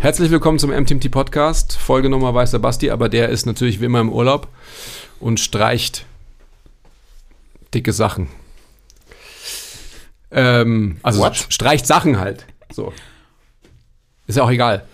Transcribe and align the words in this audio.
Herzlich 0.00 0.30
willkommen 0.30 0.58
zum 0.58 0.70
MTMT 0.70 1.10
Podcast. 1.10 1.76
Folge 1.76 2.08
Nummer 2.08 2.32
weiß 2.34 2.52
der 2.52 2.58
Basti, 2.58 2.90
aber 2.90 3.08
der 3.10 3.28
ist 3.28 3.44
natürlich 3.44 3.80
wie 3.80 3.84
immer 3.84 4.00
im 4.00 4.10
Urlaub 4.10 4.48
und 5.20 5.40
streicht 5.40 6.06
dicke 7.74 7.92
Sachen. 7.92 8.28
Ähm, 10.30 10.96
also 11.02 11.20
What? 11.20 11.36
streicht 11.50 11.86
Sachen 11.86 12.18
halt. 12.18 12.46
So. 12.72 12.92
Ist 14.26 14.36
ja 14.36 14.42
auch 14.42 14.50
egal. 14.50 14.86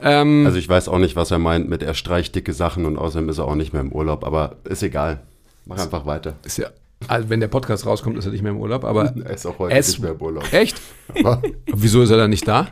Ähm, 0.00 0.44
Also 0.46 0.58
ich 0.58 0.68
weiß 0.68 0.88
auch 0.88 0.98
nicht, 0.98 1.16
was 1.16 1.30
er 1.30 1.38
meint 1.38 1.68
mit 1.68 1.82
er 1.82 1.92
streicht 1.94 2.34
dicke 2.34 2.52
Sachen 2.54 2.86
und 2.86 2.96
außerdem 2.96 3.28
ist 3.28 3.38
er 3.38 3.44
auch 3.46 3.56
nicht 3.56 3.72
mehr 3.74 3.82
im 3.82 3.92
Urlaub, 3.92 4.24
aber 4.24 4.56
ist 4.64 4.82
egal. 4.82 5.20
Mach 5.66 5.78
einfach 5.78 6.06
weiter. 6.06 6.34
ist 6.44 6.56
ja, 6.58 6.68
also 7.08 7.28
wenn 7.28 7.40
der 7.40 7.48
Podcast 7.48 7.84
rauskommt, 7.84 8.16
ist 8.16 8.24
er 8.24 8.32
nicht 8.32 8.42
mehr 8.42 8.52
im 8.52 8.58
Urlaub, 8.58 8.84
aber 8.84 9.12
Er 9.24 9.34
ist 9.34 9.44
auch 9.44 9.58
heute 9.58 9.74
nicht 9.74 9.98
mehr 9.98 10.12
im 10.12 10.20
Urlaub. 10.22 10.50
Echt? 10.52 10.80
Aber 11.18 11.42
Wieso 11.66 12.00
ist 12.02 12.10
er 12.10 12.16
dann 12.16 12.30
nicht 12.30 12.46
da? 12.48 12.68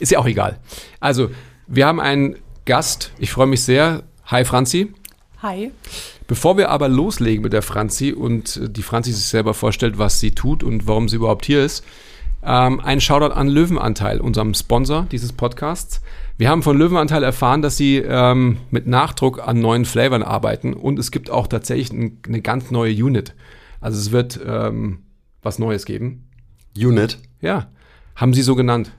Ist 0.00 0.10
ja 0.10 0.18
auch 0.18 0.26
egal. 0.26 0.58
Also, 0.98 1.30
wir 1.68 1.86
haben 1.86 2.00
einen 2.00 2.36
Gast. 2.64 3.12
Ich 3.18 3.30
freue 3.30 3.46
mich 3.46 3.62
sehr. 3.62 4.02
Hi, 4.26 4.44
Franzi. 4.44 4.92
Hi. 5.42 5.70
Bevor 6.26 6.56
wir 6.56 6.70
aber 6.70 6.88
loslegen 6.88 7.42
mit 7.42 7.52
der 7.52 7.62
Franzi 7.62 8.12
und 8.12 8.56
äh, 8.56 8.68
die 8.68 8.82
Franzi 8.82 9.12
sich 9.12 9.26
selber 9.26 9.54
vorstellt, 9.54 9.98
was 9.98 10.20
sie 10.20 10.32
tut 10.32 10.62
und 10.62 10.86
warum 10.86 11.08
sie 11.08 11.16
überhaupt 11.16 11.44
hier 11.44 11.64
ist, 11.64 11.84
ähm, 12.42 12.80
ein 12.80 13.00
Shoutout 13.00 13.34
an 13.34 13.48
Löwenanteil, 13.48 14.20
unserem 14.20 14.54
Sponsor 14.54 15.06
dieses 15.10 15.32
Podcasts. 15.32 16.00
Wir 16.38 16.48
haben 16.48 16.62
von 16.62 16.78
Löwenanteil 16.78 17.22
erfahren, 17.22 17.62
dass 17.62 17.76
sie 17.76 17.96
ähm, 17.98 18.58
mit 18.70 18.86
Nachdruck 18.86 19.46
an 19.46 19.60
neuen 19.60 19.84
Flavern 19.84 20.22
arbeiten 20.22 20.72
und 20.72 20.98
es 20.98 21.10
gibt 21.10 21.30
auch 21.30 21.46
tatsächlich 21.46 21.92
ein, 21.92 22.18
eine 22.26 22.40
ganz 22.40 22.70
neue 22.70 22.92
Unit. 22.92 23.34
Also 23.80 23.98
es 23.98 24.12
wird 24.12 24.40
ähm, 24.46 25.00
was 25.42 25.58
Neues 25.58 25.84
geben. 25.84 26.28
Unit, 26.76 27.18
Ja, 27.40 27.68
haben 28.14 28.32
sie 28.32 28.42
so 28.42 28.54
genannt. 28.54 28.92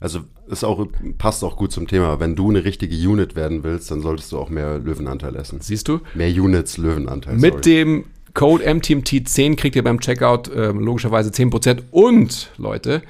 Also 0.00 0.20
ist 0.48 0.64
auch, 0.64 0.86
passt 1.18 1.44
auch 1.44 1.56
gut 1.56 1.72
zum 1.72 1.86
Thema. 1.86 2.18
Wenn 2.18 2.34
du 2.34 2.48
eine 2.48 2.64
richtige 2.64 2.96
Unit 2.96 3.36
werden 3.36 3.62
willst, 3.62 3.90
dann 3.90 4.00
solltest 4.00 4.32
du 4.32 4.38
auch 4.38 4.48
mehr 4.48 4.78
Löwenanteil 4.78 5.36
essen. 5.36 5.60
Siehst 5.60 5.88
du? 5.88 6.00
Mehr 6.14 6.28
Units 6.28 6.78
Löwenanteil. 6.78 7.36
Mit 7.36 7.52
sorry. 7.52 7.60
dem 7.62 8.04
Code 8.32 8.66
MTMT10 8.66 9.56
kriegt 9.56 9.76
ihr 9.76 9.84
beim 9.84 10.00
Checkout 10.00 10.50
ähm, 10.54 10.80
logischerweise 10.80 11.30
10%. 11.30 11.82
Und, 11.90 12.50
Leute, 12.56 13.02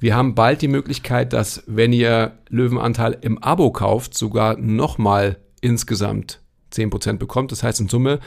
wir 0.00 0.16
haben 0.16 0.34
bald 0.34 0.62
die 0.62 0.68
Möglichkeit, 0.68 1.32
dass, 1.32 1.62
wenn 1.66 1.92
ihr 1.92 2.32
Löwenanteil 2.48 3.16
im 3.20 3.38
Abo 3.38 3.70
kauft, 3.70 4.14
sogar 4.14 4.56
nochmal 4.56 5.36
insgesamt 5.60 6.40
10% 6.72 7.18
bekommt. 7.18 7.52
Das 7.52 7.62
heißt, 7.62 7.78
in 7.80 7.88
Summe 7.88 8.18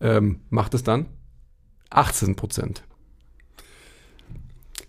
ähm, 0.00 0.40
macht 0.48 0.74
es 0.74 0.84
dann 0.84 1.06
18%. 1.90 2.82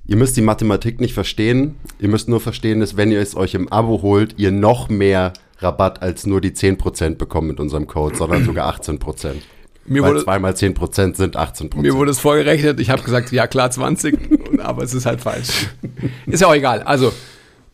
Ihr 0.07 0.17
müsst 0.17 0.37
die 0.37 0.41
Mathematik 0.41 0.99
nicht 1.01 1.13
verstehen. 1.13 1.75
Ihr 1.99 2.09
müsst 2.09 2.29
nur 2.29 2.39
verstehen, 2.39 2.79
dass 2.79 2.95
wenn 2.95 3.11
ihr 3.11 3.19
es 3.19 3.35
euch 3.35 3.55
im 3.55 3.67
Abo 3.69 4.01
holt, 4.03 4.35
ihr 4.37 4.51
noch 4.51 4.89
mehr 4.89 5.33
Rabatt 5.59 6.01
als 6.01 6.25
nur 6.25 6.41
die 6.41 6.51
10% 6.51 7.15
bekommt 7.15 7.47
mit 7.47 7.59
unserem 7.59 7.87
Code, 7.87 8.15
sondern 8.15 8.45
sogar 8.45 8.71
18%. 8.71 9.33
Mir 9.87 10.03
Weil 10.03 10.11
wurde, 10.11 10.23
2 10.23 10.39
mal 10.39 10.53
10% 10.53 11.15
sind 11.15 11.37
18%. 11.37 11.77
mir 11.77 11.95
wurde 11.95 12.11
es 12.11 12.19
vorgerechnet. 12.19 12.79
Ich 12.79 12.89
habe 12.89 13.01
gesagt, 13.03 13.31
ja 13.31 13.47
klar, 13.47 13.71
20, 13.71 14.17
aber 14.59 14.83
es 14.83 14.93
ist 14.93 15.05
halt 15.05 15.21
falsch. 15.21 15.67
Ist 16.25 16.41
ja 16.41 16.47
auch 16.47 16.55
egal. 16.55 16.81
Also, 16.81 17.11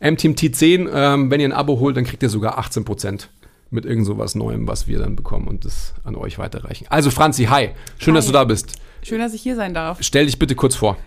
MTMT10, 0.02 0.90
ähm, 0.94 1.32
wenn 1.32 1.40
ihr 1.40 1.48
ein 1.48 1.54
Abo 1.54 1.80
holt, 1.80 1.96
dann 1.98 2.04
kriegt 2.04 2.22
ihr 2.24 2.30
sogar 2.30 2.60
18% 2.60 3.28
mit 3.70 3.86
irgend 3.86 4.06
so 4.06 4.18
was 4.18 4.36
Neuem, 4.36 4.68
was 4.68 4.88
wir 4.88 5.00
dann 5.00 5.16
bekommen 5.16 5.48
und 5.48 5.64
das 5.64 5.94
an 6.04 6.16
euch 6.16 6.38
weiterreichen. 6.38 6.86
Also, 6.90 7.12
Franzi, 7.12 7.46
hi. 7.46 7.70
Schön, 7.98 8.14
Hi. 8.14 8.18
dass 8.18 8.26
du 8.26 8.34
da 8.34 8.44
bist. 8.44 8.74
Schön, 9.04 9.20
dass 9.20 9.34
ich 9.34 9.42
hier 9.42 9.56
sein 9.56 9.74
darf. 9.74 9.98
Stell 10.02 10.26
dich 10.26 10.38
bitte 10.38 10.56
kurz 10.56 10.76
vor. 10.76 10.98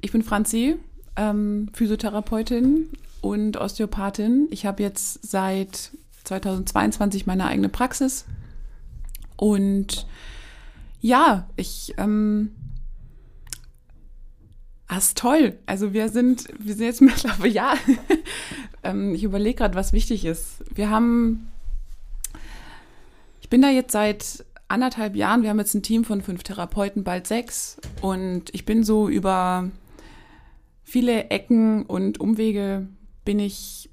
Ich 0.00 0.12
bin 0.12 0.22
Franzi, 0.22 0.76
ähm, 1.16 1.68
Physiotherapeutin 1.74 2.88
und 3.20 3.58
Osteopathin. 3.58 4.48
Ich 4.50 4.64
habe 4.64 4.82
jetzt 4.82 5.26
seit 5.26 5.90
2022 6.24 7.26
meine 7.26 7.46
eigene 7.46 7.68
Praxis. 7.68 8.24
Und 9.36 10.06
ja, 11.00 11.48
ich. 11.56 11.94
Ähm, 11.98 12.52
ah, 14.86 14.98
ist 14.98 15.18
toll. 15.18 15.58
Also 15.66 15.92
wir 15.92 16.08
sind, 16.08 16.48
wir 16.58 16.74
sind 16.74 16.86
jetzt 16.86 17.00
mittlerweile, 17.02 17.52
ja, 17.52 17.74
ähm, 18.82 19.14
ich 19.14 19.24
überlege 19.24 19.56
gerade, 19.56 19.74
was 19.74 19.92
wichtig 19.92 20.24
ist. 20.24 20.64
Wir 20.74 20.88
haben, 20.88 21.48
ich 23.40 23.50
bin 23.50 23.60
da 23.60 23.68
jetzt 23.68 23.92
seit 23.92 24.44
anderthalb 24.68 25.16
Jahren, 25.16 25.42
wir 25.42 25.50
haben 25.50 25.58
jetzt 25.58 25.74
ein 25.74 25.82
Team 25.82 26.04
von 26.04 26.22
fünf 26.22 26.42
Therapeuten, 26.42 27.04
bald 27.04 27.26
sechs. 27.26 27.78
Und 28.00 28.54
ich 28.54 28.64
bin 28.64 28.84
so 28.84 29.08
über 29.08 29.70
viele 30.90 31.30
Ecken 31.30 31.84
und 31.84 32.18
Umwege 32.18 32.88
bin 33.24 33.38
ich, 33.38 33.88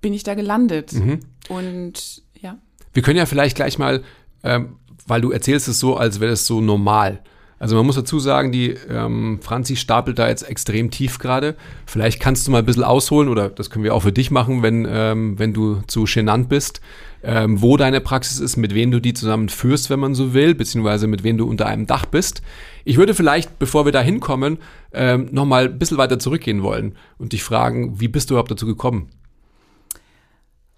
bin 0.00 0.14
ich 0.14 0.22
da 0.22 0.34
gelandet. 0.34 0.94
Mhm. 0.94 1.20
Und 1.50 2.22
ja. 2.40 2.56
Wir 2.94 3.02
können 3.02 3.18
ja 3.18 3.26
vielleicht 3.26 3.54
gleich 3.54 3.78
mal, 3.78 4.02
ähm, 4.42 4.76
weil 5.06 5.20
du 5.20 5.30
erzählst 5.30 5.68
es 5.68 5.78
so, 5.78 5.96
als 5.98 6.20
wäre 6.20 6.32
es 6.32 6.46
so 6.46 6.62
normal. 6.62 7.20
Also 7.58 7.76
man 7.76 7.84
muss 7.84 7.96
dazu 7.96 8.20
sagen, 8.20 8.52
die 8.52 8.70
ähm, 8.88 9.40
Franzi 9.42 9.76
stapelt 9.76 10.18
da 10.18 10.28
jetzt 10.28 10.48
extrem 10.48 10.90
tief 10.90 11.18
gerade. 11.18 11.56
Vielleicht 11.86 12.20
kannst 12.20 12.46
du 12.46 12.52
mal 12.52 12.60
ein 12.60 12.64
bisschen 12.64 12.84
ausholen 12.84 13.28
oder 13.28 13.50
das 13.50 13.68
können 13.68 13.84
wir 13.84 13.94
auch 13.94 14.02
für 14.02 14.12
dich 14.12 14.30
machen, 14.30 14.62
wenn, 14.62 14.86
ähm, 14.88 15.38
wenn 15.38 15.52
du 15.52 15.82
zu 15.88 16.04
genannt 16.04 16.48
bist, 16.48 16.80
ähm, 17.22 17.60
wo 17.60 17.76
deine 17.76 18.00
Praxis 18.00 18.38
ist, 18.38 18.56
mit 18.56 18.74
wem 18.74 18.92
du 18.92 19.00
die 19.00 19.12
zusammen 19.12 19.48
führst, 19.48 19.90
wenn 19.90 19.98
man 19.98 20.14
so 20.14 20.32
will, 20.32 20.54
beziehungsweise 20.54 21.06
mit 21.08 21.24
wem 21.24 21.36
du 21.36 21.46
unter 21.46 21.66
einem 21.66 21.86
Dach 21.86 22.06
bist. 22.06 22.42
Ich 22.84 22.96
würde 22.96 23.14
vielleicht, 23.14 23.58
bevor 23.58 23.84
wir 23.84 23.92
da 23.92 24.00
hinkommen, 24.00 24.58
ähm, 24.92 25.28
nochmal 25.32 25.66
ein 25.66 25.78
bisschen 25.78 25.98
weiter 25.98 26.18
zurückgehen 26.18 26.62
wollen 26.62 26.96
und 27.18 27.32
dich 27.32 27.42
fragen, 27.42 28.00
wie 28.00 28.08
bist 28.08 28.30
du 28.30 28.34
überhaupt 28.34 28.50
dazu 28.50 28.66
gekommen? 28.66 29.08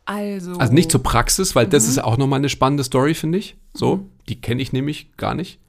Also, 0.05 0.53
Also 0.55 0.73
nicht 0.73 0.91
zur 0.91 1.03
Praxis, 1.03 1.55
weil 1.55 1.67
das 1.67 1.87
ist 1.87 2.03
auch 2.03 2.17
nochmal 2.17 2.39
eine 2.39 2.49
spannende 2.49 2.83
Story, 2.83 3.15
finde 3.15 3.39
ich. 3.39 3.57
So, 3.75 4.07
die 4.29 4.41
kenne 4.41 4.61
ich 4.61 4.73
nämlich 4.73 5.17
gar 5.17 5.35
nicht, 5.35 5.61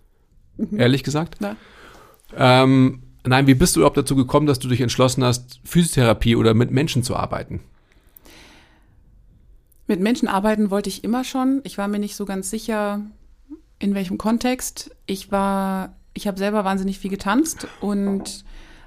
ehrlich 0.75 1.03
gesagt. 1.03 1.35
Na, 1.39 1.55
Ähm, 2.35 3.03
nein, 3.23 3.45
wie 3.45 3.53
bist 3.53 3.75
du 3.75 3.81
überhaupt 3.81 3.97
dazu 3.97 4.15
gekommen, 4.15 4.47
dass 4.47 4.57
du 4.57 4.67
dich 4.67 4.81
entschlossen 4.81 5.23
hast, 5.23 5.59
Physiotherapie 5.63 6.35
oder 6.35 6.53
mit 6.53 6.71
Menschen 6.71 7.03
zu 7.03 7.15
arbeiten? 7.15 7.59
mit 9.87 9.99
Menschen 9.99 10.29
arbeiten 10.29 10.71
wollte 10.71 10.87
ich 10.87 11.03
immer 11.03 11.25
schon. 11.25 11.59
Ich 11.65 11.77
war 11.77 11.89
mir 11.89 11.99
nicht 11.99 12.15
so 12.15 12.23
ganz 12.23 12.49
sicher, 12.49 13.01
in 13.77 13.93
welchem 13.93 14.17
Kontext. 14.17 14.95
Ich 15.05 15.33
war, 15.33 15.97
ich 16.13 16.27
habe 16.27 16.37
selber 16.37 16.63
wahnsinnig 16.65 16.99
viel 16.99 17.09
getanzt 17.09 17.67
und 17.79 18.43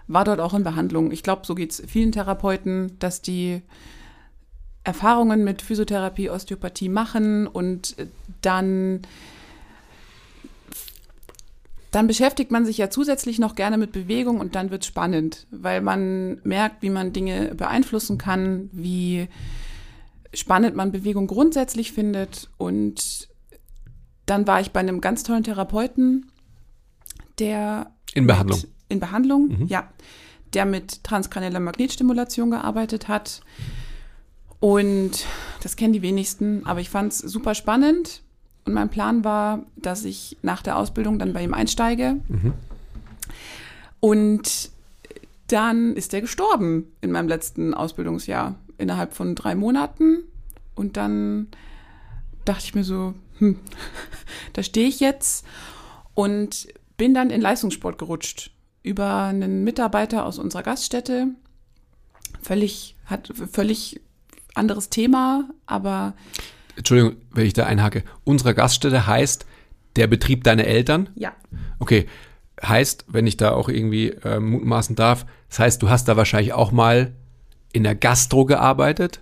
war 0.06 0.24
dort 0.24 0.40
auch 0.40 0.54
in 0.54 0.64
Behandlung. 0.64 1.10
Ich 1.10 1.22
glaube, 1.22 1.42
so 1.46 1.54
geht 1.54 1.72
es 1.72 1.82
vielen 1.86 2.12
Therapeuten, 2.12 2.98
dass 2.98 3.22
die 3.22 3.62
Erfahrungen 4.84 5.44
mit 5.44 5.62
Physiotherapie, 5.62 6.28
Osteopathie 6.28 6.90
machen 6.90 7.46
und 7.46 7.96
dann 8.42 9.00
dann 11.94 12.08
beschäftigt 12.08 12.50
man 12.50 12.66
sich 12.66 12.76
ja 12.76 12.90
zusätzlich 12.90 13.38
noch 13.38 13.54
gerne 13.54 13.78
mit 13.78 13.92
Bewegung 13.92 14.40
und 14.40 14.56
dann 14.56 14.72
wird 14.72 14.84
spannend, 14.84 15.46
weil 15.52 15.80
man 15.80 16.40
merkt, 16.42 16.82
wie 16.82 16.90
man 16.90 17.12
Dinge 17.12 17.54
beeinflussen 17.54 18.18
kann, 18.18 18.68
wie 18.72 19.28
spannend 20.32 20.74
man 20.74 20.90
Bewegung 20.90 21.28
grundsätzlich 21.28 21.92
findet. 21.92 22.50
Und 22.58 23.28
dann 24.26 24.44
war 24.48 24.60
ich 24.60 24.72
bei 24.72 24.80
einem 24.80 25.00
ganz 25.00 25.22
tollen 25.22 25.44
Therapeuten, 25.44 26.32
der 27.38 27.90
In 28.14 28.26
Behandlung. 28.26 28.60
Mit, 28.60 28.70
in 28.88 29.00
Behandlung, 29.00 29.66
ja, 29.66 29.88
der 30.52 30.64
mit 30.64 31.02
transkranieller 31.04 31.60
Magnetstimulation 31.60 32.50
gearbeitet 32.50 33.08
hat. 33.08 33.40
Und 34.60 35.26
das 35.62 35.76
kennen 35.76 35.92
die 35.92 36.02
wenigsten, 36.02 36.64
aber 36.64 36.80
ich 36.80 36.90
fand 36.90 37.12
es 37.12 37.18
super 37.18 37.54
spannend. 37.54 38.22
Und 38.64 38.72
mein 38.72 38.88
Plan 38.88 39.24
war, 39.24 39.66
dass 39.76 40.04
ich 40.04 40.38
nach 40.42 40.62
der 40.62 40.78
Ausbildung 40.78 41.18
dann 41.18 41.32
bei 41.32 41.42
ihm 41.42 41.52
einsteige. 41.52 42.16
Und 44.00 44.70
dann 45.48 45.94
ist 45.94 46.12
der 46.12 46.20
gestorben 46.22 46.86
in 47.00 47.10
meinem 47.10 47.28
letzten 47.28 47.74
Ausbildungsjahr 47.74 48.54
innerhalb 48.78 49.12
von 49.12 49.34
drei 49.34 49.54
Monaten. 49.54 50.24
Und 50.74 50.96
dann 50.96 51.48
dachte 52.44 52.64
ich 52.64 52.74
mir 52.74 52.84
so, 52.84 53.14
hm, 53.38 53.58
da 54.52 54.62
stehe 54.62 54.88
ich 54.88 55.00
jetzt 55.00 55.44
und 56.14 56.68
bin 56.96 57.14
dann 57.14 57.30
in 57.30 57.40
Leistungssport 57.40 57.98
gerutscht 57.98 58.50
über 58.82 59.24
einen 59.24 59.64
Mitarbeiter 59.64 60.26
aus 60.26 60.38
unserer 60.38 60.62
Gaststätte. 60.62 61.28
Völlig, 62.42 62.96
hat 63.06 63.32
völlig 63.50 64.00
anderes 64.54 64.90
Thema, 64.90 65.48
aber 65.66 66.14
Entschuldigung, 66.76 67.16
wenn 67.32 67.46
ich 67.46 67.52
da 67.52 67.64
einhacke. 67.66 68.04
Unsere 68.24 68.54
Gaststätte 68.54 69.06
heißt 69.06 69.46
der 69.96 70.06
Betrieb 70.06 70.44
deiner 70.44 70.64
Eltern. 70.64 71.08
ja, 71.14 71.32
Okay, 71.78 72.06
heißt, 72.62 73.06
wenn 73.08 73.26
ich 73.26 73.36
da 73.36 73.52
auch 73.52 73.68
irgendwie 73.68 74.08
äh, 74.10 74.40
mutmaßen 74.40 74.96
darf, 74.96 75.24
das 75.48 75.58
heißt, 75.60 75.82
du 75.82 75.88
hast 75.88 76.08
da 76.08 76.16
wahrscheinlich 76.16 76.52
auch 76.52 76.72
mal 76.72 77.12
in 77.72 77.82
der 77.84 77.94
Gastro 77.94 78.44
gearbeitet. 78.44 79.20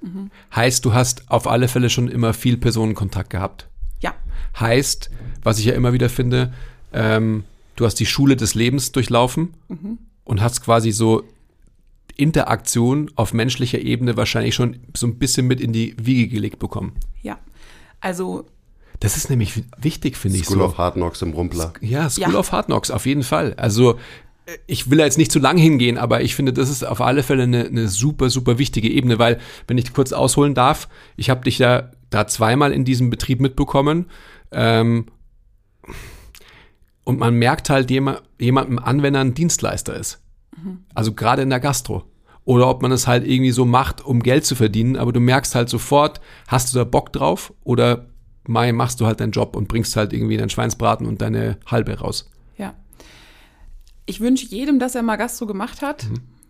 Heißt, 0.54 0.84
du 0.84 0.92
hast 0.92 1.30
auf 1.30 1.46
alle 1.46 1.68
Fälle 1.68 1.88
schon 1.88 2.08
immer 2.08 2.34
viel 2.34 2.56
Personenkontakt 2.58 3.30
gehabt. 3.30 3.68
ja, 4.00 4.14
Heißt, 4.58 5.10
was 5.42 5.58
ich 5.58 5.64
ja 5.64 5.74
immer 5.74 5.92
wieder 5.94 6.08
finde, 6.10 6.52
ähm, 6.92 7.44
du 7.76 7.84
hast 7.84 7.96
die 7.96 8.06
Schule 8.06 8.36
des 8.36 8.54
Lebens 8.54 8.92
durchlaufen 8.92 9.54
und 10.24 10.40
hast 10.40 10.62
quasi 10.62 10.92
so 10.92 11.22
Interaktion 12.16 13.10
auf 13.16 13.32
menschlicher 13.32 13.78
Ebene 13.80 14.16
wahrscheinlich 14.16 14.54
schon 14.54 14.78
so 14.94 15.06
ein 15.06 15.18
bisschen 15.18 15.46
mit 15.46 15.60
in 15.60 15.72
die 15.72 15.96
Wiege 15.98 16.28
gelegt 16.28 16.58
bekommen. 16.58 16.92
ja. 17.22 17.38
Also 18.00 18.46
Das 19.00 19.16
ist 19.16 19.30
nämlich 19.30 19.62
wichtig, 19.78 20.16
finde 20.16 20.36
ich 20.38 20.44
School 20.44 20.58
so. 20.58 20.64
of 20.64 20.76
Hard 20.78 20.94
Knocks 20.94 21.22
im 21.22 21.32
Rumpler. 21.32 21.72
Ja, 21.80 22.10
School 22.10 22.32
Ja. 22.32 22.38
of 22.38 22.50
Hard 22.52 22.66
Knocks, 22.66 22.90
auf 22.90 23.06
jeden 23.06 23.22
Fall. 23.22 23.54
Also 23.54 23.92
äh, 24.46 24.58
ich 24.66 24.90
will 24.90 24.98
da 24.98 25.04
jetzt 25.04 25.18
nicht 25.18 25.30
zu 25.32 25.38
lang 25.38 25.56
hingehen, 25.56 25.98
aber 25.98 26.20
ich 26.22 26.34
finde, 26.34 26.52
das 26.52 26.68
ist 26.68 26.84
auf 26.84 27.00
alle 27.00 27.22
Fälle 27.22 27.44
eine, 27.44 27.64
eine 27.64 27.86
super, 27.88 28.28
super 28.28 28.58
wichtige 28.58 28.90
Ebene, 28.90 29.18
weil, 29.20 29.38
wenn 29.68 29.78
ich 29.78 29.92
kurz 29.94 30.12
ausholen 30.12 30.54
darf, 30.54 30.88
ich 31.16 31.30
habe 31.30 31.44
dich 31.44 31.58
ja 31.58 31.90
da 32.10 32.26
zweimal 32.26 32.72
in 32.72 32.84
diesem 32.84 33.08
Betrieb 33.08 33.40
mitbekommen 33.40 34.06
ähm, 34.50 35.06
und 37.04 37.18
man 37.18 37.34
merkt 37.34 37.70
halt 37.70 37.90
jemand, 37.90 38.22
jemandem 38.38 38.78
an, 38.78 39.02
wenn 39.02 39.14
er 39.14 39.22
ein 39.22 39.34
Dienstleister 39.34 39.94
ist. 39.94 40.20
Also 40.94 41.12
gerade 41.12 41.42
in 41.42 41.50
der 41.50 41.60
Gastro. 41.60 42.04
Oder 42.44 42.68
ob 42.68 42.82
man 42.82 42.92
es 42.92 43.06
halt 43.06 43.26
irgendwie 43.26 43.52
so 43.52 43.64
macht, 43.64 44.04
um 44.04 44.20
Geld 44.20 44.44
zu 44.44 44.54
verdienen, 44.54 44.96
aber 44.96 45.12
du 45.12 45.20
merkst 45.20 45.54
halt 45.54 45.68
sofort, 45.68 46.20
hast 46.48 46.72
du 46.72 46.78
da 46.78 46.84
Bock 46.84 47.12
drauf 47.12 47.52
oder 47.62 48.06
Mai 48.46 48.72
machst 48.72 49.00
du 49.00 49.06
halt 49.06 49.20
deinen 49.20 49.30
Job 49.30 49.54
und 49.54 49.68
bringst 49.68 49.94
halt 49.96 50.12
irgendwie 50.12 50.36
deinen 50.36 50.50
Schweinsbraten 50.50 51.06
und 51.06 51.22
deine 51.22 51.58
Halbe 51.66 51.96
raus. 51.98 52.28
Ja. 52.58 52.74
Ich 54.06 54.20
wünsche 54.20 54.46
jedem, 54.46 54.80
dass 54.80 54.96
er 54.96 55.02
mal 55.02 55.16
Gastro 55.16 55.46
gemacht 55.46 55.82
hat, 55.82 56.06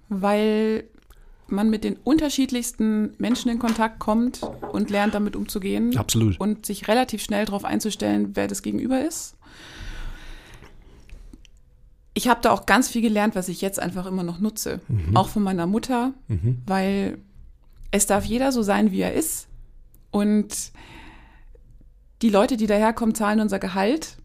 weil 0.09 0.85
man 1.49 1.69
mit 1.69 1.85
den 1.85 1.97
unterschiedlichsten 2.03 3.15
Menschen 3.19 3.51
in 3.51 3.59
Kontakt 3.59 3.99
kommt 3.99 4.41
und 4.73 4.89
lernt, 4.89 5.15
damit 5.15 5.37
umzugehen. 5.37 5.97
Absolut. 5.99 6.41
Und 6.41 6.65
sich 6.65 6.89
relativ 6.89 7.23
schnell 7.23 7.45
darauf 7.45 7.67
einzustellen, 7.67 8.31
wer 8.35 8.49
das 8.49 8.63
Gegenüber 8.63 9.07
ist. 9.07 9.37
Ich 12.15 12.29
habe 12.29 12.41
da 12.43 12.51
auch 12.51 12.67
ganz 12.67 12.89
viel 12.89 13.03
gelernt, 13.03 13.35
was 13.35 13.49
ich 13.49 13.61
jetzt 13.61 13.81
einfach 13.81 14.07
immer 14.07 14.23
noch 14.23 14.39
nutze. 14.39 14.81
Auch 15.15 15.29
von 15.29 15.43
meiner 15.43 15.67
Mutter, 15.67 16.13
weil 16.67 17.19
es 17.91 18.07
darf 18.07 18.25
jeder 18.25 18.53
so 18.53 18.63
sein, 18.63 18.91
wie 18.91 19.01
er 19.01 19.15
ist. 19.15 19.49
Und 20.11 20.73
die 22.21 22.31
Leute, 22.31 22.57
die 22.57 22.67
daherkommen, 22.67 23.15
zahlen 23.15 23.41
unser 23.41 23.59
Gehalt. 23.59 24.17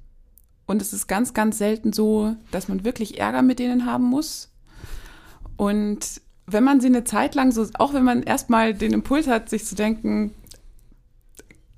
Und 0.65 0.81
es 0.81 0.91
ist 0.91 1.07
ganz, 1.07 1.33
ganz 1.33 1.57
selten 1.57 1.93
so, 1.93 2.35
dass 2.51 2.67
man 2.67 2.83
wirklich 2.83 3.19
Ärger 3.19 3.41
mit 3.41 3.59
denen 3.59 3.85
haben 3.85 4.03
muss. 4.03 4.51
Und 5.55 6.21
wenn 6.45 6.63
man 6.63 6.79
sie 6.79 6.87
eine 6.87 7.03
Zeit 7.03 7.35
lang 7.35 7.51
so, 7.51 7.67
auch 7.75 7.93
wenn 7.93 8.03
man 8.03 8.23
erstmal 8.23 8.73
den 8.73 8.93
Impuls 8.93 9.27
hat, 9.27 9.49
sich 9.49 9.65
zu 9.65 9.75
denken, 9.75 10.33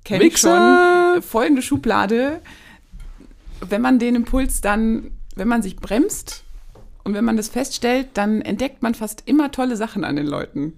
kenne 0.04 0.24
ich 0.24 0.38
schon, 0.38 1.22
folgende 1.22 1.62
Schublade, 1.62 2.40
wenn 3.60 3.80
man 3.80 3.98
den 3.98 4.14
Impuls 4.14 4.60
dann, 4.60 5.10
wenn 5.40 5.48
man 5.48 5.62
sich 5.62 5.76
bremst 5.76 6.44
und 7.02 7.14
wenn 7.14 7.24
man 7.24 7.38
das 7.38 7.48
feststellt, 7.48 8.08
dann 8.14 8.42
entdeckt 8.42 8.82
man 8.82 8.94
fast 8.94 9.22
immer 9.24 9.50
tolle 9.50 9.74
Sachen 9.76 10.04
an 10.04 10.14
den 10.16 10.26
Leuten. 10.26 10.74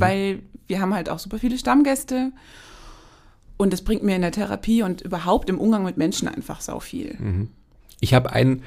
Weil 0.00 0.42
wir 0.66 0.80
haben 0.80 0.92
halt 0.92 1.08
auch 1.08 1.20
super 1.20 1.38
viele 1.38 1.56
Stammgäste 1.56 2.32
und 3.56 3.72
es 3.72 3.82
bringt 3.82 4.02
mir 4.02 4.16
in 4.16 4.22
der 4.22 4.32
Therapie 4.32 4.82
und 4.82 5.02
überhaupt 5.02 5.48
im 5.48 5.60
Umgang 5.60 5.84
mit 5.84 5.96
Menschen 5.96 6.26
einfach 6.26 6.60
sau 6.60 6.80
viel. 6.80 7.16
Ich 8.00 8.12
habe 8.12 8.32
ein 8.32 8.62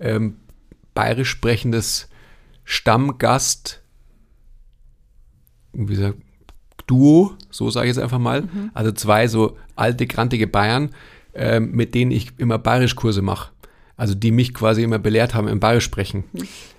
ähm, 0.00 0.36
bayerisch 0.94 1.28
sprechendes 1.28 2.08
Stammgast, 2.64 3.82
wie 5.74 5.94
gesagt, 5.94 6.18
Duo, 6.86 7.32
so 7.50 7.68
sage 7.68 7.88
ich 7.88 7.94
jetzt 7.94 8.02
einfach 8.02 8.18
mal. 8.18 8.44
Also 8.72 8.90
zwei 8.92 9.28
so 9.28 9.58
alte, 9.76 10.06
grantige 10.06 10.46
Bayern, 10.46 10.90
ähm, 11.34 11.72
mit 11.72 11.94
denen 11.94 12.10
ich 12.10 12.38
immer 12.38 12.58
Bayerischkurse 12.58 13.20
mache. 13.20 13.51
Also 14.02 14.16
die 14.16 14.32
mich 14.32 14.52
quasi 14.52 14.82
immer 14.82 14.98
belehrt 14.98 15.32
haben 15.32 15.46
im 15.46 15.60
Bayerisch 15.60 15.84
sprechen. 15.84 16.24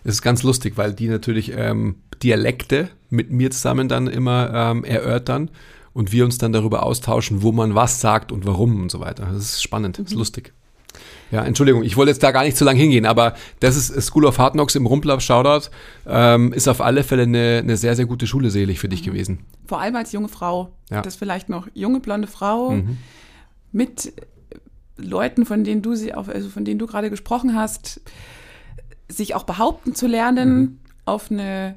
Das 0.03 0.15
ist 0.15 0.21
ganz 0.21 0.43
lustig, 0.43 0.73
weil 0.75 0.91
die 0.91 1.07
natürlich 1.07 1.53
ähm, 1.55 1.95
Dialekte 2.21 2.89
mit 3.09 3.31
mir 3.31 3.49
zusammen 3.49 3.87
dann 3.87 4.07
immer 4.07 4.51
ähm, 4.53 4.83
erörtern 4.83 5.49
und 5.93 6.11
wir 6.11 6.25
uns 6.25 6.37
dann 6.37 6.51
darüber 6.51 6.83
austauschen, 6.83 7.41
wo 7.41 7.53
man 7.53 7.75
was 7.75 8.01
sagt 8.01 8.33
und 8.33 8.45
warum 8.45 8.81
und 8.81 8.91
so 8.91 8.99
weiter. 8.99 9.25
Das 9.31 9.41
ist 9.41 9.63
spannend, 9.63 9.99
das 9.99 10.07
ist 10.07 10.15
lustig. 10.15 10.51
Ja, 11.31 11.45
Entschuldigung, 11.45 11.83
ich 11.83 11.95
wollte 11.95 12.11
jetzt 12.11 12.21
da 12.23 12.31
gar 12.31 12.43
nicht 12.43 12.57
zu 12.57 12.65
lang 12.65 12.75
hingehen, 12.75 13.05
aber 13.05 13.35
das 13.61 13.77
ist 13.77 14.01
School 14.05 14.25
of 14.25 14.37
Hard 14.37 14.55
Knocks 14.55 14.75
im 14.75 14.85
Rumpler 14.85 15.17
Shoutout. 15.21 15.69
Ähm, 16.05 16.51
ist 16.51 16.67
auf 16.67 16.81
alle 16.81 17.05
Fälle 17.05 17.23
eine, 17.23 17.59
eine 17.63 17.77
sehr, 17.77 17.95
sehr 17.95 18.05
gute 18.05 18.27
Schule 18.27 18.49
selig 18.49 18.79
für 18.79 18.89
dich 18.89 19.01
gewesen. 19.01 19.45
Vor 19.65 19.79
allem 19.79 19.95
als 19.95 20.11
junge 20.11 20.27
Frau. 20.27 20.73
Ja. 20.91 21.01
Das 21.01 21.15
vielleicht 21.15 21.47
noch 21.47 21.69
junge 21.73 22.01
blonde 22.01 22.27
Frau 22.27 22.71
Mhm. 22.71 22.97
mit 23.71 24.11
Leuten, 24.97 25.45
von 25.45 25.63
denen 25.63 25.81
du 25.81 25.95
sie 25.95 26.13
auf, 26.13 26.29
also 26.29 26.49
von 26.49 26.65
denen 26.65 26.79
du 26.79 26.87
gerade 26.87 27.09
gesprochen 27.09 27.55
hast, 27.55 28.01
sich 29.09 29.35
auch 29.35 29.43
behaupten 29.43 29.95
zu 29.95 30.07
lernen 30.07 30.59
Mhm. 30.59 30.77
auf 31.05 31.31
eine 31.31 31.75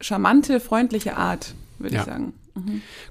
charmante, 0.00 0.60
freundliche 0.60 1.16
Art, 1.16 1.54
würde 1.78 1.96
Ja. 1.96 2.00
ich 2.02 2.06
sagen. 2.06 2.32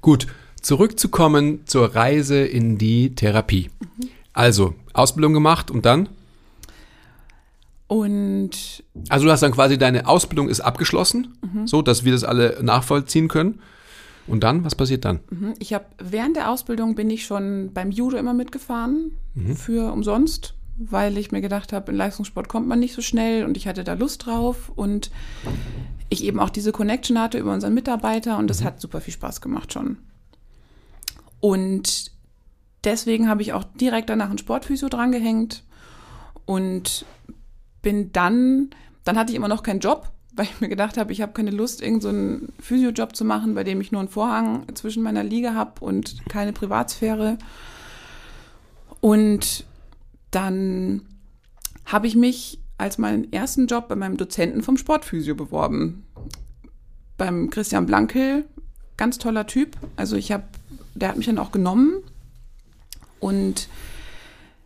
Gut, 0.01 0.27
zurückzukommen 0.61 1.65
zur 1.67 1.95
Reise 1.95 2.39
in 2.45 2.77
die 2.77 3.13
Therapie. 3.15 3.69
Also, 4.33 4.73
Ausbildung 4.93 5.33
gemacht 5.33 5.69
und 5.71 5.85
dann? 5.85 6.09
Und 7.87 8.83
Also 9.09 9.25
du 9.25 9.31
hast 9.31 9.41
dann 9.41 9.53
quasi 9.53 9.77
deine 9.77 10.07
Ausbildung 10.07 10.49
ist 10.49 10.59
abgeschlossen, 10.59 11.37
so 11.65 11.81
dass 11.81 12.03
wir 12.03 12.11
das 12.11 12.23
alle 12.25 12.59
nachvollziehen 12.61 13.27
können. 13.29 13.59
Und 14.27 14.43
dann, 14.43 14.63
was 14.65 14.75
passiert 14.75 15.05
dann? 15.05 15.19
mhm, 15.29 15.53
ich 15.59 15.73
habe 15.73 15.85
während 15.99 16.35
der 16.35 16.51
Ausbildung 16.51 16.95
bin 16.95 17.09
ich 17.09 17.25
schon 17.25 17.71
beim 17.73 17.91
Judo 17.91 18.17
immer 18.17 18.33
mitgefahren 18.33 19.13
Mhm. 19.35 19.55
für 19.55 19.91
umsonst, 19.93 20.53
weil 20.77 21.17
ich 21.17 21.31
mir 21.31 21.41
gedacht 21.41 21.71
habe, 21.73 21.91
in 21.91 21.97
Leistungssport 21.97 22.49
kommt 22.49 22.67
man 22.67 22.79
nicht 22.79 22.93
so 22.93 23.01
schnell 23.01 23.45
und 23.45 23.55
ich 23.57 23.67
hatte 23.67 23.83
da 23.83 23.93
Lust 23.93 24.25
drauf 24.25 24.71
und 24.75 25.11
ich 26.09 26.23
eben 26.23 26.39
auch 26.39 26.49
diese 26.49 26.71
Connection 26.71 27.19
hatte 27.19 27.37
über 27.37 27.53
unseren 27.53 27.73
Mitarbeiter 27.73 28.37
und 28.37 28.47
das 28.49 28.63
hat 28.63 28.79
super 28.81 29.01
viel 29.01 29.13
Spaß 29.13 29.41
gemacht 29.41 29.73
schon. 29.73 29.97
Und 31.39 32.11
deswegen 32.83 33.29
habe 33.29 33.41
ich 33.41 33.53
auch 33.53 33.63
direkt 33.79 34.09
danach 34.09 34.29
ein 34.29 34.37
Sportphysio 34.37 34.89
drangehängt 34.89 35.63
und 36.45 37.05
bin 37.81 38.11
dann, 38.11 38.69
dann 39.03 39.17
hatte 39.17 39.31
ich 39.31 39.35
immer 39.35 39.47
noch 39.47 39.63
keinen 39.63 39.79
Job, 39.79 40.09
weil 40.37 40.45
ich 40.45 40.61
mir 40.61 40.69
gedacht 40.69 40.97
habe, 40.97 41.11
ich 41.11 41.21
habe 41.21 41.33
keine 41.33 41.49
Lust, 41.49 41.81
irgendeinen 41.81 42.41
so 42.41 42.63
Physio-Job 42.63 43.15
zu 43.15 43.25
machen, 43.25 43.55
bei 43.55 43.63
dem 43.63 43.81
ich 43.81 43.91
nur 43.91 44.01
einen 44.01 44.09
Vorhang 44.09 44.63
zwischen 44.75 45.01
meiner 45.01 45.23
Liege 45.23 45.55
habe 45.55 45.83
und 45.83 46.29
keine 46.29 46.53
Privatsphäre. 46.53 47.39
Und 49.01 49.65
dann 50.29 51.01
habe 51.85 52.05
ich 52.05 52.15
mich 52.15 52.59
als 52.77 52.99
meinen 52.99 53.33
ersten 53.33 53.65
Job 53.65 53.87
bei 53.87 53.95
meinem 53.95 54.17
Dozenten 54.17 54.61
vom 54.61 54.77
Sportphysio 54.77 55.33
beworben. 55.33 56.05
Beim 57.17 57.49
Christian 57.49 57.87
Blankel, 57.87 58.45
ganz 58.95 59.17
toller 59.17 59.47
Typ. 59.47 59.75
Also 59.95 60.15
ich 60.15 60.31
habe, 60.31 60.43
der 60.93 61.09
hat 61.09 61.17
mich 61.17 61.25
dann 61.25 61.39
auch 61.39 61.51
genommen 61.51 62.03
und 63.19 63.69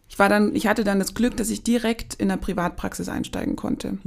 ich 0.09 0.19
war 0.19 0.27
dann, 0.27 0.53
ich 0.53 0.67
hatte 0.67 0.83
dann 0.83 0.99
das 0.99 1.13
Glück, 1.13 1.37
dass 1.37 1.49
ich 1.49 1.63
direkt 1.63 2.15
in 2.15 2.27
der 2.27 2.35
Privatpraxis 2.35 3.07
einsteigen 3.07 3.55
konnte 3.55 3.97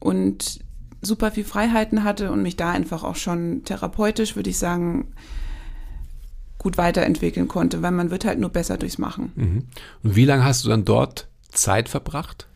und 0.00 0.58
super 1.02 1.30
viel 1.32 1.44
Freiheiten 1.44 2.04
hatte 2.04 2.30
und 2.30 2.42
mich 2.42 2.56
da 2.56 2.70
einfach 2.70 3.02
auch 3.02 3.16
schon 3.16 3.64
therapeutisch, 3.64 4.36
würde 4.36 4.50
ich 4.50 4.58
sagen, 4.58 5.12
gut 6.58 6.78
weiterentwickeln 6.78 7.48
konnte, 7.48 7.82
weil 7.82 7.90
man 7.90 8.10
wird 8.10 8.24
halt 8.24 8.38
nur 8.38 8.50
besser 8.50 8.78
durchs 8.78 8.98
Machen. 8.98 9.32
Mhm. 9.34 9.64
Und 10.04 10.16
wie 10.16 10.24
lange 10.24 10.44
hast 10.44 10.64
du 10.64 10.68
dann 10.68 10.84
dort 10.84 11.28
Zeit 11.50 11.88
verbracht? 11.88 12.46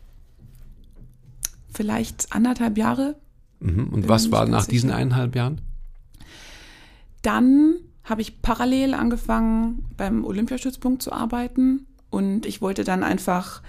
Vielleicht 1.73 2.33
anderthalb 2.33 2.77
Jahre. 2.77 3.17
Mhm. 3.59 3.89
Und 3.89 4.01
Bin 4.01 4.09
was 4.09 4.31
war 4.31 4.45
nach 4.45 4.59
ganz 4.59 4.67
diesen 4.67 4.89
sicher. 4.89 4.97
eineinhalb 4.97 5.35
Jahren? 5.35 5.61
Dann 7.21 7.75
habe 8.05 8.21
ich 8.21 8.41
parallel 8.41 8.93
angefangen, 8.93 9.85
beim 9.97 10.23
Olympiastützpunkt 10.23 11.01
zu 11.03 11.11
arbeiten 11.11 11.85
und 12.09 12.45
ich 12.45 12.61
wollte 12.61 12.85
dann 12.85 13.03
einfach 13.03 13.61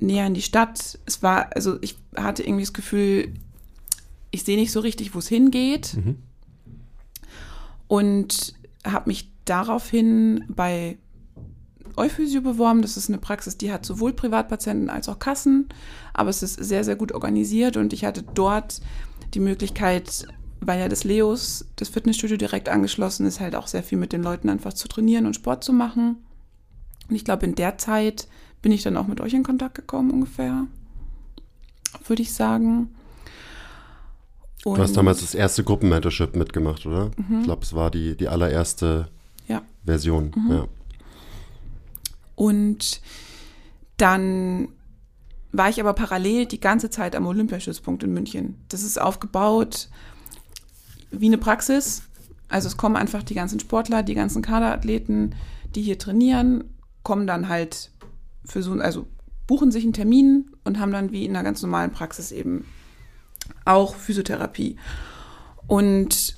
näher 0.00 0.26
in 0.26 0.34
die 0.34 0.42
Stadt. 0.42 0.98
Es 1.06 1.22
war, 1.22 1.50
also 1.54 1.78
ich 1.80 1.96
hatte 2.16 2.42
irgendwie 2.42 2.64
das 2.64 2.72
Gefühl, 2.72 3.32
ich 4.32 4.42
sehe 4.42 4.56
nicht 4.56 4.72
so 4.72 4.80
richtig, 4.80 5.14
wo 5.14 5.20
es 5.20 5.28
hingeht. 5.28 5.94
Mhm. 5.94 6.16
Und 7.86 8.54
habe 8.84 9.08
mich 9.08 9.30
daraufhin 9.44 10.44
bei 10.48 10.98
Euphysio 11.96 12.40
beworben. 12.40 12.82
Das 12.82 12.96
ist 12.96 13.08
eine 13.08 13.18
Praxis, 13.18 13.58
die 13.58 13.72
hat 13.72 13.84
sowohl 13.86 14.12
Privatpatienten 14.12 14.90
als 14.90 15.08
auch 15.08 15.18
Kassen, 15.18 15.68
aber 16.14 16.30
es 16.30 16.42
ist 16.42 16.54
sehr, 16.54 16.84
sehr 16.84 16.96
gut 16.96 17.12
organisiert 17.12 17.76
und 17.76 17.92
ich 17.92 18.04
hatte 18.04 18.22
dort 18.34 18.80
die 19.34 19.40
Möglichkeit, 19.40 20.26
weil 20.60 20.80
ja 20.80 20.88
das 20.88 21.04
Leos, 21.04 21.66
das 21.76 21.88
Fitnessstudio 21.88 22.36
direkt 22.36 22.68
angeschlossen 22.68 23.26
ist, 23.26 23.40
halt 23.40 23.54
auch 23.54 23.66
sehr 23.66 23.82
viel 23.82 23.98
mit 23.98 24.12
den 24.12 24.22
Leuten 24.22 24.48
einfach 24.48 24.72
zu 24.72 24.88
trainieren 24.88 25.26
und 25.26 25.34
Sport 25.34 25.64
zu 25.64 25.72
machen. 25.72 26.16
Und 27.08 27.16
ich 27.16 27.24
glaube, 27.24 27.44
in 27.44 27.54
der 27.54 27.78
Zeit 27.78 28.28
bin 28.62 28.72
ich 28.72 28.82
dann 28.82 28.96
auch 28.96 29.06
mit 29.06 29.20
euch 29.20 29.34
in 29.34 29.42
Kontakt 29.42 29.74
gekommen, 29.74 30.10
ungefähr, 30.10 30.66
würde 32.06 32.22
ich 32.22 32.32
sagen. 32.32 32.94
Du 34.64 34.76
hast 34.78 34.96
damals 34.96 35.20
das 35.20 35.34
erste 35.34 35.64
Gruppenmentorship 35.64 36.36
mitgemacht, 36.36 36.86
oder? 36.86 37.10
Mhm. 37.16 37.40
Ich 37.40 37.44
glaube, 37.44 37.62
es 37.62 37.74
war 37.74 37.90
die, 37.90 38.16
die 38.16 38.28
allererste 38.28 39.08
Ja. 39.48 39.62
Version. 39.84 40.32
Mhm. 40.36 40.52
Ja. 40.52 40.68
Und 42.36 43.00
dann 43.96 44.68
war 45.50 45.68
ich 45.68 45.80
aber 45.80 45.92
parallel 45.92 46.46
die 46.46 46.60
ganze 46.60 46.90
Zeit 46.90 47.14
am 47.14 47.26
Olympiastützpunkt 47.26 48.02
in 48.02 48.12
München. 48.12 48.56
Das 48.68 48.82
ist 48.82 49.00
aufgebaut 49.00 49.88
wie 51.10 51.26
eine 51.26 51.38
Praxis. 51.38 52.02
Also 52.48 52.68
es 52.68 52.76
kommen 52.76 52.96
einfach 52.96 53.22
die 53.22 53.34
ganzen 53.34 53.60
Sportler, 53.60 54.02
die 54.02 54.14
ganzen 54.14 54.42
Kaderathleten, 54.42 55.34
die 55.74 55.82
hier 55.82 55.98
trainieren, 55.98 56.64
kommen 57.02 57.26
dann 57.26 57.48
halt 57.48 57.90
für 58.44 58.62
so, 58.62 58.72
also 58.72 59.06
buchen 59.46 59.70
sich 59.70 59.84
einen 59.84 59.92
Termin 59.92 60.50
und 60.64 60.78
haben 60.78 60.92
dann 60.92 61.12
wie 61.12 61.24
in 61.24 61.36
einer 61.36 61.44
ganz 61.44 61.62
normalen 61.62 61.92
Praxis 61.92 62.32
eben 62.32 62.64
auch 63.64 63.94
Physiotherapie. 63.94 64.76
Und 65.66 66.36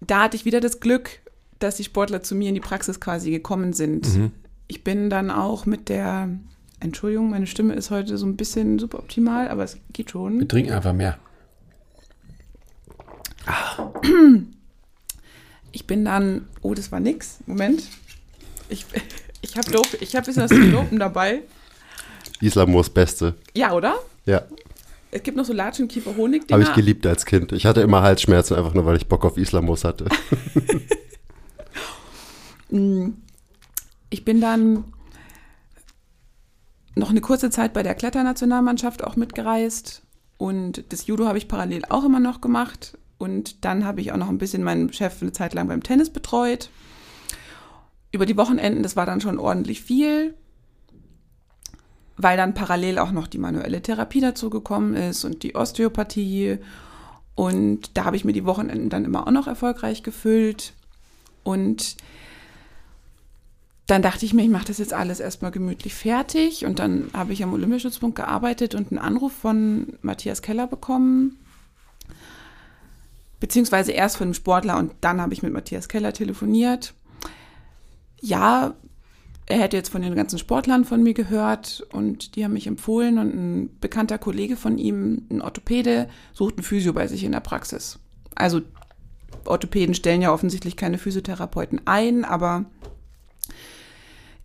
da 0.00 0.24
hatte 0.24 0.36
ich 0.36 0.44
wieder 0.44 0.60
das 0.60 0.80
Glück, 0.80 1.20
dass 1.58 1.76
die 1.76 1.84
Sportler 1.84 2.22
zu 2.22 2.34
mir 2.34 2.48
in 2.48 2.54
die 2.54 2.60
Praxis 2.60 3.00
quasi 3.00 3.30
gekommen 3.30 3.72
sind. 3.72 4.06
Ich 4.66 4.84
bin 4.84 5.10
dann 5.10 5.30
auch 5.30 5.66
mit 5.66 5.88
der, 5.88 6.28
Entschuldigung, 6.80 7.30
meine 7.30 7.46
Stimme 7.46 7.74
ist 7.74 7.90
heute 7.90 8.18
so 8.18 8.26
ein 8.26 8.36
bisschen 8.36 8.78
suboptimal, 8.78 9.48
aber 9.48 9.64
es 9.64 9.78
geht 9.92 10.10
schon. 10.10 10.40
Wir 10.40 10.48
trinken 10.48 10.72
einfach 10.72 10.92
mehr. 10.92 11.18
Ich 15.72 15.86
bin 15.86 16.04
dann, 16.04 16.48
oh, 16.62 16.74
das 16.74 16.92
war 16.92 17.00
nix. 17.00 17.38
Moment. 17.46 17.82
Ich, 18.68 18.86
ich 19.42 19.56
habe 19.56 19.70
ich 20.00 20.16
habe 20.16 20.26
bisschen 20.26 20.42
was 20.42 20.50
zu 20.50 20.70
Dopen 20.70 20.98
dabei. 20.98 21.42
Islamos 22.40 22.90
Beste. 22.90 23.34
Ja, 23.54 23.72
oder? 23.72 23.96
Ja, 24.26 24.42
Es 25.14 25.22
gibt 25.22 25.36
noch 25.36 25.44
so 25.44 25.52
Latschen, 25.52 25.86
Kiefer, 25.86 26.16
Honig. 26.16 26.50
habe 26.50 26.64
ich 26.64 26.72
geliebt 26.72 27.06
als 27.06 27.24
Kind. 27.24 27.52
Ich 27.52 27.66
hatte 27.66 27.80
immer 27.82 28.02
Halsschmerzen, 28.02 28.56
einfach 28.56 28.74
nur, 28.74 28.84
weil 28.84 28.96
ich 28.96 29.06
Bock 29.06 29.24
auf 29.24 29.38
Islamos 29.38 29.84
hatte. 29.84 30.06
Ich 34.10 34.24
bin 34.24 34.40
dann 34.40 34.84
noch 36.96 37.10
eine 37.10 37.20
kurze 37.20 37.50
Zeit 37.50 37.72
bei 37.72 37.84
der 37.84 37.94
Kletternationalmannschaft 37.94 39.04
auch 39.04 39.14
mitgereist 39.14 40.02
und 40.38 40.84
das 40.88 41.06
Judo 41.06 41.26
habe 41.26 41.38
ich 41.38 41.46
parallel 41.46 41.84
auch 41.88 42.04
immer 42.04 42.18
noch 42.18 42.40
gemacht 42.40 42.98
und 43.18 43.64
dann 43.64 43.84
habe 43.84 44.00
ich 44.00 44.10
auch 44.10 44.16
noch 44.16 44.28
ein 44.28 44.38
bisschen 44.38 44.64
meinen 44.64 44.92
Chef 44.92 45.22
eine 45.22 45.30
Zeit 45.30 45.54
lang 45.54 45.68
beim 45.68 45.84
Tennis 45.84 46.10
betreut. 46.10 46.68
Über 48.10 48.26
die 48.26 48.36
Wochenenden, 48.36 48.82
das 48.82 48.96
war 48.96 49.06
dann 49.06 49.20
schon 49.20 49.38
ordentlich 49.38 49.80
viel, 49.82 50.34
weil 52.16 52.36
dann 52.36 52.54
parallel 52.54 52.98
auch 52.98 53.12
noch 53.12 53.26
die 53.26 53.38
manuelle 53.38 53.82
Therapie 53.82 54.20
dazu 54.20 54.50
gekommen 54.50 54.94
ist 54.94 55.24
und 55.24 55.42
die 55.42 55.54
Osteopathie 55.54 56.58
und 57.34 57.96
da 57.96 58.04
habe 58.04 58.16
ich 58.16 58.24
mir 58.24 58.32
die 58.32 58.44
Wochenenden 58.44 58.90
dann 58.90 59.04
immer 59.04 59.26
auch 59.26 59.32
noch 59.32 59.46
erfolgreich 59.46 60.02
gefüllt 60.02 60.72
und 61.42 61.96
dann 63.86 64.00
dachte 64.00 64.24
ich 64.24 64.32
mir, 64.32 64.42
ich 64.42 64.48
mache 64.48 64.66
das 64.66 64.78
jetzt 64.78 64.94
alles 64.94 65.20
erstmal 65.20 65.50
gemütlich 65.50 65.94
fertig. 65.94 66.64
Und 66.64 66.78
dann 66.78 67.10
habe 67.12 67.32
ich 67.34 67.42
am 67.42 67.52
Olympiastützpunkt 67.52 68.16
gearbeitet 68.16 68.74
und 68.74 68.90
einen 68.90 68.98
Anruf 68.98 69.32
von 69.32 69.98
Matthias 70.00 70.40
Keller 70.40 70.66
bekommen. 70.66 71.38
Beziehungsweise 73.40 73.92
erst 73.92 74.16
von 74.16 74.28
einem 74.28 74.34
Sportler 74.34 74.78
und 74.78 74.92
dann 75.02 75.20
habe 75.20 75.34
ich 75.34 75.42
mit 75.42 75.52
Matthias 75.52 75.88
Keller 75.88 76.14
telefoniert. 76.14 76.94
Ja, 78.22 78.74
er 79.46 79.58
hätte 79.58 79.76
jetzt 79.76 79.90
von 79.90 80.02
den 80.02 80.14
ganzen 80.14 80.38
Sportlern 80.38 80.84
von 80.84 81.02
mir 81.02 81.14
gehört 81.14 81.86
und 81.92 82.36
die 82.36 82.44
haben 82.44 82.54
mich 82.54 82.66
empfohlen 82.66 83.18
und 83.18 83.34
ein 83.34 83.78
bekannter 83.80 84.18
Kollege 84.18 84.56
von 84.56 84.78
ihm, 84.78 85.26
ein 85.30 85.42
Orthopäde, 85.42 86.08
sucht 86.32 86.56
einen 86.56 86.64
Physio 86.64 86.92
bei 86.92 87.06
sich 87.06 87.24
in 87.24 87.32
der 87.32 87.40
Praxis. 87.40 87.98
Also 88.34 88.62
Orthopäden 89.44 89.94
stellen 89.94 90.22
ja 90.22 90.32
offensichtlich 90.32 90.76
keine 90.76 90.96
Physiotherapeuten 90.96 91.82
ein, 91.84 92.24
aber 92.24 92.64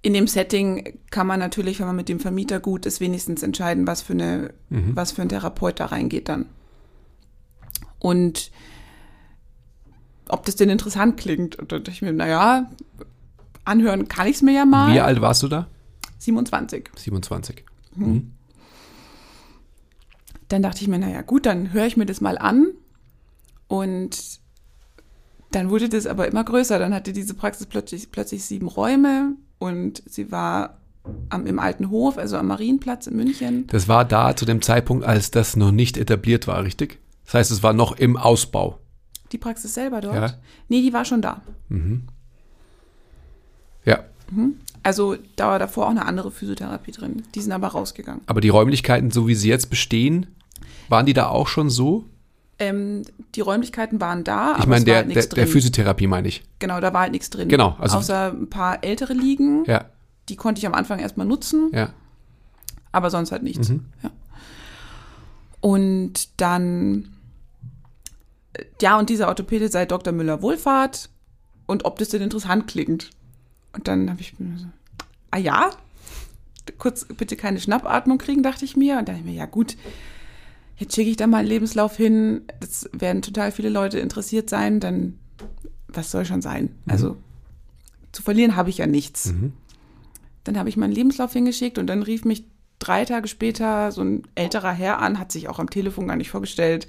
in 0.01 0.13
dem 0.13 0.27
Setting 0.27 1.00
kann 1.12 1.27
man 1.27 1.39
natürlich, 1.39 1.79
wenn 1.79 1.88
man 1.88 1.96
mit 1.96 2.10
dem 2.10 2.20
Vermieter 2.20 2.60
gut 2.60 2.86
ist, 2.86 3.00
wenigstens 3.00 3.44
entscheiden, 3.44 3.88
was 3.88 4.01
für, 4.01 4.13
eine, 4.13 4.53
was 4.70 5.13
für 5.13 5.22
ein 5.22 5.29
Therapeut 5.29 5.79
da 5.79 5.88
reingeht 5.88 6.29
dann. 6.29 6.46
Und 8.00 8.51
ob 10.29 10.46
das 10.46 10.56
denn 10.56 10.70
interessant 10.70 11.18
klingt. 11.18 11.58
Und 11.58 11.72
da 11.72 11.77
dachte 11.77 11.91
ich 11.91 12.01
mir, 12.01 12.13
naja, 12.13 12.70
anhören 13.66 14.08
kann 14.08 14.28
ich 14.28 14.38
es 14.38 14.42
mir 14.42 14.54
ja 14.54 14.66
mal. 14.66 14.94
Wie 14.94 15.00
alt 15.00 15.22
warst 15.22 15.44
du 15.44 15.48
da? 15.48 15.68
27. 16.20 16.89
27. 16.96 17.63
Dann 20.48 20.62
dachte 20.63 20.82
ich 20.82 20.88
mir, 20.88 21.00
naja, 21.00 21.22
gut, 21.22 21.46
dann 21.46 21.74
höre 21.74 21.86
ich 21.86 21.98
mir 21.98 22.06
das 22.06 22.22
mal 22.22 22.38
an. 22.38 22.68
Und 23.68 24.39
dann 25.51 25.70
wurde 25.70 25.89
das 25.89 26.08
aber 26.08 26.28
immer 26.28 26.44
größer. 26.44 26.80
Dann 26.80 26.94
hatte 26.94 27.13
diese 27.13 27.34
Praxis 27.34 27.68
plötzlich, 27.68 28.12
plötzlich 28.12 28.44
sieben 28.44 28.68
Räume 28.68 29.36
und 29.60 30.04
sie 30.06 30.32
war 30.32 30.80
am, 31.30 31.46
im 31.46 31.60
alten 31.60 31.89
Hof, 31.89 32.18
also 32.18 32.38
am 32.38 32.48
Marienplatz 32.48 33.08
in 33.08 33.16
München. 33.16 33.68
Das 33.68 33.88
war 33.88 34.06
da 34.06 34.36
zu 34.36 34.46
dem 34.46 34.62
Zeitpunkt, 34.62 35.06
als 35.06 35.32
das 35.32 35.56
noch 35.56 35.72
nicht 35.72 35.98
etabliert 35.98 36.48
war, 36.48 36.63
richtig? 36.63 37.00
Das 37.25 37.36
heißt, 37.36 37.51
es 37.51 37.63
war 37.63 37.74
noch 37.74 37.94
im 37.98 38.18
Ausbau. 38.18 38.80
Die 39.32 39.38
Praxis 39.38 39.74
selber 39.75 40.01
dort? 40.01 40.16
Ja. 40.16 40.34
Nee, 40.68 40.82
die 40.82 40.94
war 40.94 41.06
schon 41.06 41.22
da. 41.22 41.42
Ja. 43.89 44.00
Also 44.84 45.17
da 45.36 45.48
war 45.48 45.60
davor 45.60 45.88
auch 45.88 45.91
eine 45.91 46.05
andere 46.05 46.31
Physiotherapie 46.31 46.91
drin. 46.91 47.24
Die 47.36 47.41
sind 47.41 47.51
aber 47.51 47.67
rausgegangen. 47.67 48.22
Aber 48.27 48.39
die 48.41 48.50
Räumlichkeiten, 48.50 49.12
so 49.12 49.27
wie 49.27 49.36
sie 49.36 49.50
jetzt 49.50 49.69
bestehen, 49.69 50.27
waren 50.88 51.05
die 51.05 51.13
da 51.13 51.27
auch 51.27 51.48
schon 51.48 51.69
so? 51.69 52.05
Ähm, 52.60 53.03
die 53.36 53.41
Räumlichkeiten 53.41 54.00
waren 54.01 54.24
da, 54.24 54.58
Ich 54.60 54.67
meine, 54.67 54.86
der, 54.86 54.98
halt 54.98 55.15
der, 55.15 55.25
der. 55.27 55.48
Physiotherapie 55.48 56.08
meine 56.08 56.27
ich. 56.27 56.43
Genau, 56.60 56.79
da 56.79 56.93
war 56.93 57.01
halt 57.01 57.12
nichts 57.12 57.29
drin. 57.29 57.50
Genau, 57.50 57.75
also- 57.79 57.98
Außer 57.98 58.31
ein 58.34 58.50
paar 58.50 58.84
ältere 58.84 59.13
Liegen, 59.13 59.63
Ja, 59.65 59.86
die 60.27 60.36
konnte 60.36 60.60
ich 60.60 60.67
am 60.67 60.74
Anfang 60.74 61.00
erstmal 61.00 61.25
nutzen, 61.25 61.69
ja. 61.74 61.89
aber 62.91 63.10
sonst 63.10 63.31
halt 63.31 63.43
nichts. 63.43 63.69
Ja. 64.03 64.12
Und 65.62 66.39
dann, 66.41 67.10
äh, 68.53 68.63
ja, 68.81 68.98
und 69.00 69.10
dieser 69.10 69.27
Orthopäde 69.27 69.69
sei 69.69 69.86
Dr. 69.86 70.13
Müller-Wohlfahrt 70.13 71.10
und 71.65 71.86
ob 71.86 72.00
das 72.00 72.10
denn 72.10 72.22
interessant 72.22 72.67
klingt. 72.67 73.10
Und 73.74 73.88
dann 73.88 74.10
habe 74.10 74.22
ich 74.22 74.40
mir 74.40 74.58
so, 74.58 74.66
ah 75.32 75.38
ja, 75.38 75.70
kurz 76.78 77.06
bitte 77.06 77.36
keine 77.36 77.60
Schnappatmung 77.60 78.18
kriegen, 78.18 78.44
dachte 78.44 78.66
ich 78.66 78.76
mir. 78.76 78.94
Und 78.98 79.08
dann 79.08 79.16
dachte 79.16 79.20
ich 79.20 79.26
mir, 79.26 79.38
ja 79.38 79.46
gut, 79.46 79.78
jetzt 80.78 80.96
schicke 80.96 81.10
ich 81.10 81.18
da 81.18 81.28
mal 81.28 81.40
einen 81.40 81.48
Lebenslauf 81.48 81.96
hin. 81.96 82.42
Das 82.60 82.90
werden 82.94 83.22
total 83.22 83.52
viele 83.52 83.70
Leute 83.70 84.00
interessiert 84.00 84.50
sein. 84.50 84.80
Dann, 84.80 85.20
was 85.88 86.12
soll 86.12 86.26
schon 86.26 86.42
sein? 86.42 86.76
Also, 86.88 87.18
zu 88.12 88.24
verlieren 88.24 88.56
habe 88.56 88.70
ich 88.70 88.78
ja 88.80 88.88
nichts. 88.88 89.34
Dann 90.44 90.58
habe 90.58 90.70
ich 90.70 90.78
meinen 90.78 90.94
Lebenslauf 90.94 91.34
hingeschickt 91.34 91.78
und 91.78 91.88
dann 91.88 92.02
rief 92.02 92.26
mich 92.26 92.46
drei 92.80 93.06
Tage 93.06 93.28
später 93.28 93.92
so 93.92 94.02
ein 94.02 94.24
älterer 94.36 94.72
Herr 94.72 95.00
an, 95.00 95.20
hat 95.20 95.32
sich 95.32 95.50
auch 95.50 95.60
am 95.60 95.70
Telefon 95.70 96.08
gar 96.08 96.16
nicht 96.16 96.32
vorgestellt. 96.32 96.88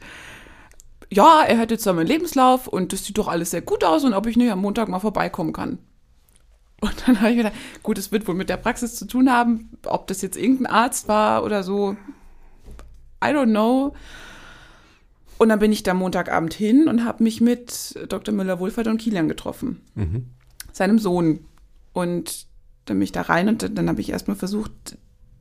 Ja, 1.12 1.42
er 1.42 1.58
hört 1.58 1.72
jetzt 1.72 1.84
da 1.84 1.92
meinen 1.92 2.06
Lebenslauf 2.06 2.68
und 2.68 2.92
das 2.92 3.04
sieht 3.04 3.18
doch 3.18 3.26
alles 3.26 3.50
sehr 3.50 3.62
gut 3.62 3.82
aus 3.82 4.04
und 4.04 4.14
ob 4.14 4.26
ich 4.26 4.36
nicht 4.36 4.52
am 4.52 4.60
Montag 4.60 4.88
mal 4.88 5.00
vorbeikommen 5.00 5.52
kann. 5.52 5.78
Und 6.80 7.06
dann 7.06 7.20
habe 7.20 7.30
ich 7.30 7.36
gedacht, 7.36 7.54
gut, 7.82 7.98
es 7.98 8.10
wird 8.10 8.26
wohl 8.26 8.34
mit 8.34 8.48
der 8.48 8.56
Praxis 8.56 8.96
zu 8.96 9.06
tun 9.06 9.30
haben, 9.30 9.70
ob 9.84 10.06
das 10.06 10.22
jetzt 10.22 10.36
irgendein 10.36 10.66
Arzt 10.66 11.08
war 11.08 11.44
oder 11.44 11.62
so. 11.62 11.96
I 13.22 13.28
don't 13.28 13.50
know. 13.50 13.94
Und 15.38 15.48
dann 15.50 15.58
bin 15.58 15.72
ich 15.72 15.82
da 15.82 15.94
Montagabend 15.94 16.54
hin 16.54 16.88
und 16.88 17.04
habe 17.04 17.22
mich 17.22 17.40
mit 17.40 17.98
Dr. 18.08 18.34
Müller-Wohlfahrt 18.34 18.86
und 18.88 18.98
Kilian 18.98 19.28
getroffen. 19.28 19.80
Seinem 20.72 20.98
Sohn. 20.98 21.40
Und 21.92 22.46
dann 22.86 22.96
bin 22.98 23.02
ich 23.04 23.12
da 23.12 23.22
rein 23.22 23.48
und 23.48 23.62
dann, 23.62 23.74
dann 23.74 23.88
habe 23.88 24.00
ich 24.00 24.10
erstmal 24.10 24.36
versucht, 24.36 24.96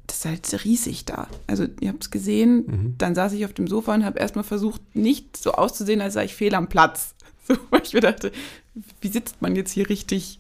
das 0.08 0.18
ist 0.18 0.26
halt 0.26 0.66
riesig 0.66 1.06
da. 1.06 1.28
Also 1.48 1.66
ihr 1.80 1.90
habt 1.90 2.04
es 2.04 2.12
gesehen, 2.12 2.66
dann 2.98 3.14
saß 3.16 3.34
ich 3.34 3.46
auf 3.46 3.54
dem 3.54 3.68
Sofa 3.68 3.94
und 3.94 4.04
habe 4.06 4.20
erstmal 4.20 4.44
versucht, 4.44 4.82
nicht 4.96 5.38
so 5.38 5.52
auszusehen, 5.54 6.02
als 6.02 6.16
sei 6.16 6.26
ich 6.26 6.36
fehl 6.36 6.56
am 6.56 6.68
Platz. 6.68 7.16
So, 7.48 7.58
weil 7.72 7.82
ich 7.84 7.94
mir 7.96 8.02
dachte, 8.02 8.32
wie 9.02 9.08
sitzt 9.08 9.42
man 9.42 9.56
jetzt 9.56 9.72
hier 9.72 9.90
richtig? 9.90 10.40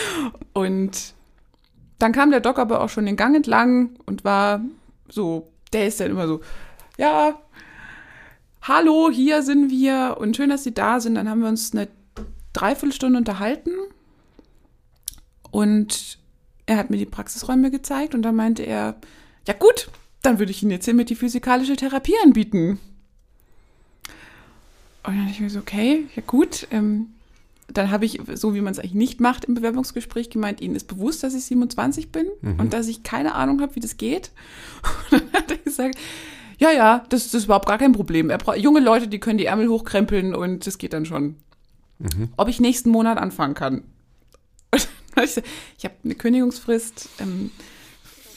und 0.52 1.14
dann 1.98 2.12
kam 2.12 2.30
der 2.30 2.40
Doc 2.40 2.58
aber 2.58 2.80
auch 2.80 2.88
schon 2.88 3.06
den 3.06 3.16
Gang 3.16 3.34
entlang 3.36 3.90
und 4.06 4.24
war 4.24 4.60
so, 5.08 5.48
der 5.72 5.86
ist 5.86 6.00
dann 6.00 6.10
immer 6.10 6.26
so, 6.26 6.40
ja, 6.98 7.38
hallo, 8.62 9.10
hier 9.10 9.42
sind 9.42 9.70
wir 9.70 10.16
und 10.18 10.36
schön, 10.36 10.50
dass 10.50 10.64
Sie 10.64 10.74
da 10.74 11.00
sind. 11.00 11.14
Dann 11.14 11.28
haben 11.28 11.40
wir 11.40 11.48
uns 11.48 11.72
eine 11.72 11.88
Dreiviertelstunde 12.52 13.18
unterhalten 13.18 13.70
und 15.50 16.18
er 16.66 16.76
hat 16.76 16.90
mir 16.90 16.96
die 16.96 17.06
Praxisräume 17.06 17.70
gezeigt 17.70 18.14
und 18.14 18.22
dann 18.22 18.36
meinte 18.36 18.62
er, 18.62 18.96
ja 19.46 19.54
gut, 19.54 19.90
dann 20.22 20.38
würde 20.38 20.50
ich 20.50 20.62
Ihnen 20.62 20.72
jetzt 20.72 20.86
hiermit 20.86 21.10
die 21.10 21.14
physikalische 21.14 21.76
Therapie 21.76 22.14
anbieten. 22.22 22.78
Und 25.02 25.16
dann 25.16 25.18
dachte 25.18 25.32
ich 25.32 25.40
mir 25.40 25.50
so, 25.50 25.60
okay, 25.60 26.06
ja 26.16 26.22
gut. 26.26 26.66
Ähm, 26.70 27.13
dann 27.68 27.90
habe 27.90 28.04
ich, 28.04 28.20
so 28.34 28.54
wie 28.54 28.60
man 28.60 28.72
es 28.72 28.78
eigentlich 28.78 28.94
nicht 28.94 29.20
macht 29.20 29.44
im 29.46 29.54
Bewerbungsgespräch, 29.54 30.30
gemeint, 30.30 30.60
Ihnen 30.60 30.76
ist 30.76 30.86
bewusst, 30.86 31.22
dass 31.22 31.34
ich 31.34 31.44
27 31.44 32.10
bin 32.12 32.26
Mhm. 32.42 32.60
und 32.60 32.72
dass 32.72 32.88
ich 32.88 33.02
keine 33.02 33.34
Ahnung 33.34 33.60
habe, 33.60 33.74
wie 33.76 33.80
das 33.80 33.96
geht. 33.96 34.30
Und 35.10 35.22
dann 35.22 35.32
hat 35.32 35.50
er 35.50 35.58
gesagt, 35.58 35.96
ja, 36.58 36.70
ja, 36.70 37.04
das, 37.08 37.24
das 37.24 37.34
ist 37.34 37.44
überhaupt 37.46 37.66
gar 37.66 37.78
kein 37.78 37.92
Problem. 37.92 38.30
Junge 38.56 38.80
Leute, 38.80 39.08
die 39.08 39.18
können 39.18 39.38
die 39.38 39.46
Ärmel 39.46 39.68
hochkrempeln 39.68 40.34
und 40.34 40.66
das 40.66 40.78
geht 40.78 40.92
dann 40.92 41.04
schon. 41.06 41.36
Ob 42.36 42.48
ich 42.48 42.60
nächsten 42.60 42.90
Monat 42.90 43.18
anfangen 43.18 43.54
kann. 43.54 43.82
Ich 45.78 45.84
habe 45.84 45.94
eine 46.04 46.14
Kündigungsfrist. 46.16 47.08
Ähm, 47.20 47.50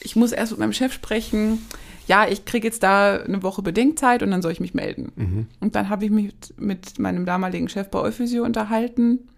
ich 0.00 0.14
muss 0.14 0.30
erst 0.32 0.52
mit 0.52 0.60
meinem 0.60 0.72
Chef 0.72 0.92
sprechen. 0.92 1.66
Ja, 2.08 2.26
ich 2.26 2.46
kriege 2.46 2.66
jetzt 2.66 2.82
da 2.82 3.18
eine 3.18 3.42
Woche 3.42 3.60
Bedenkzeit 3.60 4.22
und 4.22 4.30
dann 4.30 4.40
soll 4.40 4.50
ich 4.50 4.60
mich 4.60 4.72
melden. 4.72 5.12
Und 5.60 5.74
dann 5.74 5.90
habe 5.90 6.06
ich 6.06 6.10
mich 6.10 6.24
mit, 6.24 6.60
mit 6.60 6.98
meinem 6.98 7.26
damaligen 7.26 7.68
Chef 7.68 7.90
bei 7.90 8.00
Euphysio 8.00 8.44
unterhalten. 8.44 9.28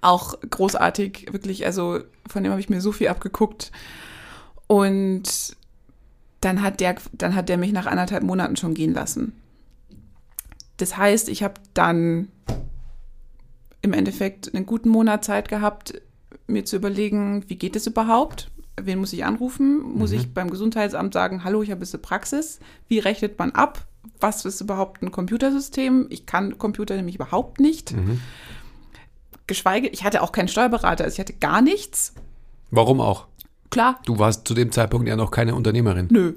Auch 0.00 0.38
großartig, 0.48 1.32
wirklich, 1.32 1.66
also 1.66 2.00
von 2.28 2.44
dem 2.44 2.52
habe 2.52 2.60
ich 2.60 2.70
mir 2.70 2.80
so 2.80 2.92
viel 2.92 3.08
abgeguckt. 3.08 3.72
Und 4.68 5.56
dann 6.40 6.62
hat 6.62 6.78
der, 6.78 6.94
dann 7.12 7.34
hat 7.34 7.48
der 7.48 7.58
mich 7.58 7.72
nach 7.72 7.86
anderthalb 7.86 8.22
Monaten 8.22 8.54
schon 8.54 8.74
gehen 8.74 8.94
lassen. 8.94 9.32
Das 10.76 10.96
heißt, 10.96 11.28
ich 11.28 11.42
habe 11.42 11.54
dann 11.74 12.28
im 13.82 13.92
Endeffekt 13.92 14.54
einen 14.54 14.66
guten 14.66 14.88
Monat 14.88 15.24
Zeit 15.24 15.48
gehabt, 15.48 16.00
mir 16.46 16.64
zu 16.64 16.76
überlegen, 16.76 17.44
wie 17.48 17.56
geht 17.56 17.74
es 17.74 17.88
überhaupt? 17.88 18.50
Wen 18.86 18.98
muss 18.98 19.12
ich 19.12 19.24
anrufen? 19.24 19.80
Muss 19.80 20.12
ich 20.12 20.32
beim 20.34 20.50
Gesundheitsamt 20.50 21.14
sagen, 21.14 21.44
hallo, 21.44 21.62
ich 21.62 21.70
habe 21.70 21.80
jetzt 21.80 21.94
eine 21.94 22.02
Praxis? 22.02 22.60
Wie 22.88 22.98
rechnet 22.98 23.38
man 23.38 23.52
ab? 23.52 23.86
Was 24.18 24.44
ist 24.44 24.60
überhaupt 24.60 25.02
ein 25.02 25.10
Computersystem? 25.10 26.06
Ich 26.10 26.26
kann 26.26 26.58
Computer 26.58 26.96
nämlich 26.96 27.16
überhaupt 27.16 27.60
nicht. 27.60 27.94
Geschweige, 29.46 29.88
ich 29.88 30.04
hatte 30.04 30.22
auch 30.22 30.32
keinen 30.32 30.48
Steuerberater, 30.48 31.04
also 31.04 31.14
ich 31.14 31.20
hatte 31.20 31.32
gar 31.34 31.62
nichts. 31.62 32.14
Warum 32.70 33.00
auch? 33.00 33.26
Klar, 33.70 34.00
Du 34.04 34.18
warst 34.18 34.46
zu 34.48 34.54
dem 34.54 34.72
Zeitpunkt 34.72 35.08
ja 35.08 35.16
noch 35.16 35.30
keine 35.30 35.54
Unternehmerin. 35.54 36.08
Nö. 36.10 36.34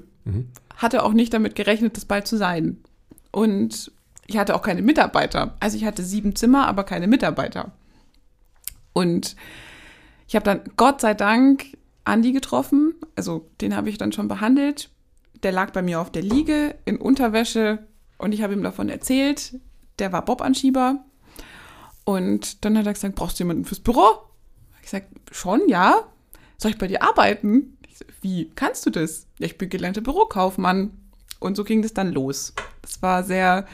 Hatte 0.76 1.02
auch 1.02 1.12
nicht 1.12 1.32
damit 1.34 1.54
gerechnet, 1.56 1.96
das 1.96 2.04
bald 2.04 2.26
zu 2.26 2.36
sein. 2.36 2.78
Und 3.30 3.92
ich 4.26 4.38
hatte 4.38 4.54
auch 4.54 4.62
keine 4.62 4.82
Mitarbeiter. 4.82 5.56
Also 5.60 5.76
ich 5.76 5.84
hatte 5.84 6.02
sieben 6.02 6.36
Zimmer, 6.36 6.66
aber 6.66 6.84
keine 6.84 7.06
Mitarbeiter. 7.06 7.72
Und 8.92 9.36
ich 10.26 10.36
habe 10.36 10.44
dann 10.44 10.60
Gott 10.76 11.00
sei 11.00 11.14
Dank 11.14 11.66
Andi 12.04 12.32
getroffen. 12.32 12.94
Also 13.16 13.48
den 13.60 13.76
habe 13.76 13.88
ich 13.88 13.98
dann 13.98 14.12
schon 14.12 14.28
behandelt. 14.28 14.90
Der 15.42 15.52
lag 15.52 15.72
bei 15.72 15.82
mir 15.82 16.00
auf 16.00 16.10
der 16.10 16.22
Liege 16.22 16.74
in 16.84 16.96
Unterwäsche 16.96 17.86
und 18.18 18.32
ich 18.32 18.42
habe 18.42 18.52
ihm 18.54 18.62
davon 18.62 18.88
erzählt. 18.88 19.58
Der 19.98 20.12
war 20.12 20.24
Bob-Anschieber. 20.24 21.04
Und 22.04 22.64
dann 22.64 22.76
hat 22.76 22.86
er 22.86 22.92
gesagt, 22.92 23.14
brauchst 23.14 23.38
du 23.38 23.44
jemanden 23.44 23.64
fürs 23.64 23.80
Büro? 23.80 24.04
Ich 24.76 24.90
gesagt, 24.90 25.08
schon, 25.30 25.62
ja. 25.68 26.04
Soll 26.58 26.70
ich 26.70 26.78
bei 26.78 26.86
dir 26.86 27.02
arbeiten? 27.02 27.78
So, 27.94 28.04
wie 28.20 28.50
kannst 28.54 28.84
du 28.86 28.90
das? 28.90 29.26
Ja, 29.38 29.46
ich 29.46 29.58
bin 29.58 29.70
gelernter 29.70 30.00
Bürokaufmann. 30.00 30.90
Und 31.40 31.56
so 31.56 31.64
ging 31.64 31.82
das 31.82 31.94
dann 31.94 32.12
los. 32.12 32.54
Es 32.82 33.02
war 33.02 33.24
sehr, 33.24 33.66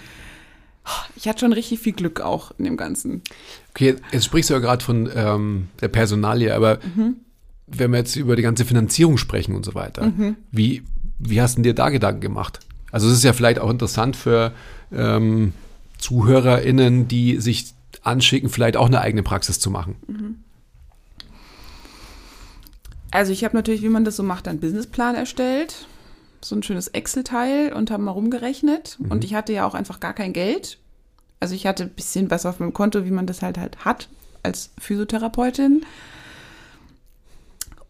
ich 1.17 1.29
hatte 1.29 1.41
schon 1.41 1.53
richtig 1.53 1.81
viel 1.81 1.93
Glück 1.93 2.21
auch 2.21 2.53
in 2.59 2.65
dem 2.65 2.77
Ganzen. 2.77 3.23
Okay, 3.71 3.97
jetzt 4.13 4.25
sprichst 4.25 4.51
du 4.51 4.55
ja 4.55 4.61
gerade 4.61 4.85
von 4.85 5.11
ähm, 5.15 5.69
der 5.81 5.89
Personalie, 5.89 6.55
aber 6.55 6.79
wenn 7.73 7.93
wir 7.93 7.99
jetzt 7.99 8.17
über 8.17 8.37
die 8.37 8.43
ganze 8.43 8.65
Finanzierung 8.65 9.17
sprechen 9.17 9.55
und 9.55 9.65
so 9.65 9.75
weiter, 9.75 10.13
wie, 10.51 10.83
wie 11.19 11.41
hast 11.41 11.59
du 11.59 11.63
dir 11.63 11.75
da 11.75 11.91
Gedanken 11.91 12.21
gemacht? 12.21 12.61
Also 12.93 13.09
es 13.09 13.15
ist 13.15 13.25
ja 13.25 13.33
vielleicht 13.33 13.59
auch 13.61 13.71
interessant 13.71 14.17
für 14.17 14.53
ähm, 14.93 15.53
ZuhörerInnen, 15.99 17.09
die 17.09 17.39
sich 17.39 17.75
anschicken, 18.03 18.49
vielleicht 18.49 18.77
auch 18.77 18.87
eine 18.87 19.01
eigene 19.01 19.23
Praxis 19.23 19.61
zu 19.61 19.71
machen. 19.71 19.97
Also 23.11 23.33
ich 23.33 23.45
habe 23.45 23.57
natürlich, 23.57 23.83
wie 23.83 23.89
man 23.89 24.05
das 24.05 24.17
so 24.17 24.23
macht, 24.23 24.49
einen 24.49 24.61
Businessplan 24.61 25.15
erstellt. 25.15 25.87
So 26.43 26.57
ein 26.57 26.63
schönes 26.63 26.89
Excel-Teil 26.89 27.73
und 27.73 27.91
habe 27.91 28.03
mal 28.03 28.13
rumgerechnet. 28.13 28.99
Und 29.11 29.25
ich 29.25 29.35
hatte 29.35 29.53
ja 29.53 29.67
auch 29.67 29.75
einfach 29.75 30.01
gar 30.01 30.15
kein 30.15 30.33
Geld. 30.33 30.79
Also 31.39 31.55
ich 31.55 31.67
hatte 31.67 31.85
ein 31.85 31.91
bisschen 31.91 32.31
was 32.31 32.47
auf 32.47 32.61
meinem 32.61 32.73
Konto, 32.73 33.05
wie 33.05 33.11
man 33.11 33.27
das 33.27 33.43
halt 33.43 33.59
halt 33.59 33.85
hat 33.85 34.09
als 34.43 34.71
Physiotherapeutin. 34.79 35.85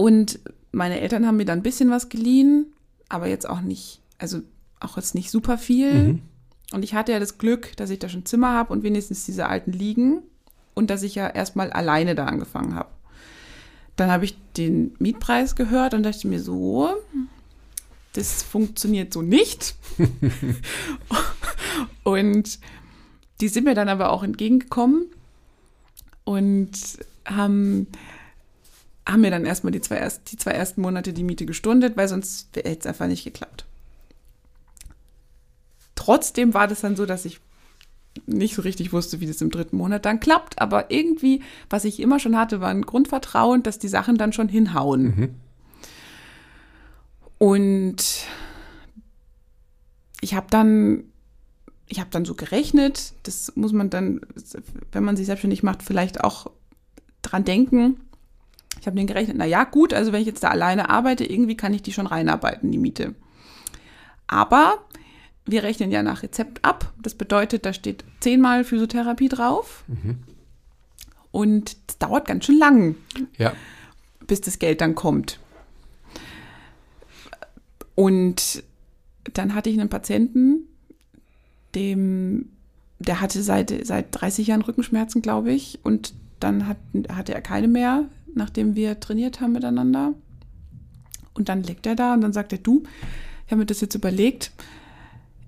Und 0.01 0.41
meine 0.73 0.99
Eltern 0.99 1.27
haben 1.27 1.37
mir 1.37 1.45
dann 1.45 1.59
ein 1.59 1.63
bisschen 1.63 1.91
was 1.91 2.09
geliehen, 2.09 2.73
aber 3.11 3.27
jetzt 3.27 3.47
auch 3.47 3.61
nicht, 3.61 4.01
also 4.17 4.41
auch 4.81 4.97
jetzt 4.97 5.15
nicht 5.15 5.31
super 5.31 5.59
viel. 5.59 6.21
Und 6.73 6.83
ich 6.83 6.95
hatte 6.95 7.13
ja 7.13 7.21
das 7.21 7.37
Glück, 7.37 7.77
dass 7.77 7.91
ich 7.91 7.99
da 7.99 8.09
schon 8.09 8.25
Zimmer 8.25 8.55
habe 8.55 8.73
und 8.73 8.83
wenigstens 8.83 9.27
diese 9.27 9.47
alten 9.47 9.73
liegen 9.73 10.23
und 10.73 10.89
dass 10.89 11.03
ich 11.03 11.17
ja 11.17 11.29
erstmal 11.29 11.71
alleine 11.71 12.15
da 12.15 12.25
angefangen 12.25 12.77
habe. 12.77 12.89
Dann 13.97 14.11
habe 14.11 14.25
ich 14.25 14.39
den 14.57 14.95
Mietpreis 15.01 15.55
gehört 15.55 15.93
und 15.93 16.03
dachte 16.03 16.29
mir 16.29 16.41
so, 16.41 16.89
das 18.15 18.43
funktioniert 18.43 19.13
so 19.13 19.21
nicht. 19.21 19.75
und 22.05 22.59
die 23.43 23.49
sind 23.49 23.65
mir 23.65 23.75
dann 23.75 23.91
aber 23.91 24.13
auch 24.13 24.23
entgegengekommen 24.23 25.09
und 26.25 26.71
haben, 27.27 27.87
haben 29.07 29.23
mir 29.23 29.31
dann 29.31 29.47
erstmal 29.47 29.73
die 29.73 29.81
zwei, 29.81 29.97
erst, 29.97 30.33
die 30.33 30.37
zwei 30.37 30.53
ersten 30.53 30.81
Monate 30.81 31.13
die 31.13 31.25
Miete 31.25 31.47
gestundet, 31.47 31.97
weil 31.97 32.09
sonst 32.09 32.49
hätte 32.55 32.79
es 32.81 32.87
einfach 32.87 33.07
nicht 33.07 33.25
geklappt. 33.25 33.65
Trotzdem 35.95 36.55
war 36.55 36.69
das 36.69 36.81
dann 36.81 36.97
so, 36.97 37.07
dass 37.07 37.25
ich 37.25 37.41
nicht 38.27 38.55
so 38.55 38.63
richtig 38.63 38.93
wusste, 38.93 39.21
wie 39.21 39.27
das 39.27 39.41
im 39.41 39.51
dritten 39.51 39.77
Monat 39.77 40.05
dann 40.05 40.21
klappt, 40.21 40.61
aber 40.61 40.91
irgendwie, 40.91 41.43
was 41.69 41.85
ich 41.85 42.01
immer 42.01 42.19
schon 42.19 42.37
hatte, 42.37 42.61
war 42.61 42.69
ein 42.69 42.83
Grundvertrauen, 42.83 43.63
dass 43.63 43.79
die 43.79 43.89
Sachen 43.89 44.19
dann 44.19 44.33
schon 44.33 44.49
hinhauen. 44.49 45.37
Und 47.39 48.27
ich 50.21 50.35
habe 50.35 50.47
dann, 50.51 51.05
ich 51.87 52.01
habe 52.01 52.11
dann 52.11 52.25
so 52.25 52.35
gerechnet, 52.35 53.15
das 53.23 53.57
muss 53.57 53.73
man 53.73 53.91
dann, 53.91 54.21
wenn 54.93 55.05
man 55.05 55.17
sich 55.17 55.27
selbstständig 55.27 55.63
macht, 55.63 55.83
vielleicht 55.83 56.23
auch 56.23 56.51
dran 57.23 57.45
denken. 57.45 58.01
Ich 58.81 58.87
habe 58.87 58.97
den 58.97 59.07
gerechnet, 59.07 59.37
na 59.37 59.45
ja, 59.45 59.65
gut, 59.65 59.93
also 59.93 60.13
wenn 60.13 60.21
ich 60.23 60.27
jetzt 60.27 60.43
da 60.43 60.49
alleine 60.49 60.89
arbeite, 60.89 61.25
irgendwie 61.25 61.57
kann 61.57 61.75
ich 61.75 61.83
die 61.83 61.93
schon 61.93 62.07
reinarbeiten, 62.07 62.71
die 62.73 62.79
Miete. 62.79 63.15
Aber 64.27 64.79
wir 65.45 65.63
rechnen 65.63 65.91
ja 65.91 66.03
nach 66.03 66.23
Rezept 66.23 66.65
ab. 66.65 66.93
Das 67.03 67.15
bedeutet, 67.15 67.67
da 67.67 67.73
steht 67.73 68.05
zehnmal 68.21 68.65
Physiotherapie 68.65 69.29
drauf. 69.29 69.85
Und 71.31 71.77
das 71.89 71.99
dauert 71.99 72.27
ganz 72.27 72.45
schön 72.47 72.59
lang, 72.59 72.95
Ja. 73.37 73.53
bis 74.27 74.41
das 74.41 74.59
Geld 74.59 74.81
dann 74.81 74.95
kommt. 74.95 75.39
Und 77.95 78.63
dann 79.35 79.55
hatte 79.55 79.71
ich 79.71 79.79
einen 79.79 79.91
Patienten, 79.91 80.61
dem, 81.75 82.49
der 82.99 83.21
hatte 83.21 83.43
seit, 83.43 83.87
seit 83.87 84.07
30 84.13 84.47
Jahren 84.49 84.63
Rückenschmerzen, 84.63 85.23
glaube 85.23 85.53
ich. 85.53 85.79
Und 85.83 86.15
dann 86.41 86.67
hat, 86.67 86.79
hatte 87.11 87.35
er 87.35 87.43
keine 87.43 87.69
mehr, 87.69 88.05
nachdem 88.35 88.75
wir 88.75 89.01
trainiert 89.01 89.41
haben 89.41 89.53
miteinander. 89.53 90.15
Und 91.35 91.49
dann 91.49 91.63
liegt 91.63 91.87
er 91.87 91.95
da 91.95 92.15
und 92.15 92.21
dann 92.21 92.33
sagt 92.33 92.53
er, 92.53 92.59
du, 92.59 92.83
ich 93.47 93.53
habe 93.53 93.61
mir 93.61 93.67
das 93.67 93.81
jetzt 93.81 93.95
überlegt, 93.95 94.53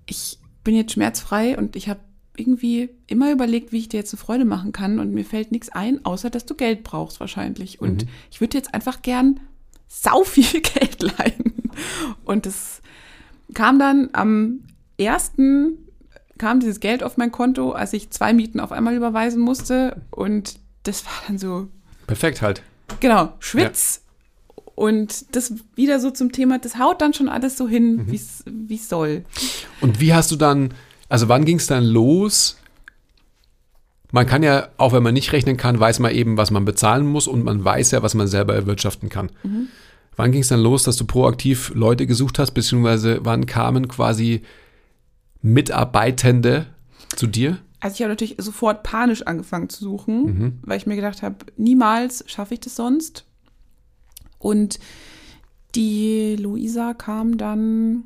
ich 0.06 0.38
bin 0.64 0.74
jetzt 0.74 0.92
schmerzfrei 0.92 1.56
und 1.56 1.76
ich 1.76 1.88
habe 1.88 2.00
irgendwie 2.36 2.90
immer 3.06 3.30
überlegt, 3.30 3.72
wie 3.72 3.78
ich 3.78 3.88
dir 3.88 3.98
jetzt 3.98 4.14
eine 4.14 4.20
Freude 4.20 4.44
machen 4.44 4.72
kann 4.72 4.98
und 4.98 5.12
mir 5.12 5.24
fällt 5.24 5.52
nichts 5.52 5.68
ein, 5.68 6.04
außer 6.04 6.30
dass 6.30 6.46
du 6.46 6.54
Geld 6.54 6.82
brauchst 6.82 7.20
wahrscheinlich. 7.20 7.80
Und 7.80 8.06
ich 8.30 8.40
würde 8.40 8.56
jetzt 8.56 8.72
einfach 8.72 9.02
gern 9.02 9.40
sau 9.88 10.24
viel 10.24 10.60
Geld 10.62 11.02
leihen. 11.02 11.70
Und 12.24 12.46
das 12.46 12.80
kam 13.54 13.78
dann 13.78 14.08
am 14.12 14.60
ersten 14.96 15.78
kam 16.38 16.58
dieses 16.58 16.80
Geld 16.80 17.04
auf 17.04 17.18
mein 17.18 17.30
Konto, 17.30 17.70
als 17.70 17.92
ich 17.92 18.10
zwei 18.10 18.32
Mieten 18.32 18.58
auf 18.58 18.72
einmal 18.72 18.96
überweisen 18.96 19.40
musste. 19.40 20.02
Und 20.10 20.58
das 20.82 21.04
war 21.04 21.12
dann 21.28 21.38
so, 21.38 21.68
Perfekt 22.06 22.42
halt. 22.42 22.62
Genau, 23.00 23.32
Schwitz. 23.38 24.02
Und 24.74 25.36
das 25.36 25.54
wieder 25.74 26.00
so 26.00 26.10
zum 26.10 26.32
Thema, 26.32 26.58
das 26.58 26.78
haut 26.78 27.00
dann 27.00 27.12
schon 27.12 27.28
alles 27.28 27.56
so 27.56 27.68
hin, 27.68 28.06
wie 28.08 28.74
es 28.74 28.88
soll. 28.88 29.24
Und 29.80 30.00
wie 30.00 30.14
hast 30.14 30.30
du 30.30 30.36
dann, 30.36 30.72
also 31.08 31.28
wann 31.28 31.44
ging 31.44 31.58
es 31.58 31.66
dann 31.66 31.84
los? 31.84 32.56
Man 34.10 34.26
kann 34.26 34.42
ja, 34.42 34.68
auch 34.78 34.92
wenn 34.92 35.02
man 35.02 35.14
nicht 35.14 35.32
rechnen 35.32 35.56
kann, 35.56 35.78
weiß 35.78 35.98
man 35.98 36.12
eben, 36.12 36.36
was 36.36 36.50
man 36.50 36.64
bezahlen 36.64 37.06
muss 37.06 37.28
und 37.28 37.44
man 37.44 37.64
weiß 37.64 37.92
ja, 37.92 38.02
was 38.02 38.14
man 38.14 38.28
selber 38.28 38.54
erwirtschaften 38.54 39.08
kann. 39.08 39.30
Wann 40.16 40.32
ging 40.32 40.42
es 40.42 40.48
dann 40.48 40.60
los, 40.60 40.82
dass 40.82 40.96
du 40.96 41.06
proaktiv 41.06 41.72
Leute 41.74 42.06
gesucht 42.06 42.38
hast, 42.38 42.52
beziehungsweise 42.52 43.20
wann 43.22 43.46
kamen 43.46 43.88
quasi 43.88 44.42
Mitarbeitende 45.40 46.66
zu 47.16 47.26
dir? 47.26 47.58
Also 47.82 47.94
ich 47.94 48.02
habe 48.02 48.10
natürlich 48.12 48.36
sofort 48.38 48.84
panisch 48.84 49.22
angefangen 49.26 49.68
zu 49.68 49.82
suchen, 49.82 50.24
Mhm. 50.24 50.58
weil 50.62 50.76
ich 50.76 50.86
mir 50.86 50.94
gedacht 50.94 51.22
habe, 51.22 51.44
niemals 51.56 52.22
schaffe 52.28 52.54
ich 52.54 52.60
das 52.60 52.76
sonst. 52.76 53.24
Und 54.38 54.78
die 55.74 56.36
Luisa 56.36 56.94
kam 56.94 57.38
dann 57.38 58.04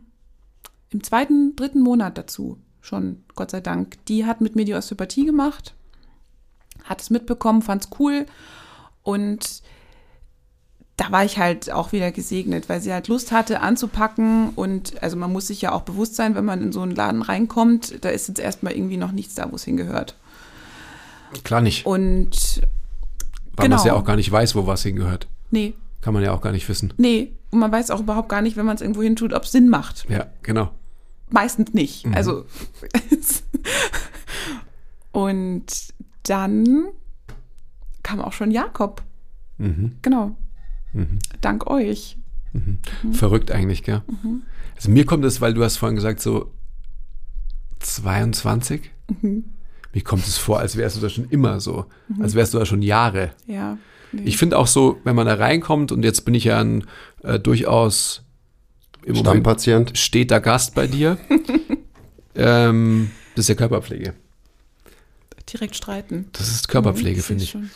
im 0.88 1.02
zweiten, 1.02 1.56
dritten 1.56 1.80
Monat 1.80 2.16
dazu, 2.16 2.58
schon, 2.80 3.22
Gott 3.34 3.50
sei 3.50 3.60
Dank. 3.60 4.02
Die 4.06 4.24
hat 4.24 4.40
mit 4.40 4.56
mir 4.56 4.64
die 4.64 4.72
Osteopathie 4.74 5.26
gemacht, 5.26 5.74
hat 6.84 7.02
es 7.02 7.10
mitbekommen, 7.10 7.60
fand 7.60 7.84
es 7.84 7.90
cool 7.98 8.24
und 9.02 9.62
da 10.96 11.12
war 11.12 11.24
ich 11.24 11.38
halt 11.38 11.70
auch 11.70 11.92
wieder 11.92 12.10
gesegnet, 12.10 12.68
weil 12.68 12.80
sie 12.80 12.92
halt 12.92 13.08
Lust 13.08 13.30
hatte 13.32 13.60
anzupacken 13.60 14.50
und 14.50 15.02
also 15.02 15.16
man 15.16 15.30
muss 15.32 15.48
sich 15.48 15.60
ja 15.60 15.72
auch 15.72 15.82
bewusst 15.82 16.16
sein, 16.16 16.34
wenn 16.34 16.44
man 16.46 16.62
in 16.62 16.72
so 16.72 16.80
einen 16.80 16.94
Laden 16.94 17.20
reinkommt, 17.22 18.02
da 18.04 18.08
ist 18.08 18.28
jetzt 18.28 18.40
erstmal 18.40 18.72
irgendwie 18.72 18.96
noch 18.96 19.12
nichts 19.12 19.34
da, 19.34 19.50
wo 19.50 19.56
es 19.56 19.64
hingehört. 19.64 20.16
Klar 21.44 21.60
nicht, 21.60 21.84
Und 21.84 22.62
weil 23.56 23.68
man 23.68 23.78
es 23.78 23.84
ja 23.84 23.90
genau. 23.92 24.02
auch 24.02 24.06
gar 24.06 24.16
nicht 24.16 24.30
weiß, 24.32 24.54
wo 24.54 24.66
was 24.66 24.82
hingehört. 24.82 25.26
nee, 25.50 25.74
Kann 26.00 26.14
man 26.14 26.22
ja 26.22 26.32
auch 26.32 26.40
gar 26.40 26.52
nicht 26.52 26.68
wissen. 26.68 26.94
nee, 26.96 27.32
und 27.50 27.58
man 27.60 27.70
weiß 27.72 27.90
auch 27.90 28.00
überhaupt 28.00 28.28
gar 28.28 28.40
nicht, 28.42 28.56
wenn 28.56 28.66
man 28.66 28.76
es 28.76 28.80
irgendwo 28.82 29.02
hin 29.02 29.16
tut, 29.16 29.32
ob 29.34 29.44
es 29.44 29.52
Sinn 29.52 29.68
macht. 29.68 30.06
Ja, 30.08 30.26
genau. 30.42 30.70
Meistens 31.30 31.74
nicht. 31.74 32.06
Also 32.14 32.44
und 35.12 35.64
dann 36.24 36.86
kam 38.02 38.20
auch 38.20 38.32
schon 38.32 38.50
Jakob. 38.50 39.02
Mhm. 39.58 39.96
Genau. 40.02 40.36
Mhm. 40.96 41.18
Dank 41.40 41.66
euch. 41.66 42.16
Verrückt 43.12 43.50
eigentlich, 43.50 43.82
gell? 43.82 44.02
Also 44.76 44.90
mir 44.90 45.04
kommt 45.04 45.24
es, 45.26 45.40
weil 45.42 45.52
du 45.54 45.62
hast 45.62 45.76
vorhin 45.76 45.96
gesagt, 45.96 46.20
so 46.20 46.50
22. 47.80 48.90
Mir 49.20 50.02
kommt 50.02 50.26
es 50.26 50.38
vor, 50.38 50.58
als 50.60 50.76
wärst 50.76 50.96
du 50.96 51.00
da 51.00 51.08
schon 51.10 51.28
immer 51.28 51.60
so. 51.60 51.86
Als 52.20 52.34
wärst 52.34 52.54
du 52.54 52.58
da 52.58 52.66
schon 52.66 52.82
Jahre. 52.82 53.32
Ja. 53.46 53.78
Nee. 54.12 54.22
Ich 54.24 54.38
finde 54.38 54.56
auch 54.58 54.66
so, 54.66 54.98
wenn 55.04 55.14
man 55.16 55.26
da 55.26 55.34
reinkommt 55.34 55.92
und 55.92 56.02
jetzt 56.04 56.24
bin 56.24 56.34
ich 56.34 56.44
ja 56.44 56.60
ein 56.60 56.84
äh, 57.22 57.38
durchaus 57.38 58.22
im 59.04 59.14
Moment 59.16 59.26
Stammpatient. 59.28 59.98
steter 59.98 60.40
Gast 60.40 60.74
bei 60.74 60.86
dir. 60.86 61.18
ähm, 62.34 63.10
das 63.34 63.44
ist 63.44 63.48
ja 63.48 63.54
Körperpflege. 63.54 64.14
direkt 65.52 65.76
streiten. 65.76 66.26
Das 66.32 66.48
ist 66.48 66.68
Körperpflege, 66.68 67.18
Mhm, 67.18 67.22
finde 67.22 67.44
ich. 67.44 67.50
schon. 67.50 67.70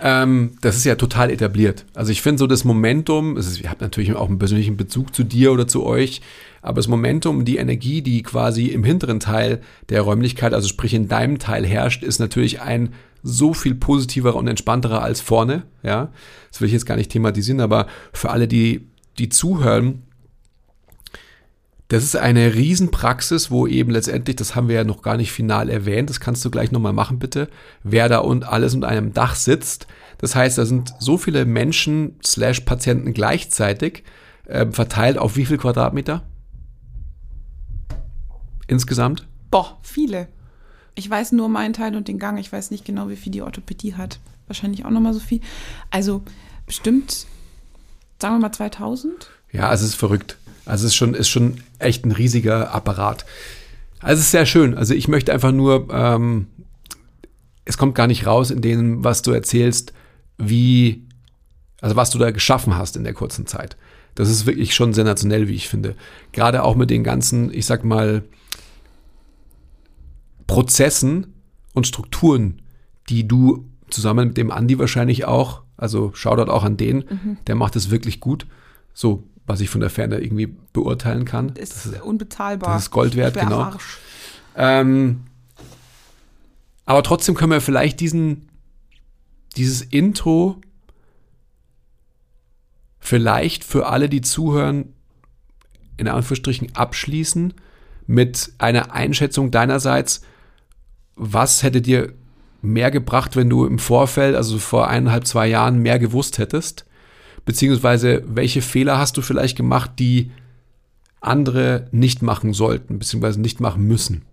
Ähm, 0.00 0.52
das 0.60 0.76
ist 0.76 0.84
ja 0.84 0.96
total 0.96 1.30
etabliert. 1.30 1.84
Also 1.94 2.10
ich 2.10 2.20
finde 2.20 2.38
so 2.38 2.46
das 2.46 2.64
Momentum, 2.64 3.36
es 3.36 3.46
ist, 3.46 3.60
ihr 3.60 3.70
habt 3.70 3.80
natürlich 3.80 4.14
auch 4.14 4.28
einen 4.28 4.38
persönlichen 4.38 4.76
Bezug 4.76 5.14
zu 5.14 5.22
dir 5.22 5.52
oder 5.52 5.68
zu 5.68 5.84
euch, 5.84 6.20
aber 6.62 6.76
das 6.76 6.88
Momentum, 6.88 7.44
die 7.44 7.58
Energie, 7.58 8.02
die 8.02 8.22
quasi 8.22 8.66
im 8.66 8.84
hinteren 8.84 9.20
Teil 9.20 9.60
der 9.90 10.02
Räumlichkeit, 10.02 10.52
also 10.52 10.66
sprich 10.68 10.94
in 10.94 11.08
deinem 11.08 11.38
Teil 11.38 11.64
herrscht, 11.64 12.02
ist 12.02 12.18
natürlich 12.18 12.60
ein 12.60 12.94
so 13.22 13.54
viel 13.54 13.74
positiverer 13.74 14.36
und 14.36 14.48
entspannterer 14.48 15.02
als 15.02 15.20
vorne. 15.20 15.62
Ja, 15.82 16.10
das 16.50 16.60
will 16.60 16.66
ich 16.66 16.72
jetzt 16.72 16.86
gar 16.86 16.96
nicht 16.96 17.10
thematisieren, 17.10 17.60
aber 17.60 17.86
für 18.12 18.30
alle, 18.30 18.48
die 18.48 18.86
die 19.18 19.28
zuhören, 19.28 20.02
das 21.88 22.02
ist 22.02 22.16
eine 22.16 22.54
Riesenpraxis, 22.54 23.50
wo 23.50 23.66
eben 23.66 23.90
letztendlich, 23.90 24.36
das 24.36 24.54
haben 24.54 24.68
wir 24.68 24.76
ja 24.76 24.84
noch 24.84 25.02
gar 25.02 25.16
nicht 25.16 25.32
final 25.32 25.68
erwähnt, 25.68 26.08
das 26.08 26.18
kannst 26.18 26.44
du 26.44 26.50
gleich 26.50 26.72
nochmal 26.72 26.94
machen, 26.94 27.18
bitte, 27.18 27.48
wer 27.82 28.08
da 28.08 28.18
und 28.18 28.44
alles 28.44 28.74
unter 28.74 28.88
einem 28.88 29.12
Dach 29.12 29.34
sitzt. 29.34 29.86
Das 30.18 30.34
heißt, 30.34 30.56
da 30.56 30.64
sind 30.64 30.94
so 30.98 31.18
viele 31.18 31.44
Menschen 31.44 32.16
slash 32.24 32.60
Patienten 32.60 33.12
gleichzeitig 33.12 34.02
ähm, 34.48 34.72
verteilt 34.72 35.18
auf 35.18 35.36
wie 35.36 35.44
viel 35.44 35.58
Quadratmeter? 35.58 36.22
Insgesamt? 38.66 39.26
Boah, 39.50 39.78
viele. 39.82 40.28
Ich 40.94 41.08
weiß 41.08 41.32
nur 41.32 41.48
meinen 41.48 41.74
Teil 41.74 41.96
und 41.96 42.08
den 42.08 42.18
Gang. 42.18 42.38
Ich 42.38 42.52
weiß 42.52 42.70
nicht 42.70 42.84
genau, 42.84 43.08
wie 43.08 43.16
viel 43.16 43.32
die 43.32 43.42
Orthopädie 43.42 43.94
hat. 43.94 44.20
Wahrscheinlich 44.46 44.84
auch 44.84 44.90
nochmal 44.90 45.12
so 45.12 45.20
viel. 45.20 45.40
Also 45.90 46.22
bestimmt, 46.66 47.26
sagen 48.20 48.36
wir 48.36 48.40
mal 48.40 48.52
2000. 48.52 49.30
Ja, 49.52 49.72
es 49.72 49.82
ist 49.82 49.94
verrückt. 49.94 50.38
Also 50.66 50.86
es 50.86 50.92
ist 50.92 50.96
schon, 50.96 51.14
ist 51.14 51.28
schon 51.28 51.58
echt 51.78 52.04
ein 52.04 52.12
riesiger 52.12 52.74
Apparat. 52.74 53.24
Also 54.00 54.20
es 54.20 54.26
ist 54.26 54.30
sehr 54.32 54.46
schön. 54.46 54.76
Also 54.76 54.94
ich 54.94 55.08
möchte 55.08 55.32
einfach 55.32 55.52
nur, 55.52 55.88
ähm, 55.90 56.46
es 57.64 57.78
kommt 57.78 57.94
gar 57.94 58.06
nicht 58.06 58.26
raus 58.26 58.50
in 58.50 58.60
dem, 58.60 59.04
was 59.04 59.22
du 59.22 59.32
erzählst, 59.32 59.92
wie, 60.38 61.06
also 61.80 61.96
was 61.96 62.10
du 62.10 62.18
da 62.18 62.30
geschaffen 62.30 62.76
hast 62.76 62.96
in 62.96 63.04
der 63.04 63.14
kurzen 63.14 63.46
Zeit. 63.46 63.76
Das 64.14 64.30
ist 64.30 64.46
wirklich 64.46 64.74
schon 64.74 64.94
sensationell, 64.94 65.48
wie 65.48 65.54
ich 65.54 65.68
finde. 65.68 65.96
Gerade 66.32 66.62
auch 66.62 66.76
mit 66.76 66.90
den 66.90 67.04
ganzen, 67.04 67.52
ich 67.52 67.66
sag 67.66 67.84
mal, 67.84 68.22
Prozessen 70.46 71.34
und 71.72 71.86
Strukturen, 71.86 72.62
die 73.08 73.26
du 73.26 73.64
zusammen 73.90 74.28
mit 74.28 74.36
dem 74.36 74.50
Andi 74.50 74.78
wahrscheinlich 74.78 75.24
auch, 75.24 75.62
also 75.76 76.12
Shoutout 76.14 76.50
auch 76.50 76.64
an 76.64 76.76
den, 76.76 77.04
der 77.46 77.54
macht 77.54 77.76
es 77.76 77.90
wirklich 77.90 78.20
gut. 78.20 78.46
So, 78.92 79.24
was 79.46 79.60
ich 79.60 79.70
von 79.70 79.80
der 79.80 79.90
Ferne 79.90 80.20
irgendwie 80.20 80.54
beurteilen 80.72 81.24
kann. 81.24 81.50
Ist 81.56 82.00
unbezahlbar. 82.02 82.74
das 82.74 82.84
ist 82.84 82.90
Gold 82.90 83.16
wert, 83.16 83.38
genau. 83.38 83.72
Ähm, 84.56 85.24
aber 86.86 87.02
trotzdem 87.02 87.34
können 87.34 87.52
wir 87.52 87.60
vielleicht 87.60 88.00
diesen, 88.00 88.48
dieses 89.56 89.82
Intro 89.82 90.60
vielleicht 92.98 93.64
für 93.64 93.86
alle, 93.86 94.08
die 94.08 94.22
zuhören, 94.22 94.94
in 95.96 96.08
Anführungsstrichen 96.08 96.74
abschließen 96.74 97.54
mit 98.06 98.52
einer 98.58 98.92
Einschätzung 98.92 99.50
deinerseits, 99.50 100.22
was 101.16 101.62
hätte 101.62 101.80
dir 101.82 102.12
mehr 102.62 102.90
gebracht, 102.90 103.36
wenn 103.36 103.50
du 103.50 103.66
im 103.66 103.78
Vorfeld, 103.78 104.34
also 104.34 104.58
vor 104.58 104.88
eineinhalb, 104.88 105.26
zwei 105.26 105.46
Jahren 105.46 105.78
mehr 105.78 105.98
gewusst 105.98 106.38
hättest? 106.38 106.86
Beziehungsweise 107.44 108.22
welche 108.26 108.62
Fehler 108.62 108.98
hast 108.98 109.16
du 109.16 109.22
vielleicht 109.22 109.56
gemacht, 109.56 109.92
die 109.98 110.30
andere 111.20 111.88
nicht 111.90 112.22
machen 112.22 112.52
sollten, 112.52 112.98
beziehungsweise 112.98 113.40
nicht 113.40 113.60
machen 113.60 113.84
müssen? 113.86 114.24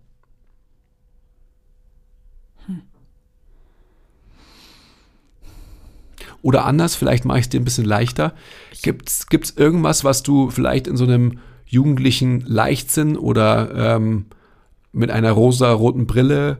Oder 6.41 6.65
anders, 6.65 6.95
vielleicht 6.95 7.25
mache 7.25 7.39
ich 7.39 7.45
es 7.45 7.49
dir 7.49 7.59
ein 7.59 7.65
bisschen 7.65 7.85
leichter. 7.85 8.33
Gibt 8.81 9.09
es 9.09 9.51
irgendwas, 9.57 10.03
was 10.03 10.23
du 10.23 10.49
vielleicht 10.49 10.87
in 10.87 10.97
so 10.97 11.03
einem 11.03 11.39
jugendlichen 11.65 12.41
Leichtsinn 12.41 13.15
oder 13.15 13.95
ähm, 13.95 14.25
mit 14.91 15.11
einer 15.11 15.31
rosa-roten 15.31 16.07
Brille, 16.07 16.57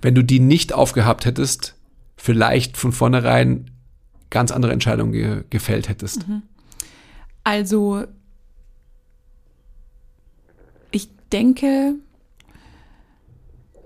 wenn 0.00 0.14
du 0.14 0.22
die 0.22 0.40
nicht 0.40 0.72
aufgehabt 0.72 1.26
hättest, 1.26 1.76
vielleicht 2.22 2.76
von 2.76 2.92
vornherein 2.92 3.68
ganz 4.30 4.52
andere 4.52 4.72
Entscheidungen 4.72 5.10
ge 5.10 5.42
gefällt 5.50 5.88
hättest? 5.88 6.24
Also, 7.42 8.04
ich 10.92 11.08
denke, 11.32 11.96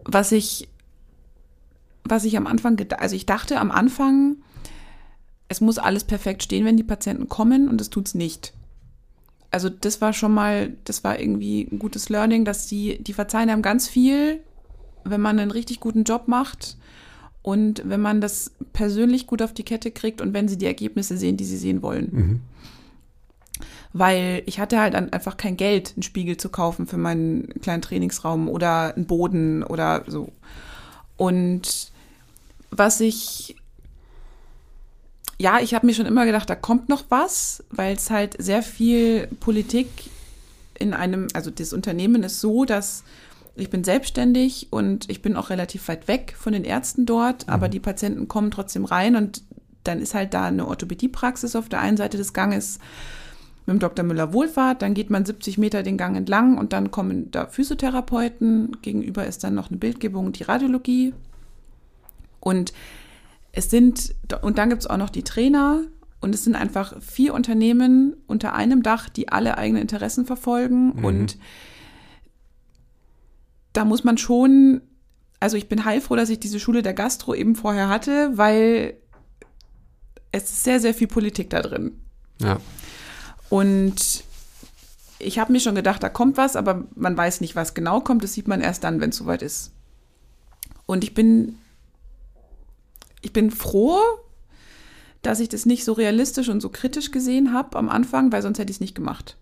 was 0.04 0.32
ich, 0.32 0.68
was 2.04 2.24
ich 2.24 2.36
am 2.36 2.46
Anfang, 2.46 2.78
also 2.98 3.16
ich 3.16 3.24
dachte 3.24 3.58
am 3.58 3.70
Anfang, 3.70 4.36
es 5.48 5.62
muss 5.62 5.78
alles 5.78 6.04
perfekt 6.04 6.42
stehen, 6.42 6.66
wenn 6.66 6.76
die 6.76 6.82
Patienten 6.82 7.30
kommen 7.30 7.70
und 7.70 7.80
es 7.80 7.88
tut's 7.88 8.14
nicht. 8.14 8.52
Also 9.50 9.70
das 9.70 10.02
war 10.02 10.12
schon 10.12 10.34
mal, 10.34 10.74
das 10.84 11.04
war 11.04 11.18
irgendwie 11.18 11.66
ein 11.72 11.78
gutes 11.78 12.10
Learning, 12.10 12.44
dass 12.44 12.66
die, 12.66 13.02
die 13.02 13.14
verzeihen 13.14 13.48
einem 13.48 13.62
ganz 13.62 13.88
viel, 13.88 14.40
wenn 15.04 15.22
man 15.22 15.38
einen 15.38 15.52
richtig 15.52 15.80
guten 15.80 16.04
Job 16.04 16.28
macht 16.28 16.76
und 17.46 17.82
wenn 17.84 18.00
man 18.00 18.20
das 18.20 18.50
persönlich 18.72 19.26
gut 19.26 19.40
auf 19.40 19.54
die 19.54 19.62
Kette 19.62 19.92
kriegt 19.92 20.20
und 20.20 20.34
wenn 20.34 20.48
sie 20.48 20.58
die 20.58 20.66
Ergebnisse 20.66 21.16
sehen, 21.16 21.36
die 21.36 21.44
sie 21.44 21.56
sehen 21.56 21.80
wollen 21.80 22.42
weil 23.98 24.42
ich 24.44 24.58
hatte 24.58 24.78
halt 24.78 24.92
dann 24.92 25.12
einfach 25.12 25.38
kein 25.38 25.56
Geld, 25.56 25.94
einen 25.94 26.02
Spiegel 26.02 26.36
zu 26.36 26.50
kaufen 26.50 26.86
für 26.86 26.98
meinen 26.98 27.48
kleinen 27.62 27.80
Trainingsraum 27.80 28.48
oder 28.48 28.94
einen 28.94 29.06
Boden 29.06 29.62
oder 29.62 30.04
so. 30.06 30.30
Und 31.16 31.90
was 32.70 33.00
ich, 33.00 33.56
ja, 35.38 35.60
ich 35.60 35.74
habe 35.74 35.86
mir 35.86 35.94
schon 35.94 36.04
immer 36.04 36.26
gedacht, 36.26 36.50
da 36.50 36.54
kommt 36.54 36.90
noch 36.90 37.04
was, 37.08 37.64
weil 37.70 37.96
es 37.96 38.10
halt 38.10 38.36
sehr 38.38 38.62
viel 38.62 39.28
Politik 39.40 39.88
in 40.78 40.92
einem, 40.92 41.28
also 41.32 41.50
das 41.50 41.72
Unternehmen 41.72 42.22
ist 42.22 42.40
so, 42.42 42.66
dass 42.66 43.02
ich 43.56 43.70
bin 43.70 43.84
selbstständig 43.84 44.68
und 44.70 45.08
ich 45.10 45.22
bin 45.22 45.36
auch 45.36 45.50
relativ 45.50 45.88
weit 45.88 46.08
weg 46.08 46.34
von 46.38 46.52
den 46.52 46.64
Ärzten 46.64 47.06
dort, 47.06 47.48
aber 47.48 47.68
die 47.68 47.80
Patienten 47.80 48.28
kommen 48.28 48.50
trotzdem 48.50 48.84
rein 48.84 49.16
und 49.16 49.42
dann 49.84 50.00
ist 50.00 50.14
halt 50.14 50.34
da 50.34 50.44
eine 50.46 50.66
Orthopädiepraxis 50.66 51.56
auf 51.56 51.68
der 51.68 51.80
einen 51.80 51.96
Seite 51.96 52.16
des 52.16 52.32
Ganges 52.32 52.78
mit 53.66 53.74
dem 53.74 53.78
Dr. 53.80 54.04
Müller 54.04 54.32
Wohlfahrt, 54.32 54.82
dann 54.82 54.94
geht 54.94 55.10
man 55.10 55.24
70 55.24 55.58
Meter 55.58 55.82
den 55.82 55.96
Gang 55.96 56.16
entlang 56.16 56.58
und 56.58 56.72
dann 56.72 56.90
kommen 56.90 57.30
da 57.30 57.46
Physiotherapeuten, 57.46 58.78
gegenüber 58.82 59.26
ist 59.26 59.42
dann 59.42 59.54
noch 59.54 59.70
eine 59.70 59.78
Bildgebung 59.78 60.26
und 60.26 60.38
die 60.38 60.44
Radiologie. 60.44 61.14
Und 62.40 62.72
es 63.50 63.70
sind, 63.70 64.14
und 64.42 64.58
dann 64.58 64.68
gibt 64.68 64.82
es 64.82 64.86
auch 64.86 64.98
noch 64.98 65.10
die 65.10 65.24
Trainer, 65.24 65.82
Und 66.20 66.34
es 66.34 66.44
sind 66.44 66.56
einfach 66.56 67.00
vier 67.00 67.34
Unternehmen 67.34 68.16
unter 68.26 68.54
einem 68.54 68.82
Dach, 68.82 69.08
die 69.08 69.28
alle 69.28 69.58
eigene 69.58 69.80
Interessen 69.80 70.26
verfolgen. 70.26 70.96
Mhm. 70.96 71.04
Und 71.04 71.38
da 73.76 73.84
muss 73.84 74.04
man 74.04 74.16
schon, 74.16 74.80
also 75.38 75.56
ich 75.56 75.68
bin 75.68 75.84
heilfroh, 75.84 76.16
dass 76.16 76.30
ich 76.30 76.40
diese 76.40 76.58
Schule 76.60 76.82
der 76.82 76.94
Gastro 76.94 77.34
eben 77.34 77.56
vorher 77.56 77.88
hatte, 77.88 78.30
weil 78.36 78.96
es 80.32 80.44
ist 80.44 80.64
sehr, 80.64 80.80
sehr 80.80 80.94
viel 80.94 81.08
Politik 81.08 81.50
da 81.50 81.60
drin. 81.60 82.00
Ja. 82.40 82.58
Und 83.50 84.24
ich 85.18 85.38
habe 85.38 85.52
mir 85.52 85.60
schon 85.60 85.74
gedacht, 85.74 86.02
da 86.02 86.08
kommt 86.08 86.36
was, 86.36 86.56
aber 86.56 86.84
man 86.94 87.16
weiß 87.16 87.40
nicht, 87.40 87.54
was 87.56 87.74
genau 87.74 88.00
kommt. 88.00 88.24
Das 88.24 88.32
sieht 88.32 88.48
man 88.48 88.60
erst 88.60 88.84
dann, 88.84 89.00
wenn 89.00 89.10
es 89.10 89.16
soweit 89.16 89.42
ist. 89.42 89.72
Und 90.86 91.04
ich 91.04 91.14
bin, 91.14 91.56
ich 93.20 93.32
bin 93.32 93.50
froh, 93.50 93.98
dass 95.22 95.40
ich 95.40 95.48
das 95.48 95.66
nicht 95.66 95.84
so 95.84 95.92
realistisch 95.92 96.48
und 96.48 96.60
so 96.60 96.68
kritisch 96.68 97.10
gesehen 97.10 97.52
habe 97.52 97.78
am 97.78 97.88
Anfang, 97.88 98.32
weil 98.32 98.42
sonst 98.42 98.58
hätte 98.58 98.70
ich 98.70 98.76
es 98.76 98.80
nicht 98.80 98.94
gemacht. 98.94 99.36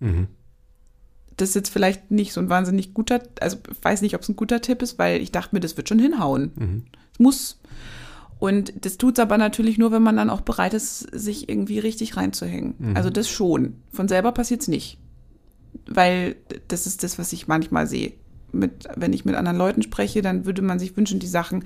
Mhm. 0.00 0.28
Das 1.36 1.50
ist 1.50 1.54
jetzt 1.54 1.68
vielleicht 1.68 2.10
nicht 2.10 2.32
so 2.32 2.40
ein 2.40 2.48
wahnsinnig 2.48 2.94
guter, 2.94 3.20
also 3.40 3.58
ich 3.70 3.84
weiß 3.84 4.02
nicht, 4.02 4.14
ob 4.14 4.22
es 4.22 4.28
ein 4.28 4.36
guter 4.36 4.60
Tipp 4.60 4.82
ist, 4.82 4.98
weil 4.98 5.20
ich 5.20 5.32
dachte 5.32 5.54
mir, 5.54 5.60
das 5.60 5.76
wird 5.76 5.88
schon 5.88 5.98
hinhauen. 5.98 6.52
Mhm. 6.54 6.84
Es 7.12 7.18
muss. 7.18 7.60
Und 8.38 8.72
das 8.84 8.98
tut 8.98 9.18
es 9.18 9.22
aber 9.22 9.38
natürlich 9.38 9.78
nur, 9.78 9.92
wenn 9.92 10.02
man 10.02 10.16
dann 10.16 10.30
auch 10.30 10.42
bereit 10.42 10.74
ist, 10.74 11.00
sich 11.12 11.48
irgendwie 11.48 11.78
richtig 11.78 12.16
reinzuhängen. 12.16 12.74
Mhm. 12.78 12.96
Also 12.96 13.10
das 13.10 13.28
schon. 13.28 13.76
Von 13.92 14.08
selber 14.08 14.32
passiert 14.32 14.62
es 14.62 14.68
nicht. 14.68 14.98
Weil 15.86 16.36
das 16.68 16.86
ist 16.86 17.02
das, 17.02 17.18
was 17.18 17.32
ich 17.32 17.48
manchmal 17.48 17.86
sehe. 17.86 18.12
Mit, 18.52 18.88
wenn 18.96 19.12
ich 19.12 19.24
mit 19.24 19.34
anderen 19.34 19.58
Leuten 19.58 19.82
spreche, 19.82 20.22
dann 20.22 20.46
würde 20.46 20.62
man 20.62 20.78
sich 20.78 20.96
wünschen, 20.96 21.18
die 21.18 21.26
Sachen 21.26 21.64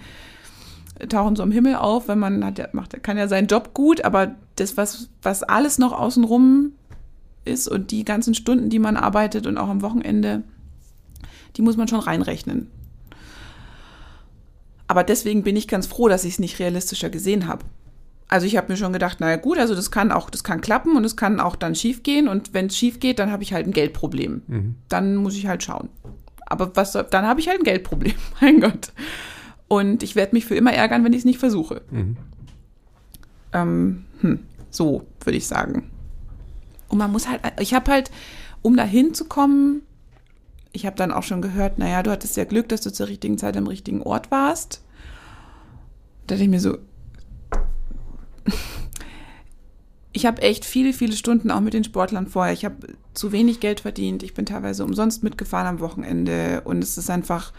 tauchen 1.09 1.37
so 1.37 1.43
im 1.43 1.53
Himmel 1.53 1.77
auf, 1.77 2.09
wenn 2.09 2.19
man 2.19 2.45
hat 2.45 2.59
ja, 2.59 2.69
macht, 2.73 3.03
kann 3.03 3.17
ja 3.17 3.29
seinen 3.29 3.47
Job 3.47 3.73
gut, 3.75 4.05
aber 4.05 4.35
das, 4.57 4.77
was, 4.77 5.09
was 5.23 5.43
alles 5.43 5.79
noch 5.79 5.93
außenrum 5.93 6.73
ist 7.51 7.69
und 7.69 7.91
die 7.91 8.05
ganzen 8.05 8.35
Stunden, 8.35 8.71
die 8.71 8.79
man 8.79 8.97
arbeitet 8.97 9.47
und 9.47 9.59
auch 9.59 9.69
am 9.69 9.83
Wochenende, 9.83 10.43
die 11.57 11.63
muss 11.63 11.77
man 11.77 11.89
schon 11.89 12.01
reinrechnen. 12.01 12.69
Aber 14.87 15.05
deswegen 15.05 15.45
bin 15.45 15.57
ich 15.57 15.69
ganz 15.69 15.87
froh, 15.87 16.09
dass 16.09 16.25
ich 16.25 16.35
es 16.35 16.39
nicht 16.39 16.59
realistischer 16.59 17.11
gesehen 17.11 17.47
habe. 17.47 17.65
Also 18.27 18.47
ich 18.47 18.57
habe 18.57 18.73
mir 18.73 18.77
schon 18.77 18.93
gedacht, 18.93 19.21
naja 19.21 19.37
gut, 19.37 19.59
also 19.59 19.75
das 19.75 19.91
kann 19.91 20.13
auch, 20.13 20.31
das 20.31 20.45
kann 20.45 20.61
klappen 20.61 20.97
und 20.97 21.05
es 21.05 21.17
kann 21.17 21.41
auch 21.41 21.57
dann 21.57 21.75
schief 21.75 22.03
gehen 22.03 22.29
und 22.29 22.55
wenn 22.55 22.67
es 22.67 22.77
schief 22.77 23.01
geht, 23.01 23.19
dann 23.19 23.31
habe 23.31 23.43
ich 23.43 23.53
halt 23.53 23.67
ein 23.67 23.73
Geldproblem. 23.73 24.43
Mhm. 24.47 24.75
Dann 24.89 25.17
muss 25.17 25.37
ich 25.37 25.47
halt 25.47 25.63
schauen. 25.63 25.89
Aber 26.47 26.75
was, 26.77 26.93
dann 26.93 27.27
habe 27.27 27.41
ich 27.41 27.49
halt 27.49 27.61
ein 27.61 27.65
Geldproblem, 27.65 28.15
mein 28.41 28.61
Gott. 28.61 28.93
Und 29.69 30.03
ich 30.03 30.17
werde 30.17 30.35
mich 30.35 30.47
für 30.47 30.55
immer 30.55 30.73
ärgern, 30.73 31.05
wenn 31.05 31.13
ich 31.13 31.21
es 31.21 31.25
nicht 31.25 31.39
versuche. 31.39 31.83
Mhm. 31.91 32.17
Ähm, 33.53 34.05
hm, 34.21 34.41
so 34.71 35.07
würde 35.25 35.37
ich 35.37 35.47
sagen. 35.47 35.91
Und 36.91 36.99
man 36.99 37.11
muss 37.11 37.29
halt, 37.29 37.41
ich 37.61 37.73
habe 37.73 37.91
halt, 37.91 38.11
um 38.61 38.77
da 38.77 38.85
hinzukommen, 38.85 39.83
ich 40.73 40.85
habe 40.87 40.97
dann 40.97 41.13
auch 41.13 41.23
schon 41.23 41.41
gehört, 41.41 41.79
naja, 41.79 42.03
du 42.03 42.11
hattest 42.11 42.37
ja 42.37 42.45
Glück, 42.45 42.69
dass 42.69 42.83
du 42.83 42.93
zur 42.93 43.09
richtigen 43.09 43.39
Zeit 43.39 43.57
am 43.57 43.67
richtigen 43.67 44.03
Ort 44.03 44.31
warst. 44.31 44.83
Da 46.27 46.35
dachte 46.35 46.45
ich 46.45 46.51
mir 46.51 46.61
so, 46.61 46.79
ich 50.13 50.27
habe 50.27 50.43
echt 50.43 50.65
viele, 50.65 50.93
viele 50.93 51.15
Stunden 51.15 51.51
auch 51.51 51.61
mit 51.61 51.75
den 51.75 51.85
Sportlern 51.85 52.27
vorher. 52.27 52.53
Ich 52.53 52.65
habe 52.65 52.89
zu 53.15 53.33
wenig 53.33 53.61
Geld 53.61 53.81
verdient. 53.81 54.23
Ich 54.23 54.35
bin 54.35 54.47
teilweise 54.47 54.85
umsonst 54.85 55.23
mitgefahren 55.23 55.67
am 55.67 55.81
Wochenende. 55.81 56.63
Und 56.65 56.83
es 56.83 56.99
ist 56.99 57.09
einfach 57.11 57.53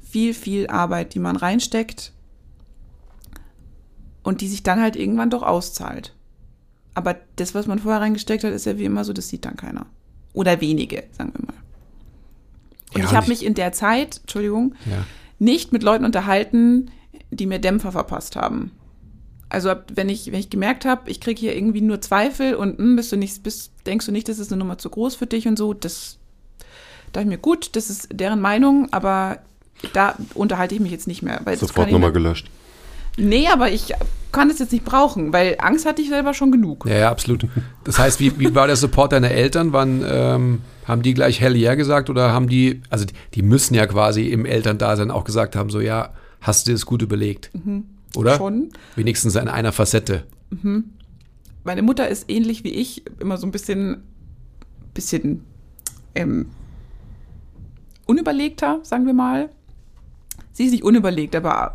viel, 0.00 0.34
viel 0.34 0.66
Arbeit, 0.66 1.14
die 1.14 1.20
man 1.20 1.36
reinsteckt 1.36 2.12
und 4.22 4.40
die 4.40 4.48
sich 4.48 4.62
dann 4.62 4.80
halt 4.80 4.96
irgendwann 4.96 5.30
doch 5.30 5.42
auszahlt. 5.42 6.14
Aber 6.94 7.16
das, 7.36 7.54
was 7.54 7.66
man 7.66 7.78
vorher 7.78 8.00
reingesteckt 8.00 8.44
hat, 8.44 8.52
ist 8.52 8.66
ja 8.66 8.78
wie 8.78 8.84
immer 8.84 9.04
so, 9.04 9.12
das 9.12 9.28
sieht 9.28 9.44
dann 9.44 9.56
keiner. 9.56 9.86
Oder 10.32 10.60
wenige, 10.60 11.04
sagen 11.12 11.32
wir 11.34 11.46
mal. 11.46 11.54
Und 12.94 13.00
Ja, 13.00 13.04
ich 13.06 13.16
habe 13.16 13.28
mich 13.28 13.44
in 13.44 13.54
der 13.54 13.72
Zeit, 13.72 14.18
Entschuldigung, 14.22 14.74
Ja. 14.90 15.04
nicht 15.38 15.72
mit 15.72 15.82
Leuten 15.82 16.04
unterhalten, 16.04 16.90
die 17.30 17.46
mir 17.46 17.58
Dämpfer 17.58 17.92
verpasst 17.92 18.36
haben. 18.36 18.72
Also 19.48 19.74
wenn 19.94 20.08
ich, 20.08 20.32
wenn 20.32 20.40
ich 20.40 20.50
gemerkt 20.50 20.84
habe, 20.84 21.10
ich 21.10 21.20
kriege 21.20 21.38
hier 21.38 21.54
irgendwie 21.54 21.82
nur 21.82 22.00
Zweifel 22.00 22.54
und 22.54 22.78
hm, 22.78 22.96
bist 22.96 23.12
du 23.12 23.16
nicht, 23.16 23.42
bist, 23.42 23.72
denkst 23.86 24.06
du 24.06 24.12
nicht, 24.12 24.28
das 24.28 24.38
ist 24.38 24.50
eine 24.50 24.58
Nummer 24.58 24.78
zu 24.78 24.88
groß 24.88 25.14
für 25.14 25.26
dich 25.26 25.46
und 25.46 25.58
so, 25.58 25.74
das 25.74 26.18
dachte 27.12 27.24
ich 27.24 27.28
mir, 27.28 27.38
gut, 27.38 27.76
das 27.76 27.90
ist 27.90 28.08
deren 28.12 28.40
Meinung, 28.40 28.90
aber 28.92 29.40
da 29.92 30.16
unterhalte 30.34 30.74
ich 30.74 30.80
mich 30.80 30.92
jetzt 30.92 31.06
nicht 31.06 31.22
mehr. 31.22 31.40
Weil 31.44 31.58
Sofort 31.58 31.90
nochmal 31.90 32.12
gelöscht. 32.12 32.48
Nee, 33.16 33.48
aber 33.48 33.70
ich 33.70 33.92
kann 34.32 34.48
es 34.48 34.58
jetzt 34.58 34.72
nicht 34.72 34.84
brauchen, 34.84 35.32
weil 35.32 35.56
Angst 35.58 35.84
hatte 35.84 36.00
ich 36.00 36.08
selber 36.08 36.32
schon 36.34 36.50
genug. 36.50 36.86
Ja, 36.86 36.96
ja, 36.96 37.10
absolut. 37.10 37.46
Das 37.84 37.98
heißt, 37.98 38.18
wie, 38.20 38.38
wie 38.38 38.54
war 38.54 38.66
der 38.66 38.76
Support 38.76 39.12
deiner 39.12 39.30
Eltern? 39.30 39.72
Wann 39.72 40.02
ähm, 40.08 40.60
haben 40.86 41.02
die 41.02 41.14
gleich 41.14 41.40
Hell 41.40 41.56
yeah 41.56 41.74
gesagt 41.74 42.08
oder 42.08 42.32
haben 42.32 42.48
die, 42.48 42.80
also 42.88 43.04
die, 43.04 43.14
die 43.34 43.42
müssen 43.42 43.74
ja 43.74 43.86
quasi 43.86 44.28
im 44.28 44.46
Elterndasein 44.46 45.10
auch 45.10 45.24
gesagt 45.24 45.54
haben, 45.54 45.68
so 45.68 45.80
ja, 45.80 46.14
hast 46.40 46.66
du 46.66 46.70
dir 46.70 46.74
das 46.74 46.86
gut 46.86 47.02
überlegt? 47.02 47.50
Oder? 48.16 48.32
Mhm. 48.32 48.38
Schon. 48.38 48.68
Wenigstens 48.96 49.36
in 49.36 49.48
einer 49.48 49.72
Facette. 49.72 50.24
Meine 51.64 51.82
Mutter 51.82 52.08
ist 52.08 52.30
ähnlich 52.30 52.64
wie 52.64 52.70
ich, 52.70 53.04
immer 53.20 53.36
so 53.36 53.46
ein 53.46 53.52
bisschen, 53.52 54.02
bisschen 54.94 55.44
ähm, 56.14 56.46
unüberlegter, 58.06 58.80
sagen 58.82 59.06
wir 59.06 59.14
mal. 59.14 59.50
Sie 60.52 60.64
ist 60.64 60.72
nicht 60.72 60.84
unüberlegt, 60.84 61.36
aber 61.36 61.74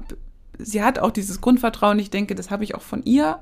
sie 0.57 0.83
hat 0.83 0.99
auch 0.99 1.11
dieses 1.11 1.41
Grundvertrauen. 1.41 1.99
Ich 1.99 2.09
denke, 2.09 2.35
das 2.35 2.51
habe 2.51 2.63
ich 2.63 2.75
auch 2.75 2.81
von 2.81 3.03
ihr. 3.03 3.39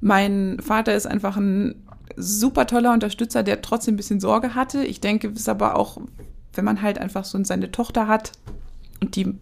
Mein 0.00 0.58
Vater 0.60 0.94
ist 0.94 1.06
einfach 1.06 1.36
ein 1.36 1.74
super 2.16 2.66
toller 2.66 2.92
Unterstützer, 2.92 3.42
der 3.42 3.62
trotzdem 3.62 3.94
ein 3.94 3.96
bisschen 3.96 4.20
Sorge 4.20 4.54
hatte. 4.54 4.84
Ich 4.84 5.00
denke, 5.00 5.28
es 5.28 5.40
ist 5.40 5.48
aber 5.48 5.76
auch, 5.76 6.00
wenn 6.54 6.64
man 6.64 6.82
halt 6.82 6.98
einfach 6.98 7.24
so 7.24 7.42
seine 7.44 7.70
Tochter 7.70 8.08
hat 8.08 8.32
und 9.00 9.16
die 9.16 9.34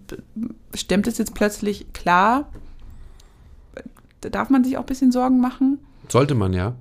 stemmt 0.74 1.06
es 1.06 1.18
jetzt 1.18 1.34
plötzlich 1.34 1.92
klar, 1.92 2.48
da 4.20 4.28
darf 4.28 4.50
man 4.50 4.64
sich 4.64 4.76
auch 4.76 4.82
ein 4.82 4.86
bisschen 4.86 5.12
Sorgen 5.12 5.40
machen. 5.40 5.78
Sollte 6.08 6.34
man 6.34 6.52
ja. 6.52 6.74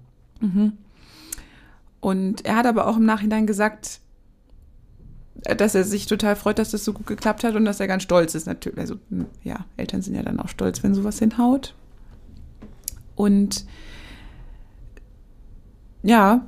Und 2.00 2.46
er 2.46 2.56
hat 2.56 2.66
aber 2.66 2.88
auch 2.88 2.98
im 2.98 3.06
Nachhinein 3.06 3.48
gesagt, 3.48 4.00
dass 5.44 5.76
er 5.76 5.84
sich 5.84 6.06
total 6.06 6.36
freut, 6.36 6.60
dass 6.60 6.72
das 6.72 6.84
so 6.84 6.94
gut 6.94 7.08
geklappt 7.08 7.44
hat 7.44 7.56
und 7.56 7.66
dass 7.66 7.80
er 7.80 7.88
ganz 7.88 8.04
stolz 8.04 8.36
ist. 8.36 8.48
Natürlich, 8.48 8.80
also 8.80 8.96
hm, 9.10 9.26
ja, 9.44 9.66
Eltern 9.78 10.02
sind 10.02 10.16
ja 10.16 10.24
dann 10.24 10.40
auch 10.40 10.50
stolz, 10.50 10.84
wenn 10.84 10.94
sowas 10.94 11.20
hinhaut. 11.20 11.74
Und 13.16 13.66
ja, 16.04 16.46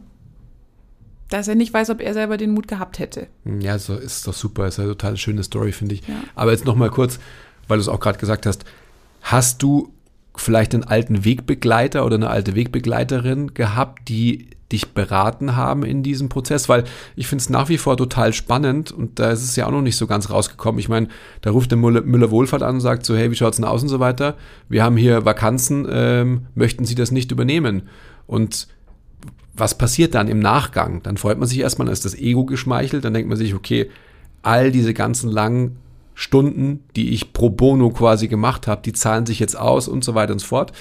dass 1.29 1.47
er 1.47 1.55
nicht 1.55 1.73
weiß, 1.73 1.89
ob 1.91 2.01
er 2.01 2.13
selber 2.13 2.37
den 2.37 2.51
Mut 2.51 2.67
gehabt 2.67 2.99
hätte. 2.99 3.27
Ja, 3.45 3.77
so 3.77 3.95
ist 3.95 4.27
doch 4.27 4.33
super. 4.33 4.67
Ist 4.67 4.79
eine 4.79 4.89
total 4.89 5.17
schöne 5.17 5.43
Story, 5.43 5.71
finde 5.71 5.95
ich. 5.95 6.07
Ja. 6.07 6.15
Aber 6.35 6.51
jetzt 6.51 6.65
noch 6.65 6.75
mal 6.75 6.89
kurz, 6.89 7.19
weil 7.67 7.77
du 7.77 7.81
es 7.81 7.87
auch 7.87 7.99
gerade 7.99 8.17
gesagt 8.17 8.45
hast. 8.45 8.65
Hast 9.21 9.61
du 9.61 9.93
vielleicht 10.35 10.73
einen 10.73 10.85
alten 10.85 11.25
Wegbegleiter 11.25 12.05
oder 12.05 12.15
eine 12.15 12.29
alte 12.29 12.55
Wegbegleiterin 12.55 13.53
gehabt, 13.53 14.07
die 14.07 14.49
dich 14.71 14.93
beraten 14.93 15.55
haben 15.55 15.83
in 15.83 16.03
diesem 16.03 16.29
Prozess? 16.29 16.69
Weil 16.69 16.83
ich 17.15 17.27
finde 17.27 17.41
es 17.41 17.49
nach 17.49 17.69
wie 17.69 17.77
vor 17.77 17.97
total 17.97 18.33
spannend 18.33 18.91
und 18.91 19.19
da 19.19 19.31
ist 19.31 19.43
es 19.43 19.55
ja 19.55 19.67
auch 19.67 19.71
noch 19.71 19.81
nicht 19.81 19.97
so 19.97 20.07
ganz 20.07 20.29
rausgekommen. 20.29 20.79
Ich 20.79 20.89
meine, 20.89 21.07
da 21.41 21.51
ruft 21.51 21.71
der 21.71 21.77
Müller, 21.77 22.01
Müller 22.01 22.31
Wohlfahrt 22.31 22.63
an 22.63 22.75
und 22.75 22.81
sagt 22.81 23.05
so, 23.05 23.15
hey, 23.15 23.31
wie 23.31 23.35
schaut's 23.35 23.57
denn 23.57 23.65
aus 23.65 23.81
und 23.81 23.89
so 23.89 23.99
weiter? 23.99 24.35
Wir 24.67 24.83
haben 24.83 24.97
hier 24.97 25.25
Vakanzen, 25.25 25.87
ähm, 25.89 26.47
möchten 26.55 26.85
Sie 26.85 26.95
das 26.95 27.11
nicht 27.11 27.31
übernehmen? 27.31 27.83
Und 28.27 28.67
was 29.53 29.77
passiert 29.77 30.15
dann 30.15 30.27
im 30.27 30.39
Nachgang? 30.39 31.03
Dann 31.03 31.17
freut 31.17 31.37
man 31.37 31.47
sich 31.47 31.59
erstmal, 31.59 31.85
dann 31.85 31.93
ist 31.93 32.05
das 32.05 32.15
Ego 32.15 32.45
geschmeichelt, 32.45 33.03
dann 33.03 33.13
denkt 33.13 33.29
man 33.29 33.37
sich, 33.37 33.53
okay, 33.53 33.89
all 34.41 34.71
diese 34.71 34.93
ganzen 34.93 35.29
langen 35.29 35.77
Stunden, 36.15 36.83
die 36.95 37.09
ich 37.11 37.33
pro 37.33 37.49
bono 37.49 37.91
quasi 37.91 38.27
gemacht 38.27 38.67
habe, 38.67 38.81
die 38.83 38.93
zahlen 38.93 39.25
sich 39.25 39.39
jetzt 39.39 39.57
aus 39.57 39.87
und 39.87 40.03
so 40.03 40.15
weiter 40.15 40.33
und 40.33 40.39
so 40.39 40.47
fort. 40.47 40.73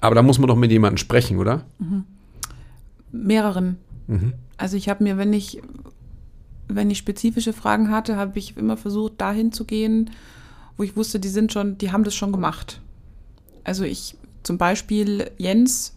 Aber 0.00 0.14
da 0.14 0.22
muss 0.22 0.38
man 0.38 0.48
doch 0.48 0.56
mit 0.56 0.70
jemandem 0.70 0.98
sprechen, 0.98 1.38
oder? 1.38 1.64
Mehreren. 3.12 3.78
Mhm. 4.06 4.34
Also 4.56 4.76
ich 4.76 4.88
habe 4.88 5.04
mir, 5.04 5.16
wenn 5.18 5.32
ich, 5.32 5.62
wenn 6.66 6.90
ich 6.90 6.98
spezifische 6.98 7.52
Fragen 7.52 7.90
hatte, 7.90 8.16
habe 8.16 8.38
ich 8.38 8.56
immer 8.56 8.76
versucht, 8.76 9.20
dahin 9.20 9.52
zu 9.52 9.64
gehen, 9.64 10.10
wo 10.76 10.82
ich 10.82 10.96
wusste, 10.96 11.20
die 11.20 11.28
sind 11.28 11.52
schon, 11.52 11.78
die 11.78 11.92
haben 11.92 12.04
das 12.04 12.14
schon 12.14 12.32
gemacht. 12.32 12.80
Also 13.64 13.84
ich, 13.84 14.16
zum 14.42 14.58
Beispiel 14.58 15.30
Jens, 15.36 15.94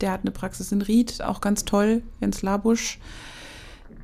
der 0.00 0.12
hat 0.12 0.22
eine 0.22 0.30
Praxis 0.30 0.72
in 0.72 0.82
Ried, 0.82 1.22
auch 1.22 1.40
ganz 1.40 1.64
toll, 1.64 2.02
Jens 2.20 2.42
Labusch. 2.42 2.98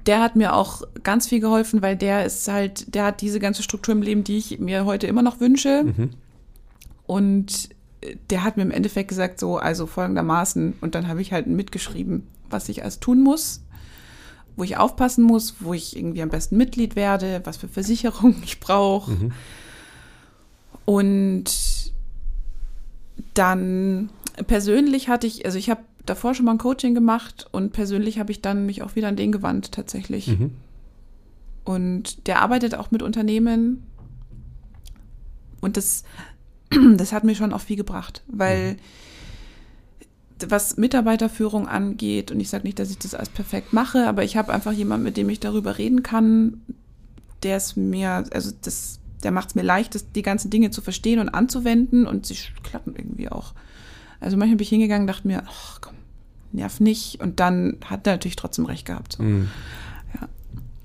Der 0.06 0.20
hat 0.20 0.36
mir 0.36 0.54
auch 0.54 0.82
ganz 1.02 1.26
viel 1.28 1.40
geholfen, 1.40 1.82
weil 1.82 1.96
der 1.96 2.24
ist 2.24 2.48
halt, 2.48 2.94
der 2.94 3.04
hat 3.04 3.20
diese 3.20 3.40
ganze 3.40 3.62
Struktur 3.62 3.94
im 3.94 4.02
Leben, 4.02 4.24
die 4.24 4.38
ich 4.38 4.58
mir 4.58 4.84
heute 4.84 5.06
immer 5.06 5.22
noch 5.22 5.40
wünsche. 5.40 5.84
Mhm. 5.84 6.10
Und 7.06 7.70
der 8.30 8.44
hat 8.44 8.56
mir 8.56 8.62
im 8.62 8.70
Endeffekt 8.70 9.08
gesagt, 9.08 9.40
so, 9.40 9.58
also 9.58 9.86
folgendermaßen, 9.86 10.74
und 10.80 10.94
dann 10.94 11.08
habe 11.08 11.20
ich 11.20 11.32
halt 11.32 11.46
mitgeschrieben, 11.46 12.26
was 12.50 12.68
ich 12.68 12.82
alles 12.82 13.00
tun 13.00 13.22
muss, 13.22 13.64
wo 14.56 14.64
ich 14.64 14.76
aufpassen 14.76 15.24
muss, 15.24 15.56
wo 15.60 15.74
ich 15.74 15.96
irgendwie 15.96 16.22
am 16.22 16.30
besten 16.30 16.56
Mitglied 16.56 16.96
werde, 16.96 17.40
was 17.44 17.56
für 17.56 17.68
Versicherungen 17.68 18.40
ich 18.44 18.60
brauche. 18.60 19.12
Mhm. 19.12 19.32
Und 20.84 21.92
dann 23.34 24.10
Persönlich 24.46 25.08
hatte 25.08 25.26
ich, 25.26 25.44
also 25.44 25.58
ich 25.58 25.70
habe 25.70 25.80
davor 26.06 26.34
schon 26.34 26.46
mal 26.46 26.52
ein 26.52 26.58
Coaching 26.58 26.94
gemacht 26.94 27.46
und 27.50 27.72
persönlich 27.72 28.18
habe 28.18 28.30
ich 28.30 28.40
dann 28.40 28.66
mich 28.66 28.82
auch 28.82 28.94
wieder 28.96 29.08
an 29.08 29.16
den 29.16 29.32
gewandt 29.32 29.72
tatsächlich. 29.72 30.28
Mhm. 30.28 30.52
Und 31.64 32.26
der 32.26 32.40
arbeitet 32.40 32.74
auch 32.74 32.90
mit 32.90 33.02
Unternehmen. 33.02 33.82
Und 35.60 35.76
das, 35.76 36.04
das 36.96 37.12
hat 37.12 37.24
mir 37.24 37.34
schon 37.34 37.52
auch 37.52 37.60
viel 37.60 37.76
gebracht, 37.76 38.22
weil 38.28 38.76
was 40.48 40.76
Mitarbeiterführung 40.76 41.68
angeht, 41.68 42.30
und 42.30 42.40
ich 42.40 42.48
sage 42.48 42.64
nicht, 42.64 42.78
dass 42.78 42.90
ich 42.90 42.98
das 42.98 43.14
alles 43.14 43.28
perfekt 43.28 43.72
mache, 43.72 44.06
aber 44.06 44.24
ich 44.24 44.36
habe 44.36 44.52
einfach 44.52 44.72
jemanden, 44.72 45.04
mit 45.04 45.16
dem 45.16 45.28
ich 45.28 45.40
darüber 45.40 45.78
reden 45.78 46.02
kann, 46.02 46.60
der 47.42 47.56
es 47.56 47.76
mir, 47.76 48.24
also 48.32 48.52
das, 48.62 49.00
der 49.22 49.30
macht 49.30 49.50
es 49.50 49.54
mir 49.54 49.62
leicht, 49.62 49.94
das, 49.94 50.10
die 50.12 50.22
ganzen 50.22 50.50
Dinge 50.50 50.70
zu 50.70 50.80
verstehen 50.80 51.18
und 51.18 51.28
anzuwenden 51.28 52.06
und 52.06 52.26
sie 52.26 52.36
klappen 52.62 52.94
irgendwie 52.96 53.28
auch. 53.28 53.54
Also 54.20 54.36
manchmal 54.36 54.56
bin 54.56 54.64
ich 54.64 54.70
hingegangen 54.70 55.02
und 55.02 55.14
dachte 55.14 55.28
mir, 55.28 55.42
ach 55.46 55.80
komm, 55.80 55.94
nerv 56.52 56.80
nicht. 56.80 57.20
Und 57.20 57.40
dann 57.40 57.76
hat 57.84 58.06
er 58.06 58.14
natürlich 58.14 58.36
trotzdem 58.36 58.66
recht 58.66 58.86
gehabt. 58.86 59.14
So. 59.14 59.22
Mhm. 59.22 59.48
Ja. 60.14 60.28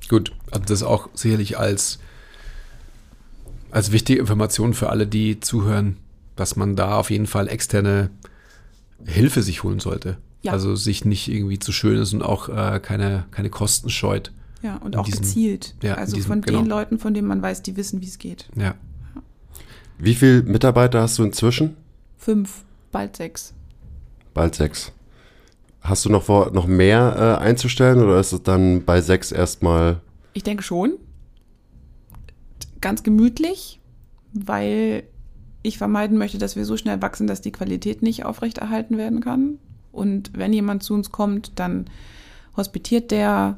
Gut, 0.10 0.34
also 0.52 0.66
das 0.66 0.84
auch 0.84 1.10
sicherlich 1.14 1.58
als, 1.58 2.00
als 3.72 3.92
wichtige 3.92 4.20
Information 4.20 4.74
für 4.74 4.90
alle, 4.90 5.08
die 5.08 5.40
zuhören, 5.40 5.98
dass 6.36 6.56
man 6.56 6.76
da 6.76 6.98
auf 6.98 7.10
jeden 7.10 7.28
Fall 7.28 7.48
externe 7.48 8.10
Hilfe 9.06 9.42
sich 9.42 9.64
holen 9.64 9.80
sollte. 9.80 10.18
Ja. 10.42 10.52
Also 10.52 10.76
sich 10.76 11.06
nicht 11.06 11.30
irgendwie 11.30 11.60
zu 11.60 11.72
schön 11.72 11.98
ist 11.98 12.14
und 12.14 12.22
auch 12.22 12.50
äh, 12.50 12.80
keine, 12.82 13.26
keine 13.32 13.50
Kosten 13.50 13.90
scheut. 13.90 14.32
Ja, 14.62 14.78
und 14.78 14.96
auch 14.96 15.06
diesem- 15.06 15.22
gezielt. 15.22 15.76
ja, 15.82 15.96
also 15.96 16.16
diesem- 16.16 16.28
von 16.30 16.42
genau. 16.42 16.60
den 16.60 16.68
Leuten, 16.68 17.00
von 17.00 17.14
denen 17.14 17.28
man 17.28 17.42
weiß, 17.42 17.62
die 17.64 17.76
wissen, 17.78 18.02
wie 18.02 18.08
es 18.08 18.18
geht. 18.18 18.48
Ja. 18.56 18.76
Wie 19.98 20.16
viele 20.16 20.42
Mitarbeiter 20.44 21.02
hast 21.02 21.18
du 21.20 21.24
inzwischen? 21.24 21.76
Fünf, 22.18 22.64
bald 22.92 23.16
sechs. 23.16 23.54
Bald 24.34 24.56
sechs. 24.56 24.92
Hast 25.82 26.06
du 26.06 26.10
noch 26.10 26.24
vor, 26.24 26.52
noch 26.52 26.66
mehr 26.66 27.38
äh, 27.42 27.44
einzustellen 27.44 28.02
oder 28.02 28.20
ist 28.20 28.32
es 28.34 28.42
dann 28.44 28.84
bei 28.86 29.02
sechs 29.02 29.32
erstmal? 29.32 30.00
Ich 30.34 30.44
denke 30.44 30.64
schon. 30.64 30.94
Ganz 32.82 33.04
gemütlich, 33.04 33.80
weil 34.34 35.04
ich 35.64 35.78
vermeiden 35.78 36.18
möchte, 36.18 36.38
dass 36.38 36.56
wir 36.56 36.66
so 36.66 36.78
schnell 36.78 37.02
wachsen, 37.02 37.26
dass 37.26 37.42
die 37.42 37.52
Qualität 37.52 38.02
nicht 38.04 38.26
aufrechterhalten 38.26 38.98
werden 38.98 39.22
kann. 39.22 39.58
Und 39.92 40.32
wenn 40.38 40.54
jemand 40.54 40.84
zu 40.84 40.94
uns 40.94 41.12
kommt, 41.12 41.54
dann 41.56 41.86
hospitiert 42.56 43.12
der, 43.12 43.58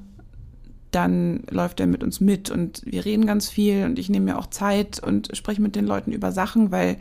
dann 0.91 1.43
läuft 1.49 1.79
er 1.79 1.87
mit 1.87 2.03
uns 2.03 2.21
mit 2.21 2.49
und 2.49 2.81
wir 2.85 3.03
reden 3.03 3.25
ganz 3.25 3.49
viel 3.49 3.83
und 3.83 3.99
ich 3.99 4.09
nehme 4.09 4.25
mir 4.25 4.39
auch 4.39 4.47
Zeit 4.47 4.99
und 4.99 5.35
spreche 5.35 5.61
mit 5.61 5.75
den 5.75 5.85
Leuten 5.85 6.11
über 6.11 6.31
Sachen, 6.31 6.71
weil 6.71 6.97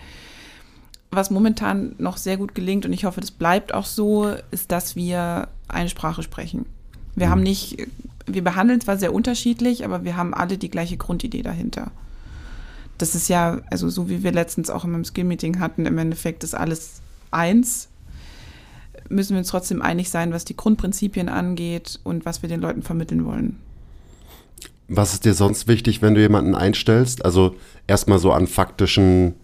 was 1.10 1.30
momentan 1.30 1.94
noch 1.98 2.16
sehr 2.16 2.36
gut 2.36 2.54
gelingt 2.54 2.86
und 2.86 2.92
ich 2.92 3.04
hoffe, 3.04 3.20
das 3.20 3.30
bleibt 3.30 3.72
auch 3.72 3.86
so, 3.86 4.34
ist, 4.50 4.72
dass 4.72 4.96
wir 4.96 5.48
eine 5.68 5.88
Sprache 5.88 6.22
sprechen. 6.24 6.66
Wir 7.14 7.30
haben 7.30 7.42
nicht, 7.42 7.86
wir 8.26 8.42
behandeln 8.42 8.80
zwar 8.80 8.96
sehr 8.96 9.14
unterschiedlich, 9.14 9.84
aber 9.84 10.02
wir 10.02 10.16
haben 10.16 10.34
alle 10.34 10.58
die 10.58 10.70
gleiche 10.70 10.96
Grundidee 10.96 11.42
dahinter. 11.42 11.92
Das 12.98 13.14
ist 13.14 13.28
ja, 13.28 13.60
also 13.70 13.88
so 13.88 14.08
wie 14.08 14.22
wir 14.22 14.32
letztens 14.32 14.70
auch 14.70 14.84
in 14.84 14.92
meinem 14.92 15.04
Skill-Meeting 15.04 15.58
hatten, 15.58 15.86
im 15.86 15.98
Endeffekt 15.98 16.44
ist 16.44 16.54
alles 16.54 17.00
eins. 17.30 17.88
Müssen 19.08 19.32
wir 19.32 19.38
uns 19.38 19.48
trotzdem 19.48 19.82
einig 19.82 20.10
sein, 20.10 20.32
was 20.32 20.44
die 20.44 20.56
Grundprinzipien 20.56 21.28
angeht 21.28 22.00
und 22.04 22.24
was 22.24 22.42
wir 22.42 22.48
den 22.48 22.60
Leuten 22.60 22.82
vermitteln 22.82 23.24
wollen. 23.24 23.58
Was 24.88 25.14
ist 25.14 25.24
dir 25.24 25.34
sonst 25.34 25.66
wichtig, 25.66 26.02
wenn 26.02 26.14
du 26.14 26.20
jemanden 26.20 26.54
einstellst? 26.54 27.24
Also 27.24 27.56
erstmal 27.86 28.18
so 28.18 28.32
an 28.32 28.46
faktischen 28.46 29.34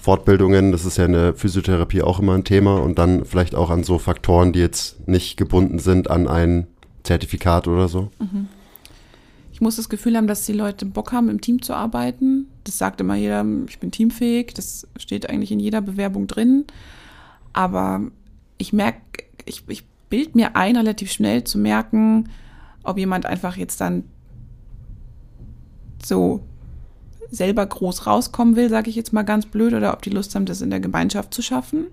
Fortbildungen, 0.00 0.72
das 0.72 0.84
ist 0.86 0.96
ja 0.96 1.04
in 1.04 1.12
der 1.12 1.34
Physiotherapie 1.34 2.02
auch 2.02 2.20
immer 2.20 2.34
ein 2.34 2.44
Thema 2.44 2.76
und 2.76 2.98
dann 2.98 3.24
vielleicht 3.24 3.54
auch 3.54 3.70
an 3.70 3.84
so 3.84 3.98
Faktoren, 3.98 4.52
die 4.52 4.60
jetzt 4.60 5.06
nicht 5.06 5.36
gebunden 5.36 5.78
sind 5.78 6.10
an 6.10 6.26
ein 6.26 6.66
Zertifikat 7.02 7.68
oder 7.68 7.86
so. 7.88 8.10
Ich 8.18 8.26
muss 9.62 9.76
das 9.76 9.88
Gefühl 9.88 10.16
haben, 10.16 10.26
dass 10.26 10.44
die 10.44 10.52
Leute 10.52 10.84
Bock 10.84 11.12
haben, 11.12 11.30
im 11.30 11.40
Team 11.40 11.62
zu 11.62 11.72
arbeiten. 11.72 12.48
Das 12.64 12.76
sagt 12.76 13.00
immer 13.00 13.14
jeder, 13.14 13.46
ich 13.68 13.78
bin 13.78 13.90
teamfähig. 13.90 14.52
Das 14.54 14.86
steht 14.98 15.30
eigentlich 15.30 15.52
in 15.52 15.60
jeder 15.60 15.80
Bewerbung 15.80 16.26
drin. 16.26 16.64
Aber 17.52 18.02
ich 18.58 18.72
merke, 18.72 19.24
ich, 19.46 19.64
ich 19.68 19.84
bild 20.10 20.34
mir 20.34 20.56
ein, 20.56 20.76
relativ 20.76 21.10
schnell 21.10 21.44
zu 21.44 21.58
merken, 21.58 22.28
ob 22.82 22.98
jemand 22.98 23.24
einfach 23.24 23.56
jetzt 23.56 23.80
dann 23.80 24.04
so 26.04 26.42
selber 27.30 27.64
groß 27.64 28.06
rauskommen 28.06 28.56
will, 28.56 28.68
sage 28.68 28.90
ich 28.90 28.96
jetzt 28.96 29.12
mal 29.12 29.22
ganz 29.22 29.46
blöd, 29.46 29.72
oder 29.72 29.94
ob 29.94 30.02
die 30.02 30.10
Lust 30.10 30.34
haben, 30.34 30.44
das 30.44 30.60
in 30.60 30.70
der 30.70 30.80
Gemeinschaft 30.80 31.32
zu 31.32 31.40
schaffen. 31.40 31.86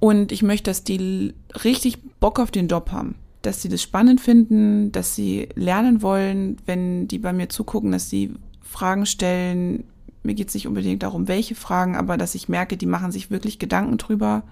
Und 0.00 0.32
ich 0.32 0.42
möchte, 0.42 0.70
dass 0.70 0.84
die 0.84 1.34
richtig 1.64 2.02
Bock 2.20 2.38
auf 2.40 2.50
den 2.50 2.68
Job 2.68 2.92
haben, 2.92 3.14
dass 3.48 3.62
sie 3.62 3.70
das 3.70 3.80
spannend 3.80 4.20
finden, 4.20 4.92
dass 4.92 5.14
sie 5.14 5.48
lernen 5.54 6.02
wollen, 6.02 6.58
wenn 6.66 7.08
die 7.08 7.18
bei 7.18 7.32
mir 7.32 7.48
zugucken, 7.48 7.92
dass 7.92 8.10
sie 8.10 8.34
Fragen 8.60 9.06
stellen. 9.06 9.84
Mir 10.22 10.34
geht 10.34 10.48
es 10.48 10.54
nicht 10.54 10.68
unbedingt 10.68 11.02
darum, 11.02 11.28
welche 11.28 11.54
Fragen, 11.54 11.96
aber 11.96 12.18
dass 12.18 12.34
ich 12.34 12.50
merke, 12.50 12.76
die 12.76 12.84
machen 12.84 13.10
sich 13.10 13.30
wirklich 13.30 13.58
Gedanken 13.58 13.96
drüber. 13.96 14.42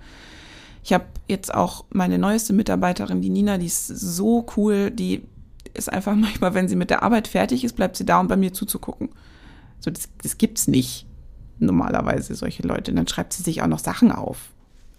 Ich 0.82 0.94
habe 0.94 1.04
jetzt 1.28 1.52
auch 1.52 1.84
meine 1.90 2.18
neueste 2.18 2.54
Mitarbeiterin, 2.54 3.20
die 3.20 3.28
Nina, 3.28 3.58
die 3.58 3.66
ist 3.66 3.86
so 3.86 4.46
cool, 4.56 4.90
die 4.90 5.24
ist 5.74 5.92
einfach 5.92 6.14
manchmal, 6.16 6.54
wenn 6.54 6.68
sie 6.68 6.76
mit 6.76 6.88
der 6.88 7.02
Arbeit 7.02 7.28
fertig 7.28 7.64
ist, 7.64 7.76
bleibt 7.76 7.98
sie 7.98 8.06
da, 8.06 8.18
um 8.18 8.28
bei 8.28 8.36
mir 8.36 8.54
zuzugucken. 8.54 9.10
So, 9.80 9.90
das, 9.90 10.08
das 10.22 10.38
gibt's 10.38 10.68
nicht 10.68 11.04
normalerweise, 11.58 12.34
solche 12.34 12.62
Leute. 12.62 12.92
Und 12.92 12.96
dann 12.96 13.08
schreibt 13.08 13.34
sie 13.34 13.42
sich 13.42 13.60
auch 13.60 13.66
noch 13.66 13.78
Sachen 13.78 14.10
auf. 14.10 14.38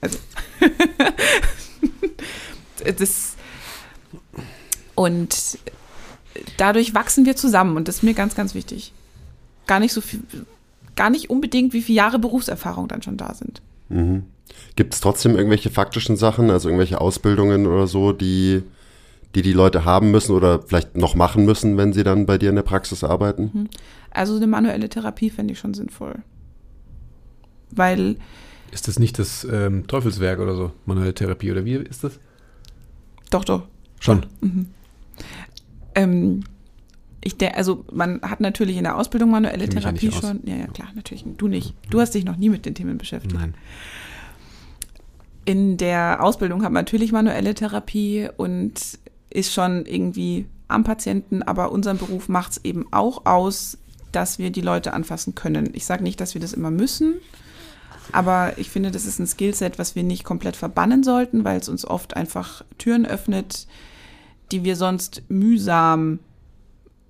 Also, 0.01 0.19
das, 2.99 3.37
und 4.97 5.60
dadurch 6.57 6.95
wachsen 6.95 7.25
wir 7.27 7.36
zusammen 7.36 7.77
und 7.77 7.88
das 7.88 7.97
ist 7.97 8.03
mir 8.03 8.15
ganz, 8.15 8.33
ganz 8.33 8.55
wichtig. 8.55 8.93
Gar 9.67 9.79
nicht 9.79 9.93
so 9.93 10.01
viel, 10.01 10.21
gar 10.95 11.12
nicht 11.12 11.29
unbedingt, 11.29 11.71
wie 11.73 11.83
viele 11.83 11.97
Jahre 11.97 12.17
Berufserfahrung 12.17 12.88
dann 12.88 13.03
schon 13.03 13.15
da 13.15 13.36
sind. 13.36 13.62
Mhm. 13.89 14.23
Gibt 14.75 14.95
es 14.95 14.99
trotzdem 14.99 15.36
irgendwelche 15.36 15.69
faktischen 15.69 16.17
Sachen, 16.17 16.49
also 16.49 16.67
irgendwelche 16.67 16.99
Ausbildungen 16.99 17.67
oder 17.67 17.86
so, 17.86 18.12
die, 18.12 18.63
die 19.36 19.43
die 19.43 19.53
Leute 19.53 19.86
haben 19.86 20.10
müssen 20.10 20.36
oder 20.36 20.63
vielleicht 20.63 20.97
noch 20.97 21.13
machen 21.13 21.45
müssen, 21.45 21.77
wenn 21.77 21.93
sie 21.93 22.03
dann 22.03 22.25
bei 22.25 22.39
dir 22.39 22.49
in 22.49 22.55
der 22.55 22.63
Praxis 22.63 23.03
arbeiten? 23.03 23.69
Also 24.10 24.36
eine 24.36 24.47
manuelle 24.47 24.89
Therapie 24.89 25.29
fände 25.29 25.53
ich 25.53 25.60
schon 25.60 25.75
sinnvoll. 25.75 26.23
Weil 27.69 28.15
Ist 28.71 28.88
das 28.88 28.97
nicht 28.97 29.19
das 29.19 29.43
ähm, 29.43 29.86
Teufelswerk 29.86 30.39
oder 30.39 30.55
so? 30.55 30.71
Manuelle 30.88 31.13
Therapie 31.13 31.51
oder 31.51 31.65
wie 31.65 31.75
ist 31.75 32.03
das? 32.03 32.19
Doch, 33.29 33.45
doch. 33.45 33.67
Schon. 33.99 34.25
Ähm, 35.95 36.43
ich 37.21 37.38
der, 37.38 37.58
also 37.58 37.86
man 37.91 38.21
hat 38.21 38.39
natürlich 38.39 38.77
in 38.77 38.84
der 38.84 38.95
Ausbildung 38.95 39.32
manuelle 39.32 39.67
Therapie 39.67 40.08
nicht 40.08 40.17
aus. 40.17 40.30
schon. 40.30 40.41
Ja, 40.45 40.56
ja, 40.56 40.67
klar, 40.67 40.89
natürlich. 40.95 41.25
Du 41.38 41.47
nicht. 41.47 41.73
Du 41.89 41.99
hast 41.99 42.13
dich 42.13 42.23
noch 42.23 42.38
nie 42.38 42.49
mit 42.49 42.65
den 42.65 42.75
Themen 42.75 42.97
beschäftigt. 42.97 43.36
Nein. 43.36 43.53
In 45.45 45.77
der 45.77 46.23
Ausbildung 46.23 46.63
hat 46.63 46.71
man 46.71 46.84
natürlich 46.86 47.12
manuelle 47.12 47.53
Therapie 47.53 48.30
und 48.38 48.73
ist 49.30 49.53
schon 49.53 49.86
irgendwie 49.86 50.45
am 50.67 50.84
Patienten, 50.84 51.43
aber 51.43 51.71
unser 51.71 51.93
Beruf 51.93 52.30
macht 52.30 52.53
es 52.53 52.65
eben 52.65 52.86
auch 52.91 53.25
aus, 53.25 53.77
dass 54.12 54.39
wir 54.39 54.51
die 54.51 54.62
Leute 54.62 54.93
anfassen 54.93 55.36
können. 55.36 55.69
Ich 55.73 55.86
sage 55.86 56.03
nicht, 56.03 56.19
dass 56.19 56.34
wir 56.34 56.41
das 56.41 56.53
immer 56.53 56.71
müssen, 56.71 57.15
aber 58.12 58.58
ich 58.58 58.69
finde, 58.69 58.91
das 58.91 59.06
ist 59.06 59.19
ein 59.19 59.27
Skillset, 59.27 59.80
was 59.80 59.95
wir 59.95 60.03
nicht 60.03 60.23
komplett 60.23 60.56
verbannen 60.56 61.03
sollten, 61.03 61.43
weil 61.43 61.60
es 61.60 61.69
uns 61.69 61.86
oft 61.86 62.15
einfach 62.15 62.63
Türen 62.77 63.06
öffnet, 63.06 63.67
die 64.51 64.63
wir 64.63 64.75
sonst 64.75 65.23
mühsam 65.29 66.19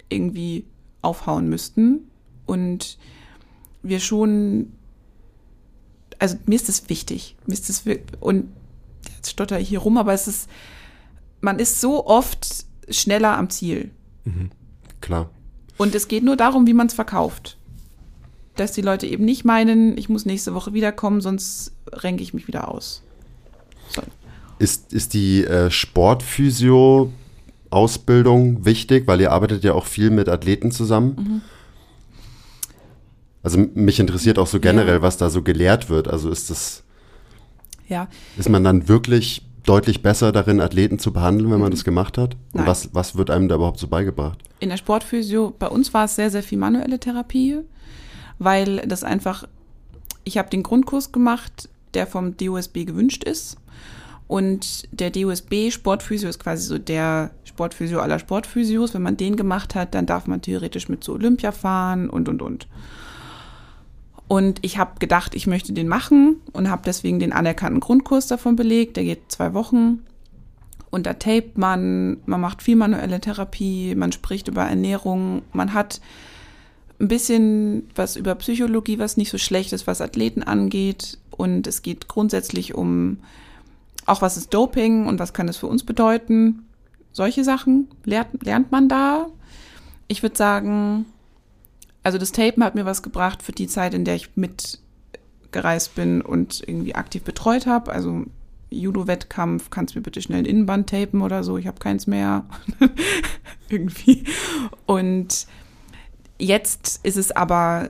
irgendwie 0.09 0.65
aufhauen 1.01 1.49
müssten. 1.49 2.09
Und 2.45 2.97
wir 3.83 3.99
schon, 3.99 4.71
also 6.19 6.37
mir 6.45 6.55
ist 6.55 6.69
das 6.69 6.89
wichtig. 6.89 7.35
Mir 7.45 7.53
ist 7.53 7.69
das, 7.69 7.83
und 8.19 8.51
jetzt 9.15 9.31
stotter 9.31 9.59
ich 9.59 9.69
hier 9.69 9.79
rum, 9.79 9.97
aber 9.97 10.13
es 10.13 10.27
ist, 10.27 10.49
man 11.41 11.59
ist 11.59 11.81
so 11.81 12.05
oft 12.05 12.65
schneller 12.89 13.37
am 13.37 13.49
Ziel. 13.49 13.91
Klar. 15.01 15.29
Und 15.77 15.93
es 15.93 16.07
geht 16.07 16.23
nur 16.23 16.35
darum, 16.35 16.67
wie 16.67 16.73
man 16.73 16.87
es 16.87 16.93
verkauft. 16.93 17.57
Dass 18.55 18.71
die 18.71 18.81
Leute 18.81 19.05
eben 19.05 19.25
nicht 19.25 19.45
meinen, 19.45 19.97
ich 19.97 20.09
muss 20.09 20.25
nächste 20.25 20.55
Woche 20.55 20.73
wiederkommen, 20.73 21.21
sonst 21.21 21.73
renke 21.91 22.23
ich 22.23 22.33
mich 22.33 22.47
wieder 22.47 22.69
aus. 22.69 23.03
So. 23.89 24.01
Ist, 24.57 24.91
ist 24.93 25.13
die 25.13 25.43
äh, 25.43 25.69
Sportphysio-Ausbildung 27.71 28.65
wichtig, 28.65 29.07
weil 29.07 29.21
ihr 29.21 29.31
arbeitet 29.31 29.63
ja 29.63 29.73
auch 29.73 29.85
viel 29.85 30.09
mit 30.09 30.29
Athleten 30.29 30.71
zusammen? 30.71 31.41
Also 33.43 33.59
m- 33.59 33.71
mich 33.75 33.99
interessiert 33.99 34.39
auch 34.39 34.47
so 34.47 34.59
generell, 34.59 34.95
Ja. 34.95 35.01
was 35.01 35.17
da 35.17 35.29
so 35.29 35.41
gelehrt 35.41 35.89
wird. 35.89 36.07
Also 36.07 36.29
ist 36.29 36.49
das, 36.49 36.83
Ja, 37.87 38.07
ist 38.37 38.49
man 38.49 38.63
dann 38.63 38.87
wirklich 38.89 39.43
deutlich 39.63 40.01
besser 40.01 40.31
darin, 40.31 40.59
Athleten 40.61 40.99
zu 40.99 41.11
behandeln, 41.13 41.51
wenn 41.51 41.59
man 41.59 41.71
das 41.71 41.83
gemacht 41.83 42.17
hat? 42.17 42.35
Und 42.53 42.59
Nein. 42.61 42.67
was, 42.67 42.89
was 42.93 43.15
wird 43.15 43.29
einem 43.29 43.47
da 43.47 43.55
überhaupt 43.55 43.79
so 43.79 43.87
beigebracht? 43.87 44.39
in 44.59 44.69
der 44.69 44.77
Sportphysio, 44.77 45.53
bei 45.59 45.67
uns 45.67 45.93
war 45.93 46.05
es 46.05 46.15
sehr, 46.15 46.31
sehr 46.31 46.41
viel 46.41 46.57
manuelle 46.57 46.99
Therapie, 46.99 47.59
weil 48.39 48.77
das 48.87 49.03
einfach, 49.03 49.47
ich 50.23 50.39
habe 50.39 50.49
den 50.49 50.63
Grundkurs 50.63 51.11
gemacht 51.11 51.69
der 51.93 52.05
vom 52.07 52.35
DOSB 52.37 52.83
gewünscht 52.85 53.23
ist. 53.23 53.55
Und 54.27 54.87
der 54.91 55.09
DOSB 55.09 55.71
Sportphysio 55.71 56.27
ist 56.27 56.37
quasi 56.39 56.63
so 56.67 56.77
der 56.77 57.31
Sportphysio 57.57 57.99
aller 57.99 58.19
Sportphysios. 58.19 58.93
Wenn 58.93 59.01
man 59.01 59.17
den 59.17 59.35
gemacht 59.35 59.73
hat, 59.73 59.95
dann 59.95 60.05
darf 60.05 60.27
man 60.27 60.43
theoretisch 60.43 60.89
mit 60.89 61.03
zu 61.03 61.13
Olympia 61.13 61.51
fahren 61.51 62.07
und, 62.07 62.29
und, 62.29 62.43
und. 62.43 62.67
Und 64.27 64.59
ich 64.61 64.77
habe 64.77 64.99
gedacht, 64.99 65.33
ich 65.33 65.47
möchte 65.47 65.73
den 65.73 65.87
machen 65.87 66.41
und 66.53 66.69
habe 66.69 66.83
deswegen 66.85 67.17
den 67.17 67.33
anerkannten 67.33 67.79
Grundkurs 67.79 68.27
davon 68.27 68.55
belegt. 68.55 68.95
Der 68.95 69.05
geht 69.05 69.31
zwei 69.31 69.55
Wochen. 69.55 70.03
Und 70.91 71.07
da 71.07 71.13
tapet 71.13 71.57
man, 71.57 72.17
man 72.27 72.41
macht 72.41 72.61
viel 72.61 72.75
manuelle 72.75 73.19
Therapie, 73.19 73.95
man 73.95 74.11
spricht 74.11 74.47
über 74.47 74.63
Ernährung, 74.63 75.41
man 75.51 75.73
hat 75.73 75.99
ein 76.99 77.07
bisschen 77.07 77.89
was 77.95 78.15
über 78.15 78.35
Psychologie, 78.35 78.99
was 78.99 79.17
nicht 79.17 79.29
so 79.29 79.37
schlecht 79.37 79.73
ist, 79.73 79.87
was 79.87 79.99
Athleten 79.99 80.43
angeht. 80.43 81.17
Und 81.31 81.65
es 81.65 81.81
geht 81.81 82.07
grundsätzlich 82.07 82.75
um 82.75 83.17
auch, 84.05 84.21
was 84.21 84.37
ist 84.37 84.53
Doping 84.53 85.07
und 85.07 85.19
was 85.19 85.33
kann 85.33 85.49
es 85.49 85.57
für 85.57 85.67
uns 85.67 85.83
bedeuten. 85.83 86.66
Solche 87.17 87.43
Sachen 87.43 87.87
lernt, 88.05 88.45
lernt 88.45 88.71
man 88.71 88.87
da. 88.87 89.25
Ich 90.07 90.21
würde 90.21 90.37
sagen, 90.37 91.07
also 92.03 92.19
das 92.19 92.31
Tapen 92.31 92.63
hat 92.63 92.75
mir 92.75 92.85
was 92.85 93.01
gebracht 93.01 93.41
für 93.41 93.53
die 93.53 93.65
Zeit, 93.65 93.95
in 93.95 94.05
der 94.05 94.13
ich 94.13 94.29
mitgereist 94.35 95.95
bin 95.95 96.21
und 96.21 96.61
irgendwie 96.61 96.93
aktiv 96.93 97.23
betreut 97.23 97.65
habe. 97.65 97.91
Also 97.91 98.25
Judo-Wettkampf, 98.69 99.71
kannst 99.71 99.95
du 99.95 99.99
mir 99.99 100.03
bitte 100.03 100.21
schnell 100.21 100.43
ein 100.43 100.45
Innenband 100.45 100.91
tapen 100.91 101.23
oder 101.23 101.43
so, 101.43 101.57
ich 101.57 101.65
habe 101.65 101.79
keins 101.79 102.05
mehr. 102.05 102.45
irgendwie. 103.69 104.23
Und 104.85 105.47
jetzt 106.37 106.99
ist 107.03 107.17
es 107.17 107.31
aber, 107.31 107.87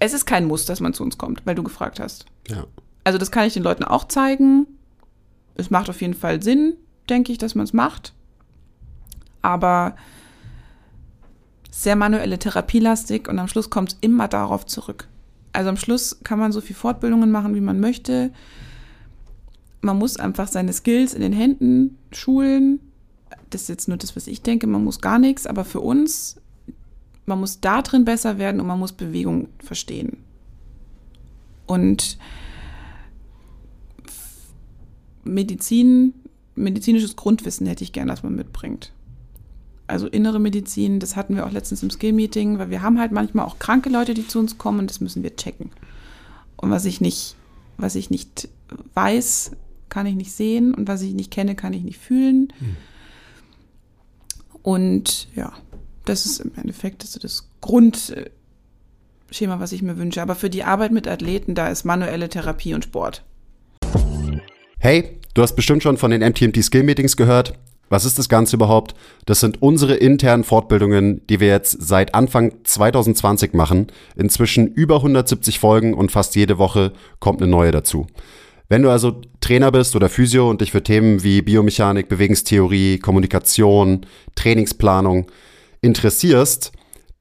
es 0.00 0.12
ist 0.14 0.26
kein 0.26 0.46
Muss, 0.46 0.66
dass 0.66 0.80
man 0.80 0.94
zu 0.94 1.04
uns 1.04 1.16
kommt, 1.16 1.46
weil 1.46 1.54
du 1.54 1.62
gefragt 1.62 2.00
hast. 2.00 2.26
Ja. 2.48 2.66
Also 3.04 3.18
das 3.20 3.30
kann 3.30 3.46
ich 3.46 3.54
den 3.54 3.62
Leuten 3.62 3.84
auch 3.84 4.08
zeigen. 4.08 4.66
Es 5.54 5.70
macht 5.70 5.88
auf 5.88 6.00
jeden 6.00 6.14
Fall 6.14 6.42
Sinn, 6.42 6.74
denke 7.08 7.32
ich, 7.32 7.38
dass 7.38 7.54
man 7.54 7.64
es 7.64 7.72
macht. 7.72 8.12
Aber 9.42 9.94
sehr 11.70 11.96
manuelle 11.96 12.38
Therapielastig 12.38 13.28
und 13.28 13.38
am 13.38 13.48
Schluss 13.48 13.68
kommt 13.70 13.92
es 13.92 13.98
immer 14.00 14.28
darauf 14.28 14.64
zurück. 14.66 15.08
Also 15.52 15.68
am 15.68 15.76
Schluss 15.76 16.18
kann 16.24 16.38
man 16.38 16.52
so 16.52 16.60
viel 16.60 16.76
Fortbildungen 16.76 17.30
machen, 17.30 17.54
wie 17.54 17.60
man 17.60 17.80
möchte. 17.80 18.32
Man 19.80 19.98
muss 19.98 20.16
einfach 20.16 20.48
seine 20.48 20.72
Skills 20.72 21.14
in 21.14 21.20
den 21.20 21.32
Händen 21.32 21.98
schulen. 22.12 22.80
Das 23.50 23.62
ist 23.62 23.68
jetzt 23.68 23.88
nur 23.88 23.96
das, 23.96 24.16
was 24.16 24.26
ich 24.26 24.42
denke. 24.42 24.66
Man 24.66 24.82
muss 24.82 25.00
gar 25.00 25.18
nichts, 25.18 25.46
aber 25.46 25.64
für 25.64 25.80
uns, 25.80 26.40
man 27.26 27.38
muss 27.38 27.60
da 27.60 27.82
drin 27.82 28.04
besser 28.04 28.38
werden 28.38 28.60
und 28.60 28.66
man 28.66 28.78
muss 28.78 28.92
Bewegung 28.92 29.48
verstehen. 29.58 30.18
Und 31.66 32.18
Medizin, 35.24 36.14
medizinisches 36.54 37.16
Grundwissen 37.16 37.66
hätte 37.66 37.84
ich 37.84 37.92
gern, 37.92 38.08
dass 38.08 38.22
man 38.22 38.34
mitbringt. 38.34 38.92
Also 39.86 40.06
innere 40.06 40.40
Medizin, 40.40 40.98
das 40.98 41.16
hatten 41.16 41.36
wir 41.36 41.46
auch 41.46 41.52
letztens 41.52 41.82
im 41.82 41.90
Skill-Meeting, 41.90 42.58
weil 42.58 42.70
wir 42.70 42.82
haben 42.82 42.98
halt 42.98 43.12
manchmal 43.12 43.44
auch 43.44 43.58
kranke 43.58 43.90
Leute, 43.90 44.14
die 44.14 44.26
zu 44.26 44.38
uns 44.38 44.56
kommen 44.56 44.80
und 44.80 44.90
das 44.90 45.00
müssen 45.00 45.22
wir 45.22 45.36
checken. 45.36 45.70
Und 46.56 46.70
was 46.70 46.86
ich 46.86 47.00
nicht, 47.00 47.36
was 47.76 47.94
ich 47.94 48.08
nicht 48.08 48.48
weiß, 48.94 49.52
kann 49.90 50.06
ich 50.06 50.14
nicht 50.14 50.32
sehen 50.32 50.74
und 50.74 50.88
was 50.88 51.02
ich 51.02 51.14
nicht 51.14 51.30
kenne, 51.30 51.54
kann 51.54 51.74
ich 51.74 51.82
nicht 51.82 51.98
fühlen. 51.98 52.52
Hm. 52.58 52.76
Und 54.62 55.28
ja, 55.34 55.52
das 56.06 56.24
ist 56.24 56.40
im 56.40 56.52
Endeffekt 56.56 57.02
das, 57.02 57.12
das 57.12 57.50
Grundschema, 57.60 58.30
was 59.60 59.72
ich 59.72 59.82
mir 59.82 59.98
wünsche. 59.98 60.22
Aber 60.22 60.34
für 60.34 60.48
die 60.48 60.64
Arbeit 60.64 60.92
mit 60.92 61.06
Athleten, 61.06 61.54
da 61.54 61.68
ist 61.68 61.84
manuelle 61.84 62.30
Therapie 62.30 62.72
und 62.72 62.84
Sport. 62.84 63.22
Hey, 64.84 65.18
du 65.32 65.40
hast 65.40 65.56
bestimmt 65.56 65.82
schon 65.82 65.96
von 65.96 66.10
den 66.10 66.20
MTMT 66.20 66.62
Skill 66.62 66.82
Meetings 66.82 67.16
gehört. 67.16 67.54
Was 67.88 68.04
ist 68.04 68.18
das 68.18 68.28
Ganze 68.28 68.56
überhaupt? 68.56 68.94
Das 69.24 69.40
sind 69.40 69.62
unsere 69.62 69.94
internen 69.94 70.44
Fortbildungen, 70.44 71.26
die 71.26 71.40
wir 71.40 71.48
jetzt 71.48 71.78
seit 71.80 72.14
Anfang 72.14 72.52
2020 72.64 73.54
machen. 73.54 73.86
Inzwischen 74.14 74.66
über 74.66 74.96
170 74.96 75.58
Folgen 75.58 75.94
und 75.94 76.12
fast 76.12 76.36
jede 76.36 76.58
Woche 76.58 76.92
kommt 77.18 77.40
eine 77.40 77.50
neue 77.50 77.70
dazu. 77.70 78.08
Wenn 78.68 78.82
du 78.82 78.90
also 78.90 79.22
Trainer 79.40 79.72
bist 79.72 79.96
oder 79.96 80.10
Physio 80.10 80.50
und 80.50 80.60
dich 80.60 80.72
für 80.72 80.82
Themen 80.82 81.24
wie 81.24 81.40
Biomechanik, 81.40 82.10
Bewegungstheorie, 82.10 82.98
Kommunikation, 82.98 84.04
Trainingsplanung 84.34 85.28
interessierst, 85.80 86.72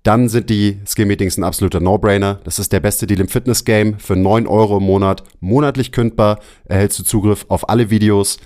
dann 0.03 0.27
sind 0.27 0.49
die 0.49 0.79
Skill-Meetings 0.85 1.37
ein 1.37 1.45
absoluter 1.45 1.79
No-Brainer. 1.79 2.41
Das 2.43 2.59
ist 2.59 2.73
der 2.73 2.81
beste 2.81 3.07
Deal 3.07 3.21
im 3.21 3.29
Fitness-Game. 3.29 3.99
Für 3.99 4.17
9 4.17 4.47
Euro 4.47 4.77
im 4.77 4.83
Monat, 4.83 5.23
monatlich 5.39 5.93
kündbar, 5.93 6.39
erhältst 6.65 6.99
du 6.99 7.03
Zugriff 7.03 7.45
auf 7.47 7.69
alle 7.69 7.89
Videos. 7.89 8.37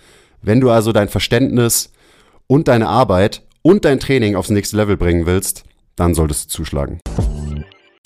Wenn 0.43 0.61
du 0.61 0.69
also 0.69 0.91
dein 0.91 1.09
Verständnis 1.09 1.91
und 2.45 2.67
deine 2.67 2.87
Arbeit 2.87 3.41
und 3.63 3.85
dein 3.85 3.99
Training 3.99 4.35
aufs 4.35 4.51
nächste 4.51 4.77
Level 4.77 4.97
bringen 4.97 5.25
willst, 5.25 5.63
dann 5.95 6.13
solltest 6.13 6.45
du 6.45 6.57
zuschlagen. 6.57 6.99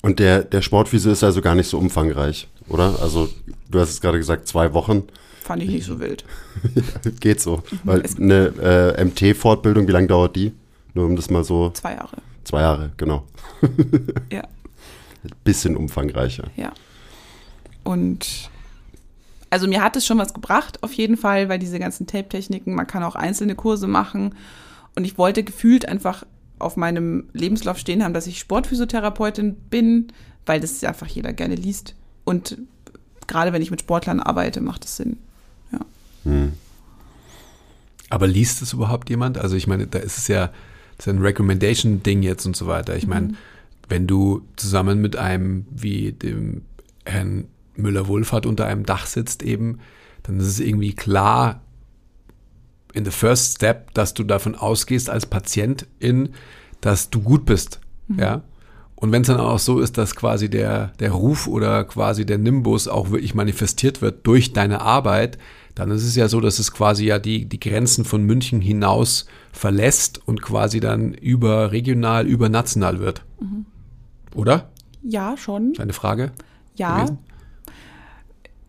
Und 0.00 0.18
der, 0.18 0.42
der 0.42 0.62
Sportphysio 0.62 1.12
ist 1.12 1.22
also 1.22 1.42
gar 1.42 1.54
nicht 1.54 1.68
so 1.68 1.78
umfangreich, 1.78 2.48
oder? 2.68 2.96
Also, 3.02 3.28
du 3.70 3.78
hast 3.78 3.90
es 3.90 4.00
gerade 4.00 4.18
gesagt, 4.18 4.48
zwei 4.48 4.72
Wochen. 4.72 5.04
Fand 5.42 5.62
ich 5.62 5.68
nicht 5.68 5.84
so 5.84 6.00
wild. 6.00 6.24
Geht 7.20 7.40
so. 7.40 7.62
Weil 7.84 8.02
eine 8.18 8.94
äh, 8.98 9.04
MT-Fortbildung, 9.04 9.86
wie 9.86 9.92
lange 9.92 10.06
dauert 10.06 10.36
die? 10.36 10.52
Nur 10.94 11.04
um 11.04 11.16
das 11.16 11.30
mal 11.30 11.44
so. 11.44 11.70
Zwei 11.70 11.92
Jahre. 11.92 12.16
Zwei 12.44 12.60
Jahre, 12.60 12.92
genau. 12.96 13.26
ja. 14.30 14.42
Bisschen 15.44 15.76
umfangreicher. 15.76 16.44
Ja. 16.56 16.72
Und 17.84 18.50
also 19.50 19.68
mir 19.68 19.82
hat 19.82 19.96
es 19.96 20.06
schon 20.06 20.18
was 20.18 20.34
gebracht, 20.34 20.82
auf 20.82 20.92
jeden 20.94 21.16
Fall, 21.16 21.48
weil 21.48 21.58
diese 21.58 21.78
ganzen 21.78 22.06
Tape-Techniken, 22.06 22.74
man 22.74 22.86
kann 22.86 23.02
auch 23.02 23.14
einzelne 23.14 23.54
Kurse 23.54 23.86
machen. 23.86 24.34
Und 24.94 25.04
ich 25.04 25.18
wollte 25.18 25.44
gefühlt 25.44 25.86
einfach 25.86 26.24
auf 26.58 26.76
meinem 26.76 27.28
Lebenslauf 27.32 27.78
stehen 27.78 28.02
haben, 28.02 28.14
dass 28.14 28.26
ich 28.26 28.38
Sportphysiotherapeutin 28.38 29.54
bin, 29.54 30.08
weil 30.46 30.60
das 30.60 30.82
einfach 30.84 31.06
jeder 31.06 31.32
gerne 31.32 31.54
liest. 31.54 31.94
Und 32.24 32.56
gerade 33.26 33.52
wenn 33.52 33.62
ich 33.62 33.70
mit 33.70 33.80
Sportlern 33.80 34.20
arbeite, 34.20 34.60
macht 34.60 34.84
es 34.84 34.96
Sinn. 34.96 35.18
Ja. 35.72 35.80
Hm. 36.24 36.52
Aber 38.08 38.26
liest 38.26 38.62
es 38.62 38.72
überhaupt 38.72 39.10
jemand? 39.10 39.38
Also 39.38 39.56
ich 39.56 39.66
meine, 39.66 39.86
da 39.86 39.98
ist 39.98 40.18
es 40.18 40.28
ja 40.28 40.50
ist 41.06 41.08
ein 41.08 41.22
Recommendation-Ding 41.22 42.22
jetzt 42.22 42.46
und 42.46 42.56
so 42.56 42.66
weiter. 42.66 42.96
Ich 42.96 43.06
meine, 43.06 43.28
mhm. 43.28 43.36
wenn 43.88 44.06
du 44.06 44.42
zusammen 44.56 45.00
mit 45.00 45.16
einem 45.16 45.66
wie 45.70 46.12
dem 46.12 46.62
Herrn 47.04 47.46
Müller-Wohlfahrt 47.76 48.46
unter 48.46 48.66
einem 48.66 48.84
Dach 48.84 49.06
sitzt 49.06 49.42
eben, 49.42 49.78
dann 50.22 50.38
ist 50.38 50.46
es 50.46 50.60
irgendwie 50.60 50.94
klar 50.94 51.62
in 52.92 53.04
the 53.04 53.10
first 53.10 53.56
step, 53.56 53.94
dass 53.94 54.14
du 54.14 54.22
davon 54.22 54.54
ausgehst 54.54 55.08
als 55.08 55.26
Patientin, 55.26 56.34
dass 56.80 57.10
du 57.10 57.20
gut 57.20 57.46
bist. 57.46 57.80
Mhm. 58.08 58.18
Ja. 58.18 58.42
Und 58.94 59.10
wenn 59.10 59.22
es 59.22 59.28
dann 59.28 59.40
auch 59.40 59.58
so 59.58 59.80
ist, 59.80 59.98
dass 59.98 60.14
quasi 60.14 60.48
der, 60.48 60.92
der 61.00 61.10
Ruf 61.10 61.48
oder 61.48 61.82
quasi 61.84 62.24
der 62.24 62.38
Nimbus 62.38 62.86
auch 62.86 63.10
wirklich 63.10 63.34
manifestiert 63.34 64.00
wird 64.00 64.24
durch 64.26 64.52
deine 64.52 64.80
Arbeit, 64.80 65.38
dann 65.74 65.90
ist 65.90 66.04
es 66.04 66.16
ja 66.16 66.28
so, 66.28 66.40
dass 66.40 66.58
es 66.58 66.72
quasi 66.72 67.06
ja 67.06 67.18
die, 67.18 67.46
die 67.46 67.60
Grenzen 67.60 68.04
von 68.04 68.22
München 68.24 68.60
hinaus 68.60 69.26
verlässt 69.52 70.20
und 70.26 70.42
quasi 70.42 70.80
dann 70.80 71.14
überregional, 71.14 72.26
übernational 72.26 73.00
wird. 73.00 73.24
Mhm. 73.40 73.66
Oder? 74.34 74.70
Ja, 75.02 75.36
schon. 75.36 75.72
Eine 75.78 75.92
Frage? 75.92 76.32
Ja. 76.74 76.96
Gewesen? 76.96 77.18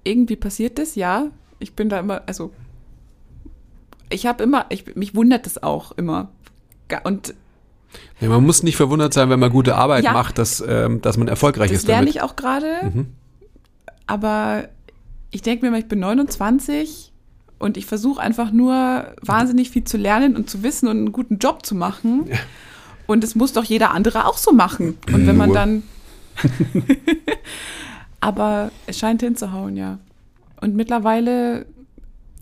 Irgendwie 0.03 0.35
passiert 0.35 0.77
das, 0.77 0.95
ja. 0.95 1.27
Ich 1.59 1.73
bin 1.73 1.89
da 1.89 1.99
immer, 1.99 2.23
also 2.25 2.51
ich 4.09 4.25
habe 4.25 4.43
immer, 4.43 4.65
ich, 4.69 4.95
mich 4.95 5.15
wundert 5.15 5.45
das 5.45 5.61
auch 5.61 5.93
immer. 5.93 6.29
Und 7.03 7.33
ja, 8.19 8.29
man 8.29 8.43
muss 8.43 8.63
nicht 8.63 8.75
verwundert 8.75 9.13
sein, 9.13 9.29
wenn 9.29 9.39
man 9.39 9.51
gute 9.51 9.75
Arbeit 9.75 10.03
ja, 10.03 10.13
macht, 10.13 10.37
dass, 10.37 10.63
ähm, 10.65 11.01
dass 11.01 11.17
man 11.17 11.27
erfolgreich 11.27 11.69
das 11.69 11.79
ist. 11.79 11.83
Das 11.83 11.95
lerne 11.95 12.09
ich 12.09 12.21
auch 12.21 12.35
gerade. 12.35 12.67
Mhm. 12.83 13.07
Aber 14.07 14.69
ich 15.33 15.41
denke 15.41 15.65
mir 15.65 15.71
mal, 15.71 15.79
ich 15.79 15.87
bin 15.87 15.99
29 15.99 17.11
und 17.57 17.75
ich 17.75 17.87
versuche 17.87 18.21
einfach 18.21 18.51
nur 18.51 19.15
wahnsinnig 19.21 19.71
viel 19.71 19.83
zu 19.83 19.97
lernen 19.97 20.35
und 20.35 20.49
zu 20.49 20.61
wissen 20.61 20.87
und 20.87 20.97
einen 20.97 21.11
guten 21.11 21.39
Job 21.39 21.65
zu 21.65 21.73
machen. 21.73 22.27
Ja. 22.27 22.37
Und 23.07 23.23
es 23.23 23.35
muss 23.35 23.51
doch 23.51 23.63
jeder 23.63 23.91
andere 23.91 24.27
auch 24.27 24.37
so 24.37 24.53
machen. 24.53 24.97
Und 25.11 25.27
wenn 25.27 25.35
man 25.35 25.51
dann. 25.51 25.83
Aber 28.19 28.71
es 28.85 28.99
scheint 28.99 29.21
hinzuhauen, 29.21 29.75
ja. 29.75 29.97
Und 30.61 30.75
mittlerweile 30.75 31.65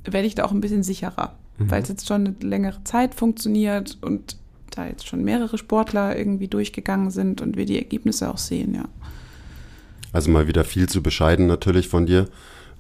werde 0.03 0.27
ich 0.27 0.35
da 0.35 0.43
auch 0.43 0.51
ein 0.51 0.61
bisschen 0.61 0.83
sicherer, 0.83 1.35
mhm. 1.57 1.71
weil 1.71 1.81
es 1.81 1.89
jetzt 1.89 2.07
schon 2.07 2.27
eine 2.27 2.35
längere 2.41 2.83
Zeit 2.83 3.15
funktioniert 3.15 3.97
und 4.01 4.35
da 4.69 4.85
jetzt 4.85 5.07
schon 5.07 5.23
mehrere 5.23 5.57
Sportler 5.57 6.17
irgendwie 6.17 6.47
durchgegangen 6.47 7.09
sind 7.09 7.41
und 7.41 7.55
wir 7.57 7.65
die 7.65 7.77
Ergebnisse 7.77 8.29
auch 8.29 8.37
sehen, 8.37 8.75
ja. 8.75 8.85
Also 10.13 10.29
mal 10.29 10.47
wieder 10.47 10.65
viel 10.65 10.89
zu 10.89 11.01
bescheiden 11.01 11.47
natürlich 11.47 11.87
von 11.87 12.05
dir. 12.05 12.27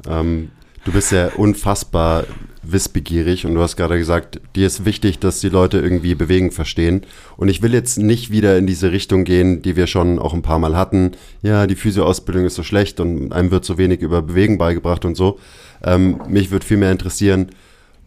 Ähm, 0.07 0.49
du 0.85 0.91
bist 0.91 1.11
ja 1.11 1.29
unfassbar 1.35 2.25
wissbegierig 2.63 3.45
und 3.45 3.55
du 3.55 3.61
hast 3.61 3.75
gerade 3.75 3.97
gesagt, 3.97 4.39
dir 4.55 4.67
ist 4.67 4.85
wichtig, 4.85 5.19
dass 5.19 5.39
die 5.39 5.49
Leute 5.49 5.79
irgendwie 5.79 6.13
Bewegen 6.15 6.51
verstehen. 6.51 7.01
Und 7.37 7.49
ich 7.49 7.61
will 7.61 7.73
jetzt 7.73 7.97
nicht 7.97 8.31
wieder 8.31 8.57
in 8.57 8.67
diese 8.67 8.91
Richtung 8.91 9.23
gehen, 9.23 9.61
die 9.61 9.75
wir 9.75 9.87
schon 9.87 10.19
auch 10.19 10.33
ein 10.33 10.43
paar 10.43 10.59
Mal 10.59 10.75
hatten. 10.75 11.11
Ja, 11.41 11.65
die 11.65 11.75
Physioausbildung 11.75 12.45
ist 12.45 12.55
so 12.55 12.63
schlecht 12.63 12.99
und 12.99 13.33
einem 13.33 13.51
wird 13.51 13.65
so 13.65 13.77
wenig 13.77 14.01
über 14.01 14.21
Bewegen 14.21 14.57
beigebracht 14.57 15.05
und 15.05 15.15
so. 15.15 15.39
Ähm, 15.83 16.21
mich 16.27 16.51
würde 16.51 16.65
vielmehr 16.65 16.91
interessieren, 16.91 17.49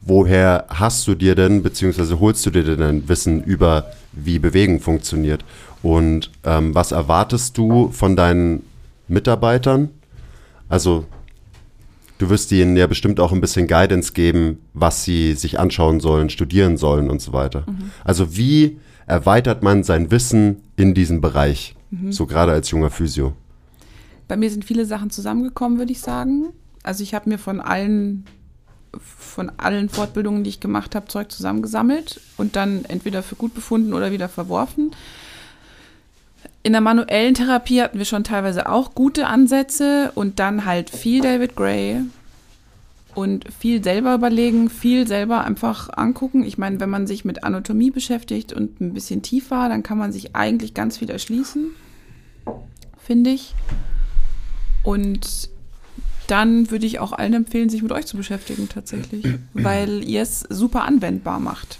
woher 0.00 0.66
hast 0.68 1.06
du 1.08 1.14
dir 1.14 1.34
denn, 1.34 1.62
beziehungsweise 1.62 2.20
holst 2.20 2.46
du 2.46 2.50
dir 2.50 2.62
denn 2.62 2.82
ein 2.82 3.08
Wissen 3.08 3.42
über, 3.42 3.90
wie 4.12 4.38
Bewegen 4.38 4.80
funktioniert? 4.80 5.44
Und 5.82 6.30
ähm, 6.44 6.74
was 6.74 6.92
erwartest 6.92 7.58
du 7.58 7.90
von 7.90 8.14
deinen 8.14 8.62
Mitarbeitern? 9.08 9.90
Also 10.68 11.06
du 12.18 12.30
wirst 12.30 12.52
ihnen 12.52 12.76
ja 12.76 12.86
bestimmt 12.86 13.20
auch 13.20 13.32
ein 13.32 13.40
bisschen 13.40 13.66
Guidance 13.66 14.12
geben, 14.12 14.58
was 14.72 15.04
sie 15.04 15.34
sich 15.34 15.58
anschauen 15.58 16.00
sollen, 16.00 16.30
studieren 16.30 16.76
sollen 16.76 17.10
und 17.10 17.20
so 17.20 17.32
weiter. 17.32 17.64
Mhm. 17.66 17.90
Also 18.04 18.36
wie 18.36 18.78
erweitert 19.06 19.62
man 19.62 19.82
sein 19.82 20.10
Wissen 20.10 20.62
in 20.76 20.94
diesem 20.94 21.20
Bereich, 21.20 21.74
mhm. 21.90 22.12
so 22.12 22.26
gerade 22.26 22.52
als 22.52 22.70
junger 22.70 22.90
Physio? 22.90 23.34
Bei 24.28 24.36
mir 24.36 24.50
sind 24.50 24.64
viele 24.64 24.86
Sachen 24.86 25.10
zusammengekommen, 25.10 25.78
würde 25.78 25.92
ich 25.92 26.00
sagen. 26.00 26.46
Also 26.82 27.02
ich 27.02 27.14
habe 27.14 27.28
mir 27.28 27.38
von 27.38 27.60
allen 27.60 28.24
von 29.00 29.50
allen 29.56 29.88
Fortbildungen, 29.88 30.44
die 30.44 30.50
ich 30.50 30.60
gemacht 30.60 30.94
habe, 30.94 31.08
Zeug 31.08 31.32
zusammengesammelt 31.32 32.20
und 32.36 32.54
dann 32.54 32.84
entweder 32.84 33.24
für 33.24 33.34
gut 33.34 33.52
befunden 33.52 33.92
oder 33.92 34.12
wieder 34.12 34.28
verworfen. 34.28 34.92
In 36.64 36.72
der 36.72 36.80
manuellen 36.80 37.34
Therapie 37.34 37.82
hatten 37.82 37.98
wir 37.98 38.06
schon 38.06 38.24
teilweise 38.24 38.70
auch 38.70 38.94
gute 38.94 39.26
Ansätze 39.26 40.10
und 40.14 40.38
dann 40.38 40.64
halt 40.64 40.88
viel 40.88 41.20
David 41.20 41.56
Gray 41.56 42.00
und 43.14 43.44
viel 43.52 43.84
selber 43.84 44.14
überlegen, 44.14 44.70
viel 44.70 45.06
selber 45.06 45.44
einfach 45.44 45.90
angucken. 45.94 46.42
Ich 46.42 46.56
meine, 46.56 46.80
wenn 46.80 46.88
man 46.88 47.06
sich 47.06 47.26
mit 47.26 47.44
Anatomie 47.44 47.90
beschäftigt 47.90 48.54
und 48.54 48.80
ein 48.80 48.94
bisschen 48.94 49.20
tiefer, 49.20 49.68
dann 49.68 49.82
kann 49.82 49.98
man 49.98 50.10
sich 50.10 50.34
eigentlich 50.34 50.72
ganz 50.72 50.96
viel 50.96 51.10
erschließen, 51.10 51.66
finde 52.98 53.28
ich. 53.28 53.54
Und 54.82 55.50
dann 56.28 56.70
würde 56.70 56.86
ich 56.86 56.98
auch 56.98 57.12
allen 57.12 57.34
empfehlen, 57.34 57.68
sich 57.68 57.82
mit 57.82 57.92
euch 57.92 58.06
zu 58.06 58.16
beschäftigen 58.16 58.70
tatsächlich, 58.70 59.26
weil 59.52 60.02
ihr 60.02 60.22
es 60.22 60.40
super 60.48 60.84
anwendbar 60.84 61.40
macht. 61.40 61.78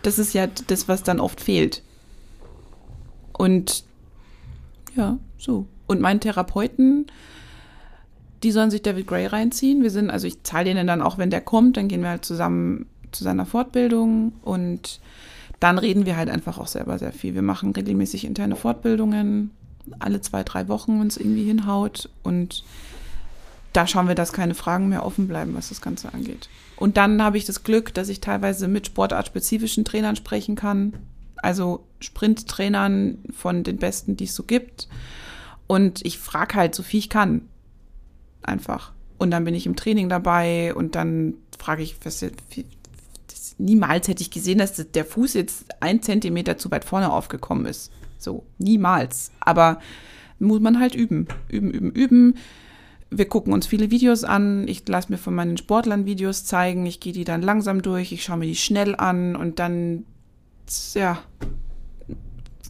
Das 0.00 0.18
ist 0.18 0.32
ja 0.32 0.46
das, 0.46 0.88
was 0.88 1.02
dann 1.02 1.20
oft 1.20 1.42
fehlt. 1.42 1.82
Und 3.40 3.84
ja, 4.96 5.16
so. 5.38 5.66
Und 5.86 6.02
meinen 6.02 6.20
Therapeuten, 6.20 7.06
die 8.42 8.52
sollen 8.52 8.70
sich 8.70 8.82
David 8.82 9.06
Gray 9.06 9.24
reinziehen. 9.24 9.82
Wir 9.82 9.90
sind, 9.90 10.10
also 10.10 10.26
ich 10.26 10.42
zahle 10.42 10.66
denen 10.66 10.86
dann 10.86 11.00
auch, 11.00 11.16
wenn 11.16 11.30
der 11.30 11.40
kommt, 11.40 11.78
dann 11.78 11.88
gehen 11.88 12.02
wir 12.02 12.10
halt 12.10 12.26
zusammen 12.26 12.84
zu 13.12 13.24
seiner 13.24 13.46
Fortbildung 13.46 14.34
und 14.42 15.00
dann 15.58 15.78
reden 15.78 16.04
wir 16.04 16.18
halt 16.18 16.28
einfach 16.28 16.58
auch 16.58 16.66
selber 16.66 16.98
sehr 16.98 17.14
viel. 17.14 17.34
Wir 17.34 17.40
machen 17.40 17.72
regelmäßig 17.72 18.26
interne 18.26 18.56
Fortbildungen, 18.56 19.52
alle 20.00 20.20
zwei, 20.20 20.44
drei 20.44 20.68
Wochen, 20.68 21.00
wenn 21.00 21.06
es 21.06 21.16
irgendwie 21.16 21.44
hinhaut. 21.44 22.10
Und 22.22 22.62
da 23.72 23.86
schauen 23.86 24.06
wir, 24.06 24.14
dass 24.14 24.34
keine 24.34 24.54
Fragen 24.54 24.90
mehr 24.90 25.06
offen 25.06 25.28
bleiben, 25.28 25.54
was 25.54 25.70
das 25.70 25.80
Ganze 25.80 26.12
angeht. 26.12 26.50
Und 26.76 26.98
dann 26.98 27.22
habe 27.22 27.38
ich 27.38 27.46
das 27.46 27.62
Glück, 27.62 27.94
dass 27.94 28.10
ich 28.10 28.20
teilweise 28.20 28.68
mit 28.68 28.88
sportartspezifischen 28.88 29.86
Trainern 29.86 30.16
sprechen 30.16 30.56
kann, 30.56 30.92
also 31.42 31.86
Sprinttrainern 32.00 33.18
von 33.32 33.62
den 33.62 33.78
Besten, 33.78 34.16
die 34.16 34.24
es 34.24 34.34
so 34.34 34.42
gibt. 34.44 34.88
Und 35.66 36.04
ich 36.04 36.18
frage 36.18 36.54
halt 36.54 36.74
so 36.74 36.82
viel 36.82 37.00
ich 37.00 37.08
kann. 37.08 37.42
Einfach. 38.42 38.92
Und 39.18 39.30
dann 39.30 39.44
bin 39.44 39.54
ich 39.54 39.66
im 39.66 39.76
Training 39.76 40.08
dabei 40.08 40.74
und 40.74 40.94
dann 40.94 41.34
frage 41.58 41.82
ich, 41.82 41.96
was, 42.04 42.20
das, 42.20 43.54
niemals 43.58 44.08
hätte 44.08 44.22
ich 44.22 44.30
gesehen, 44.30 44.58
dass 44.58 44.74
der 44.74 45.04
Fuß 45.04 45.34
jetzt 45.34 45.66
ein 45.80 46.02
Zentimeter 46.02 46.56
zu 46.56 46.70
weit 46.70 46.84
vorne 46.84 47.12
aufgekommen 47.12 47.66
ist. 47.66 47.92
So, 48.18 48.44
niemals. 48.58 49.30
Aber 49.40 49.80
muss 50.38 50.60
man 50.60 50.80
halt 50.80 50.94
üben. 50.94 51.28
Üben, 51.48 51.70
üben, 51.70 51.90
üben. 51.92 52.34
Wir 53.10 53.28
gucken 53.28 53.52
uns 53.52 53.66
viele 53.66 53.90
Videos 53.90 54.24
an. 54.24 54.66
Ich 54.68 54.86
lasse 54.88 55.10
mir 55.12 55.18
von 55.18 55.34
meinen 55.34 55.56
Sportlern 55.56 56.06
Videos 56.06 56.44
zeigen. 56.44 56.86
Ich 56.86 57.00
gehe 57.00 57.12
die 57.12 57.24
dann 57.24 57.42
langsam 57.42 57.82
durch. 57.82 58.12
Ich 58.12 58.22
schaue 58.22 58.38
mir 58.38 58.46
die 58.46 58.56
schnell 58.56 58.94
an 58.96 59.36
und 59.36 59.58
dann 59.58 60.04
ja, 60.94 61.18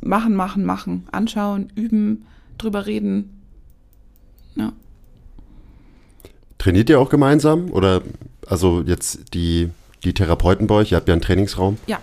machen, 0.02 0.34
machen, 0.34 0.64
machen, 0.64 1.06
anschauen, 1.12 1.72
üben, 1.74 2.26
drüber 2.58 2.86
reden. 2.86 3.40
Ja. 4.56 4.72
Trainiert 6.58 6.90
ihr 6.90 7.00
auch 7.00 7.10
gemeinsam? 7.10 7.70
Oder 7.70 8.02
also 8.46 8.82
jetzt 8.82 9.34
die, 9.34 9.70
die 10.04 10.14
Therapeuten 10.14 10.66
bei 10.66 10.76
euch? 10.76 10.92
Ihr 10.92 10.96
habt 10.96 11.08
ja 11.08 11.14
einen 11.14 11.22
Trainingsraum. 11.22 11.78
Ja, 11.86 11.98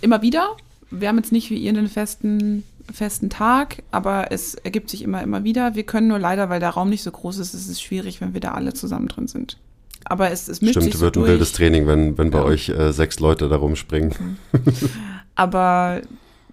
immer 0.00 0.22
wieder. 0.22 0.56
Wir 0.90 1.08
haben 1.08 1.16
jetzt 1.16 1.32
nicht 1.32 1.50
wie 1.50 1.58
ihr 1.58 1.70
einen 1.70 1.88
festen, 1.88 2.64
festen 2.92 3.30
Tag, 3.30 3.82
aber 3.90 4.32
es 4.32 4.54
ergibt 4.54 4.90
sich 4.90 5.02
immer, 5.02 5.22
immer 5.22 5.44
wieder. 5.44 5.74
Wir 5.74 5.84
können 5.84 6.08
nur 6.08 6.18
leider, 6.18 6.48
weil 6.48 6.60
der 6.60 6.70
Raum 6.70 6.88
nicht 6.88 7.02
so 7.02 7.10
groß 7.10 7.38
ist, 7.38 7.54
ist 7.54 7.68
es 7.68 7.80
schwierig, 7.80 8.20
wenn 8.20 8.32
wir 8.32 8.40
da 8.40 8.52
alle 8.52 8.72
zusammen 8.72 9.08
drin 9.08 9.28
sind. 9.28 9.58
Aber 10.04 10.30
es, 10.30 10.48
es 10.48 10.62
mischt 10.62 10.74
Stimmt, 10.74 10.84
sich 10.84 10.94
so 10.94 11.00
wird 11.00 11.16
durch. 11.16 11.26
ein 11.26 11.32
wildes 11.32 11.52
Training, 11.52 11.86
wenn, 11.86 12.16
wenn 12.16 12.30
bei 12.30 12.38
ja. 12.38 12.44
euch 12.44 12.70
äh, 12.70 12.92
sechs 12.92 13.20
Leute 13.20 13.48
da 13.48 13.56
rumspringen. 13.56 14.38
Aber 15.38 16.02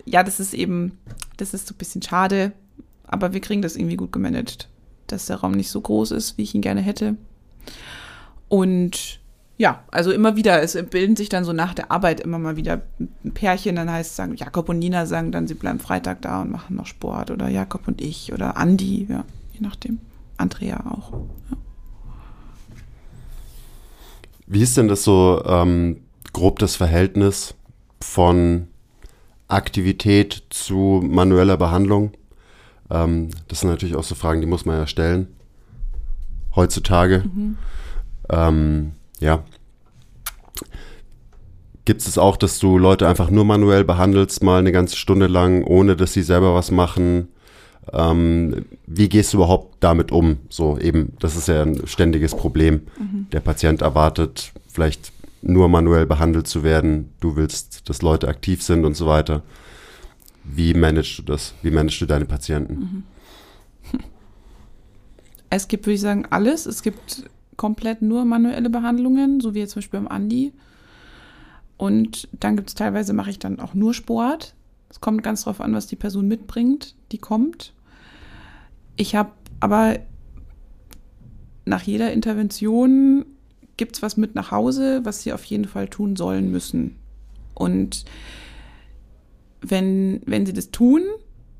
ja, 0.05 0.23
das 0.23 0.39
ist 0.39 0.53
eben, 0.53 0.99
das 1.37 1.55
ist 1.55 1.67
so 1.67 1.73
ein 1.73 1.77
bisschen 1.77 2.03
schade. 2.03 2.51
Aber 3.07 3.33
wir 3.33 3.41
kriegen 3.41 3.63
das 3.63 3.75
irgendwie 3.75 3.97
gut 3.97 4.11
gemanagt, 4.11 4.69
dass 5.07 5.25
der 5.25 5.37
Raum 5.37 5.53
nicht 5.53 5.71
so 5.71 5.81
groß 5.81 6.11
ist, 6.11 6.37
wie 6.37 6.43
ich 6.43 6.53
ihn 6.53 6.61
gerne 6.61 6.81
hätte. 6.81 7.17
Und 8.47 9.19
ja, 9.57 9.83
also 9.89 10.11
immer 10.11 10.35
wieder, 10.35 10.61
es 10.61 10.77
bilden 10.89 11.15
sich 11.15 11.29
dann 11.29 11.45
so 11.45 11.51
nach 11.51 11.73
der 11.73 11.89
Arbeit 11.89 12.19
immer 12.19 12.37
mal 12.37 12.57
wieder 12.57 12.83
ein 12.99 13.31
Pärchen, 13.33 13.75
dann 13.75 13.89
heißt 13.89 14.11
es 14.11 14.15
sagen, 14.15 14.35
Jakob 14.35 14.69
und 14.69 14.77
Nina 14.77 15.07
sagen 15.07 15.31
dann, 15.31 15.47
sie 15.47 15.55
bleiben 15.55 15.79
Freitag 15.79 16.21
da 16.21 16.43
und 16.43 16.51
machen 16.51 16.75
noch 16.75 16.85
Sport 16.85 17.31
oder 17.31 17.49
Jakob 17.49 17.87
und 17.87 18.01
ich 18.01 18.33
oder 18.33 18.57
Andi, 18.57 19.07
ja, 19.09 19.25
je 19.53 19.61
nachdem. 19.61 19.99
Andrea 20.37 20.85
auch. 20.91 21.11
Ja. 21.49 21.57
Wie 24.45 24.61
ist 24.61 24.77
denn 24.77 24.87
das 24.87 25.03
so 25.03 25.41
ähm, 25.43 26.01
grob 26.33 26.59
das 26.59 26.75
Verhältnis 26.75 27.55
von 27.99 28.67
Aktivität 29.47 30.43
zu 30.49 31.01
manueller 31.03 31.57
Behandlung? 31.57 32.11
Ähm, 32.89 33.29
das 33.47 33.61
sind 33.61 33.69
natürlich 33.69 33.95
auch 33.95 34.03
so 34.03 34.15
Fragen, 34.15 34.41
die 34.41 34.47
muss 34.47 34.65
man 34.65 34.77
ja 34.77 34.87
stellen. 34.87 35.27
Heutzutage. 36.55 37.23
Mhm. 37.25 37.57
Ähm, 38.29 38.91
ja. 39.19 39.43
Gibt 41.85 42.01
es 42.01 42.17
auch, 42.17 42.37
dass 42.37 42.57
du 42.57 42.77
Leute 42.79 43.07
einfach 43.07 43.29
nur 43.29 43.45
manuell 43.45 43.83
behandelst, 43.83 44.41
mal 44.41 44.57
eine 44.59 44.71
ganze 44.71 44.95
Stunde 44.95 45.27
lang, 45.27 45.63
ohne 45.63 45.95
dass 45.95 46.13
sie 46.13 46.23
selber 46.23 46.55
was 46.55 46.71
machen? 46.71 47.27
Ähm, 47.93 48.65
wie 48.87 49.09
gehst 49.09 49.33
du 49.33 49.37
überhaupt 49.37 49.77
damit 49.81 50.11
um? 50.11 50.37
So 50.49 50.79
eben, 50.79 51.13
das 51.19 51.35
ist 51.35 51.47
ja 51.47 51.61
ein 51.61 51.85
ständiges 51.85 52.35
Problem. 52.35 52.81
Mhm. 52.97 53.27
Der 53.31 53.39
Patient 53.39 53.83
erwartet 53.83 54.51
vielleicht 54.67 55.11
nur 55.45 55.69
manuell 55.69 56.05
behandelt 56.05 56.47
zu 56.47 56.63
werden. 56.63 57.13
Du 57.19 57.35
willst, 57.35 57.89
dass 57.89 58.01
Leute 58.01 58.27
aktiv 58.27 58.63
sind 58.63 58.83
und 58.83 58.95
so 58.95 59.05
weiter. 59.05 59.43
Wie 60.43 60.73
managst 60.73 61.17
du 61.17 61.21
das? 61.23 61.53
Wie 61.61 61.71
managst 61.71 62.01
du 62.01 62.05
deine 62.05 62.25
Patienten? 62.25 62.73
Mhm. 63.91 63.99
Es 65.51 65.67
gibt, 65.69 65.85
würde 65.85 65.93
ich 65.93 66.01
sagen, 66.01 66.25
alles. 66.31 66.65
Es 66.65 66.81
gibt 66.81 67.29
komplett 67.55 68.01
nur 68.01 68.25
manuelle 68.25 68.69
Behandlungen, 68.69 69.39
so 69.39 69.53
wie 69.53 69.59
jetzt 69.59 69.71
zum 69.71 69.79
Beispiel 69.79 69.99
beim 69.99 70.09
Andi. 70.09 70.51
Und 71.77 72.27
dann 72.33 72.57
gibt 72.57 72.69
es 72.69 72.75
teilweise, 72.75 73.13
mache 73.13 73.29
ich 73.29 73.39
dann 73.39 73.59
auch 73.59 73.73
nur 73.73 73.93
Sport. 73.93 74.55
Es 74.89 74.99
kommt 74.99 75.23
ganz 75.23 75.43
drauf 75.43 75.61
an, 75.61 75.73
was 75.73 75.87
die 75.87 75.95
Person 75.95 76.27
mitbringt, 76.27 76.95
die 77.11 77.19
kommt. 77.19 77.73
Ich 78.97 79.15
habe 79.15 79.31
aber 79.59 79.99
nach 81.65 81.83
jeder 81.83 82.11
Intervention 82.11 83.25
gibt 83.77 83.95
es 83.95 84.01
was 84.01 84.17
mit 84.17 84.35
nach 84.35 84.51
Hause, 84.51 85.01
was 85.03 85.21
sie 85.21 85.33
auf 85.33 85.43
jeden 85.45 85.65
Fall 85.65 85.87
tun 85.87 86.15
sollen 86.15 86.51
müssen. 86.51 86.95
Und 87.53 88.05
wenn, 89.61 90.21
wenn 90.25 90.45
sie 90.45 90.53
das 90.53 90.71
tun, 90.71 91.01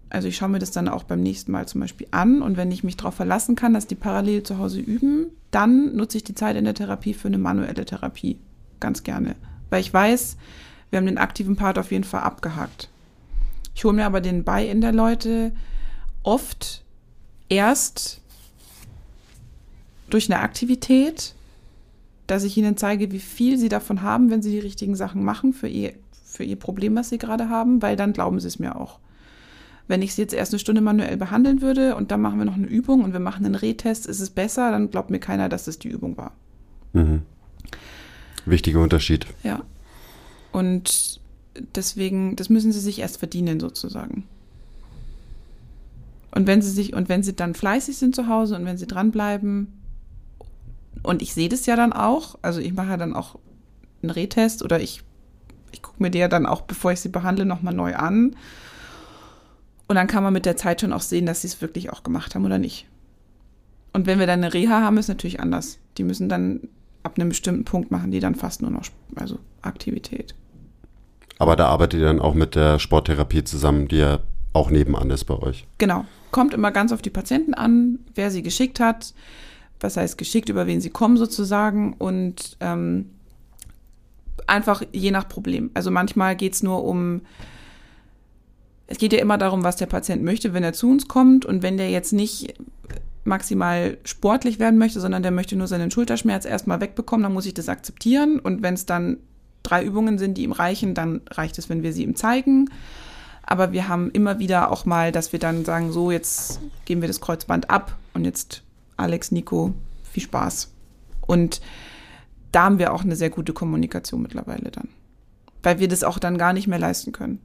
also 0.10 0.28
ich 0.28 0.38
schaue 0.38 0.50
mir 0.50 0.60
das 0.60 0.72
dann 0.72 0.88
auch 0.88 1.04
beim 1.04 1.22
nächsten 1.22 1.52
Mal 1.52 1.68
zum 1.68 1.82
Beispiel 1.82 2.08
an 2.12 2.42
und 2.42 2.58
wenn 2.58 2.72
ich 2.72 2.84
mich 2.84 2.98
darauf 2.98 3.16
verlassen 3.16 3.56
kann, 3.56 3.74
dass 3.74 3.88
die 3.88 3.96
parallel 3.96 4.44
zu 4.44 4.58
Hause 4.58 4.80
üben, 4.80 5.28
dann 5.52 5.96
nutze 5.96 6.18
ich 6.18 6.24
die 6.24 6.36
Zeit 6.36 6.56
in 6.56 6.66
der 6.66 6.74
Therapie 6.74 7.14
für 7.14 7.28
eine 7.28 7.38
manuelle 7.38 7.86
Therapie. 7.86 8.40
Ganz 8.80 9.04
gerne. 9.04 9.36
Weil 9.70 9.82
ich 9.82 9.94
weiß, 9.94 10.38
wir 10.90 10.98
haben 10.98 11.06
den 11.06 11.18
aktiven 11.18 11.56
Part 11.56 11.78
auf 11.78 11.92
jeden 11.92 12.04
Fall 12.04 12.22
abgehakt. 12.22 12.90
Ich 13.74 13.84
hole 13.84 13.96
mir 13.96 14.06
aber 14.06 14.22
den 14.22 14.44
Buy-in 14.44 14.82
der 14.82 14.94
Leute 14.94 15.54
oft 16.24 16.84
erst 17.50 18.22
durch 20.10 20.32
eine 20.32 20.42
Aktivität 20.42 21.35
dass 22.28 22.44
ich 22.44 22.58
ihnen 22.58 22.78
zeige, 22.78 23.12
wie 23.12 23.20
viel 23.20 23.58
sie 23.58 23.70
davon 23.70 24.02
haben, 24.02 24.30
wenn 24.30 24.42
sie 24.42 24.52
die 24.52 24.60
richtigen 24.60 24.96
Sachen 24.96 25.24
machen 25.24 25.54
für 25.54 25.68
ihr, 25.68 25.94
für 26.24 26.44
ihr 26.44 26.56
Problem, 26.56 26.96
was 26.96 27.10
sie 27.10 27.18
gerade 27.18 27.50
haben, 27.50 27.82
weil 27.82 27.96
dann 27.96 28.14
glauben 28.14 28.40
sie 28.40 28.48
es 28.48 28.60
mir 28.60 28.76
auch. 28.76 29.00
Wenn 29.88 30.02
ich 30.02 30.16
sie 30.16 30.24
jetzt 30.24 30.34
erst 30.34 30.52
eine 30.52 30.60
Stunde 30.60 30.82
manuell 30.82 31.18
behandeln 31.18 31.62
würde 31.62 31.96
und 31.96 32.10
dann 32.10 32.22
machen 32.22 32.40
wir 32.40 32.46
noch 32.46 32.56
eine 32.56 32.66
Übung 32.66 33.04
und 33.04 33.14
wir 33.14 33.20
machen 33.20 33.46
einen 33.46 33.56
Rehtest, 33.56 34.08
ist 34.08 34.20
es 34.20 34.32
besser, 34.32 34.72
dann 34.72 34.90
glaubt 34.90 35.12
mir 35.12 35.20
keiner, 35.20 35.48
dass 35.48 35.66
das 35.66 35.78
die 35.78 35.90
Übung 35.90 36.18
war. 36.18 36.32
Mhm. 36.94 37.22
Wichtiger 38.46 38.82
Unterschied. 38.82 39.28
Ja. 39.44 39.62
Und 40.52 41.20
deswegen, 41.76 42.36
das 42.36 42.50
müssen 42.50 42.72
sie 42.72 42.80
sich 42.80 43.00
erst 43.00 43.18
verdienen, 43.18 43.60
sozusagen. 43.60 44.24
Und 46.32 46.48
wenn 46.48 46.62
sie 46.62 46.72
sich, 46.72 46.94
und 46.94 47.08
wenn 47.08 47.24
sie 47.24 47.36
dann 47.36 47.54
fleißig 47.54 47.98
sind 47.98 48.16
zu 48.16 48.28
Hause 48.28 48.56
und 48.56 48.66
wenn 48.66 48.78
sie 48.78 48.88
dranbleiben, 48.88 49.68
und 51.04 51.22
ich 51.22 51.34
sehe 51.34 51.50
das 51.50 51.66
ja 51.66 51.76
dann 51.76 51.94
auch, 51.94 52.38
also 52.42 52.60
ich 52.60 52.74
mache 52.74 52.90
ja 52.90 52.98
dann 52.98 53.14
auch 53.14 53.38
einen 54.02 54.12
Rehtest 54.12 54.64
oder 54.64 54.80
ich, 54.80 55.04
ich 55.72 55.82
gucke 55.82 56.02
mir 56.02 56.12
die 56.12 56.20
ja 56.20 56.28
dann 56.28 56.46
auch, 56.46 56.62
bevor 56.62 56.92
ich 56.92 57.00
sie 57.00 57.10
behandle, 57.10 57.46
nochmal 57.46 57.74
neu 57.74 57.96
an. 57.96 58.36
Und 59.88 59.96
dann 59.96 60.08
kann 60.08 60.24
man 60.24 60.34
mit 60.34 60.46
der 60.46 60.58
Zeit 60.58 60.82
schon 60.82 60.94
auch 60.94 61.02
sehen, 61.02 61.26
dass 61.26 61.42
sie 61.42 61.48
es 61.48 61.62
wirklich 61.62 61.92
auch 61.92 62.02
gemacht 62.02 62.34
haben 62.34 62.46
oder 62.46 62.58
nicht. 62.58 62.88
Und 63.94 64.08
wenn 64.08 64.20
wir 64.20 64.28
dann 64.28 64.44
eine 64.44 64.54
Reha 64.54 64.82
haben, 64.82 64.98
ist 64.98 65.08
natürlich 65.08 65.40
anders. 65.40 65.78
Die 65.98 66.04
müssen 66.04 66.28
dann 66.28 66.68
ab 67.04 67.14
einem 67.18 67.30
bestimmten 67.30 67.66
Punkt 67.66 67.92
machen, 67.92 68.12
die 68.12 68.20
dann 68.20 68.36
fast 68.36 68.62
nur 68.62 68.72
noch 68.72 68.84
also 69.16 69.40
Aktivität. 69.62 70.36
Aber 71.38 71.56
da 71.56 71.68
arbeitet 71.68 72.00
ihr 72.00 72.08
dann 72.08 72.20
auch 72.20 72.34
mit 72.34 72.56
der 72.56 72.80
Sporttherapie 72.80 73.44
zusammen, 73.44 73.88
die 73.88 73.98
ja 73.98 74.20
auch 74.54 74.70
nebenan 74.70 75.10
ist 75.12 75.26
bei 75.26 75.38
euch. 75.38 75.68
Genau. 75.78 76.06
Kommt 76.32 76.54
immer 76.54 76.72
ganz 76.72 76.92
auf 76.92 77.02
die 77.02 77.10
Patienten 77.10 77.54
an, 77.54 78.00
wer 78.16 78.32
sie 78.32 78.42
geschickt 78.42 78.80
hat, 78.80 79.14
was 79.86 79.98
heißt 79.98 80.18
geschickt, 80.18 80.50
über 80.50 80.68
wen 80.68 80.82
sie 80.82 80.90
kommen 80.90 81.16
sozusagen 81.16 81.94
und 81.94 82.58
ähm, 82.60 83.12
einfach 84.48 84.82
je 84.92 85.12
nach 85.12 85.30
Problem. 85.30 85.72
Also 85.74 85.92
manchmal 85.92 86.36
geht 86.36 86.54
es 86.54 86.64
nur 86.64 86.84
um, 86.84 87.22
es 88.88 88.98
geht 88.98 89.14
ja 89.14 89.20
immer 89.20 89.38
darum, 89.38 89.64
was 89.64 89.76
der 89.78 89.86
Patient 89.86 90.24
möchte, 90.24 90.54
wenn 90.54 90.64
er 90.64 90.74
zu 90.74 90.90
uns 90.90 91.08
kommt 91.08 91.46
und 91.46 91.64
wenn 91.64 91.78
der 91.78 91.90
jetzt 91.90 92.12
nicht 92.12 92.56
maximal 93.24 93.98
sportlich 94.04 94.60
werden 94.60 94.78
möchte, 94.78 95.00
sondern 95.00 95.24
der 95.24 95.32
möchte 95.32 95.56
nur 95.56 95.68
seinen 95.68 95.90
Schulterschmerz 95.90 96.46
erstmal 96.46 96.82
wegbekommen, 96.82 97.24
dann 97.24 97.34
muss 97.34 97.48
ich 97.48 97.54
das 97.54 97.70
akzeptieren 97.70 98.40
und 98.40 98.62
wenn 98.62 98.74
es 98.74 98.86
dann 98.86 99.18
drei 99.64 99.84
Übungen 99.84 100.18
sind, 100.18 100.38
die 100.38 100.44
ihm 100.44 100.52
reichen, 100.52 100.94
dann 100.94 101.22
reicht 101.32 101.58
es, 101.58 101.70
wenn 101.70 101.82
wir 101.82 101.94
sie 101.94 102.04
ihm 102.04 102.16
zeigen. 102.16 102.70
Aber 103.48 103.72
wir 103.72 103.88
haben 103.88 104.10
immer 104.12 104.40
wieder 104.40 104.72
auch 104.72 104.86
mal, 104.86 105.12
dass 105.12 105.32
wir 105.32 105.40
dann 105.40 105.66
sagen, 105.66 105.92
so, 105.92 106.12
jetzt 106.12 106.60
geben 106.86 107.02
wir 107.02 107.08
das 107.08 107.22
Kreuzband 107.22 107.70
ab 107.70 107.96
und 108.14 108.26
jetzt 108.26 108.65
Alex, 108.98 109.32
Nico, 109.32 109.74
viel 110.04 110.24
Spaß. 110.24 110.72
Und 111.28 111.62
da 112.52 112.64
haben 112.64 112.80
wir 112.80 112.94
auch 112.94 113.04
eine 113.04 113.16
sehr 113.16 113.30
gute 113.30 113.54
Kommunikation 113.54 114.22
mittlerweile 114.22 114.72
dann. 114.72 114.90
Weil 115.64 115.80
wir 115.80 115.88
das 115.88 116.04
auch 116.04 116.20
dann 116.20 116.38
gar 116.38 116.54
nicht 116.54 116.68
mehr 116.68 116.80
leisten 116.80 117.12
können. 117.12 117.40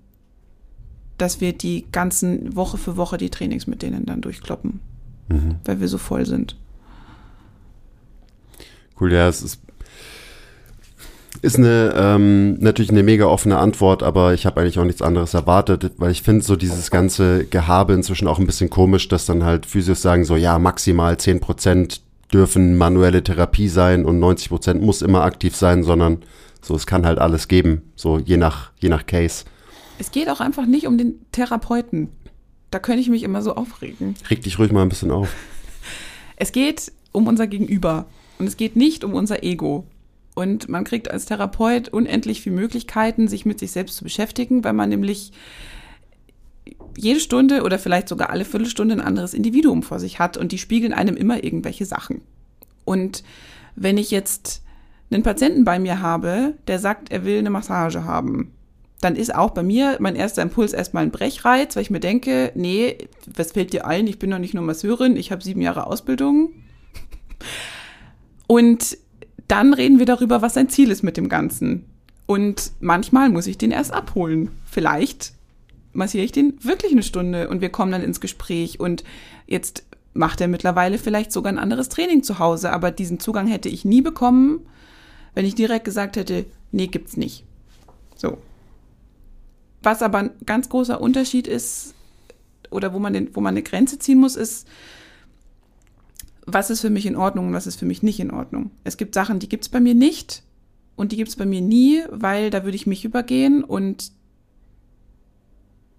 Dass 1.19 1.41
wir 1.41 1.53
die 1.53 1.87
ganzen 1.91 2.55
Woche 2.55 2.79
für 2.79 2.97
Woche 2.97 3.17
die 3.17 3.31
Trainings 3.31 3.67
mit 3.67 3.83
denen 3.83 4.07
dann 4.07 4.21
durchkloppen. 4.21 4.81
Mhm. 5.29 5.57
Weil 5.65 5.81
wir 5.81 5.89
so 5.89 5.99
voll 5.99 6.27
sind. 6.27 6.57
Cool, 9.01 9.13
ja, 9.13 9.29
es 9.29 9.43
ist 9.43 9.61
ist 11.43 11.57
eine 11.57 11.95
ähm, 11.97 12.59
natürlich 12.61 12.91
eine 12.91 13.03
mega 13.03 13.27
offene 13.27 13.59
Antwort, 13.59 14.03
aber 14.03 14.35
ich 14.35 14.47
habe 14.47 14.61
eigentlich 14.61 14.79
auch 14.79 14.85
nichts 14.85 15.03
anderes 15.03 15.35
erwartet, 15.35 15.93
weil 15.97 16.11
ich 16.11 16.23
finde 16.23 16.45
so 16.45 16.57
dieses 16.57 16.91
ganze 16.91 17.45
Gehabe 17.47 17.95
inzwischen 17.95 18.29
auch 18.29 18.39
ein 18.39 18.47
bisschen 18.47 18.71
komisch, 18.71 19.09
dass 19.09 19.27
dann 19.27 19.45
halt 19.45 19.67
Physios 19.67 20.03
sagen 20.03 20.25
so, 20.25 20.37
ja, 20.37 20.59
maximal 20.59 21.15
10% 21.15 22.01
dürfen 22.33 22.77
manuelle 22.77 23.23
Therapie 23.25 23.69
sein 23.69 24.05
und 24.05 24.21
90% 24.21 24.75
muss 24.75 25.03
immer 25.03 25.23
aktiv 25.23 25.57
sein, 25.57 25.83
sondern 25.83 26.19
so, 26.63 26.75
es 26.75 26.87
kann 26.87 27.07
halt 27.07 27.19
alles 27.19 27.49
geben, 27.49 27.83
so 27.97 28.19
je 28.19 28.37
nach, 28.37 28.71
je 28.79 28.89
nach 28.89 29.07
Case. 29.07 29.45
Es 29.99 30.11
geht 30.11 30.29
auch 30.29 30.41
einfach 30.41 30.67
nicht 30.67 30.87
um 30.87 30.99
den 30.99 31.21
Therapeuten. 31.33 32.09
Da 32.71 32.79
könnte 32.79 33.01
ich 33.01 33.09
mich 33.09 33.23
immer 33.23 33.43
so 33.43 33.55
aufregen. 33.55 34.15
Reg 34.31 34.43
dich 34.43 34.59
ruhig 34.59 34.73
mal 34.73 34.83
ein 34.83 34.89
bisschen 34.89 35.11
auf. 35.11 35.29
Es 36.43 36.53
geht 36.53 36.91
um 37.13 37.27
unser 37.27 37.47
Gegenüber 37.47 38.07
und 38.39 38.47
es 38.47 38.57
geht 38.57 38.75
nicht 38.75 39.05
um 39.05 39.13
unser 39.13 39.45
Ego. 39.45 39.85
Und 40.41 40.71
man 40.71 40.85
kriegt 40.85 41.11
als 41.11 41.27
Therapeut 41.27 41.91
unendlich 41.91 42.41
viele 42.41 42.57
Möglichkeiten, 42.57 43.29
sich 43.29 43.45
mit 43.45 43.59
sich 43.59 43.73
selbst 43.73 43.99
zu 43.99 44.05
beschäftigen, 44.05 44.65
weil 44.65 44.73
man 44.73 44.89
nämlich 44.89 45.33
jede 46.97 47.21
Stunde 47.21 47.63
oder 47.63 47.79
vielleicht 47.79 48.09
sogar 48.09 48.31
alle 48.31 48.47
Viertelstunde 48.47 48.95
ein 48.95 49.03
anderes 49.03 49.35
Individuum 49.35 49.83
vor 49.83 50.01
sich 50.01 50.19
hat 50.19 50.39
und 50.39 50.51
die 50.53 50.57
spiegeln 50.57 50.95
einem 50.95 51.15
immer 51.15 51.45
irgendwelche 51.45 51.85
Sachen. 51.85 52.23
Und 52.87 53.23
wenn 53.77 53.99
ich 53.99 54.11
jetzt 54.11 54.63
einen 55.11 55.23
Patienten 55.23 55.67
bei 55.67 55.79
mir 55.79 56.01
habe, 56.01 56.55
der 56.69 56.79
sagt, 56.79 57.13
er 57.13 57.27
will 57.27 57.39
eine 57.39 57.51
Massage 57.51 58.05
haben, 58.05 58.55
dann 59.03 59.17
ist 59.17 59.35
auch 59.35 59.51
bei 59.51 59.63
mir 59.63 59.99
mein 60.01 60.17
erster 60.17 60.41
Impuls 60.41 60.73
erstmal 60.73 61.03
ein 61.03 61.11
Brechreiz, 61.11 61.77
weil 61.77 61.83
ich 61.83 61.91
mir 61.91 62.01
denke, 62.01 62.51
nee, 62.55 62.97
was 63.27 63.53
fällt 63.53 63.75
dir 63.75 63.87
ein? 63.87 64.07
Ich 64.07 64.19
bin 64.19 64.31
doch 64.31 64.39
nicht 64.39 64.55
nur 64.55 64.65
Masseurin, 64.65 65.17
ich 65.17 65.33
habe 65.33 65.45
sieben 65.45 65.61
Jahre 65.61 65.87
Ausbildung. 65.87 66.55
Und 68.47 68.97
dann 69.51 69.75
reden 69.75 69.99
wir 69.99 70.07
darüber, 70.07 70.43
was 70.43 70.55
sein 70.55 70.69
Ziel 70.69 70.91
ist 70.91 71.03
mit 71.03 71.17
dem 71.17 71.29
Ganzen. 71.29 71.85
Und 72.27 72.73
manchmal 72.81 73.29
muss 73.29 73.47
ich 73.47 73.59
den 73.59 73.73
erst 73.73 73.93
abholen. 73.93 74.51
Vielleicht 74.65 75.33
massiere 75.93 76.25
ich 76.25 76.33
den 76.33 76.63
wirklich 76.63 76.93
eine 76.93 77.03
Stunde 77.03 77.49
und 77.49 77.61
wir 77.61 77.71
kommen 77.71 77.91
dann 77.91 78.05
ins 78.05 78.21
Gespräch. 78.21 78.79
Und 78.79 79.03
jetzt 79.47 79.85
macht 80.15 80.41
er 80.41 80.49
mittlerweile 80.49 80.99
vielleicht 80.99 81.33
sogar 81.33 81.53
ein 81.53 81.59
anderes 81.59 81.89
Training 81.89 82.23
zu 82.23 82.39
Hause, 82.39 82.71
aber 82.71 82.93
diesen 82.93 83.19
Zugang 83.19 83.49
hätte 83.49 83.69
ich 83.69 83.85
nie 83.85 84.03
bekommen, 84.03 84.61
wenn 85.35 85.45
ich 85.45 85.55
direkt 85.57 85.85
gesagt 85.85 86.17
hätte, 86.17 86.47
nee, 86.71 86.87
gibt's 86.87 87.17
nicht. 87.17 87.45
So. 88.15 88.39
Was 89.83 90.03
aber 90.03 90.19
ein 90.19 90.31
ganz 90.47 90.69
großer 90.69 91.01
Unterschied 91.01 91.49
ist, 91.49 91.95
oder 92.71 92.93
wo 92.93 92.99
man, 93.01 93.13
den, 93.13 93.35
wo 93.35 93.41
man 93.41 93.55
eine 93.55 93.63
Grenze 93.63 93.99
ziehen 93.99 94.19
muss, 94.19 94.37
ist, 94.37 94.69
was 96.55 96.71
ist 96.71 96.81
für 96.81 96.91
mich 96.91 97.07
in 97.07 97.17
Ordnung 97.17 97.49
und 97.49 97.53
was 97.53 97.67
ist 97.67 97.77
für 97.77 97.87
mich 97.87 98.03
nicht 98.03 98.21
in 98.21 98.31
Ordnung. 98.31 98.71
Es 98.85 98.97
gibt 98.97 99.15
Sachen, 99.15 99.39
die 99.39 99.49
gibt 99.49 99.65
es 99.65 99.69
bei 99.69 99.81
mir 99.81 99.95
nicht 99.95 100.43
und 100.97 101.13
die 101.13 101.17
gibt 101.17 101.29
es 101.29 101.37
bei 101.37 101.47
mir 101.47 101.61
nie, 101.61 102.03
weil 102.11 102.51
da 102.51 102.65
würde 102.65 102.77
ich 102.77 102.87
mich 102.87 103.05
übergehen 103.05 103.65
und 103.65 104.13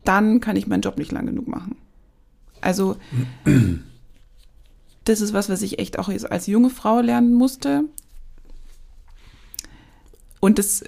dann 0.04 0.39
kann 0.39 0.56
ich 0.56 0.68
meinen 0.68 0.82
Job 0.82 0.97
nicht 0.97 1.12
lang 1.12 1.26
genug 1.26 1.47
machen. 1.47 1.76
Also 2.62 2.97
das 5.04 5.22
ist 5.22 5.34
was, 5.34 5.49
was 5.49 5.62
ich 5.62 5.80
echt 5.80 5.99
auch 5.99 6.10
als 6.10 6.47
junge 6.47 6.70
Frau 6.70 7.02
lernen 7.02 7.34
musste. 7.34 7.86
Und 10.39 10.58
das, 10.58 10.84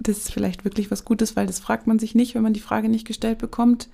das 0.00 0.18
ist 0.18 0.32
vielleicht 0.32 0.64
wirklich 0.64 0.90
was 0.90 1.04
Gutes, 1.04 1.36
weil 1.36 1.46
das 1.46 1.60
fragt 1.60 1.86
man 1.86 1.98
sich 1.98 2.14
nicht, 2.14 2.34
wenn 2.34 2.42
man 2.42 2.54
die 2.54 2.60
Frage 2.60 2.88
nicht 2.88 3.06
gestellt 3.06 3.38
bekommt 3.38 3.88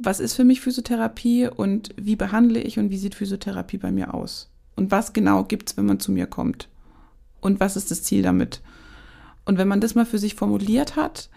was 0.00 0.20
ist 0.20 0.34
für 0.34 0.44
mich 0.44 0.60
Physiotherapie 0.60 1.48
und 1.48 1.94
wie 1.96 2.16
behandle 2.16 2.60
ich 2.60 2.78
und 2.78 2.90
wie 2.90 2.98
sieht 2.98 3.14
Physiotherapie 3.14 3.78
bei 3.78 3.90
mir 3.90 4.14
aus? 4.14 4.50
Und 4.76 4.90
was 4.90 5.12
genau 5.12 5.44
gibt 5.44 5.70
es, 5.70 5.76
wenn 5.76 5.86
man 5.86 6.00
zu 6.00 6.12
mir 6.12 6.26
kommt? 6.26 6.68
Und 7.40 7.60
was 7.60 7.76
ist 7.76 7.90
das 7.90 8.02
Ziel 8.02 8.22
damit? 8.22 8.62
Und 9.44 9.58
wenn 9.58 9.68
man 9.68 9.80
das 9.80 9.94
mal 9.94 10.06
für 10.06 10.18
sich 10.18 10.34
formuliert 10.34 10.96
hat, 10.96 11.30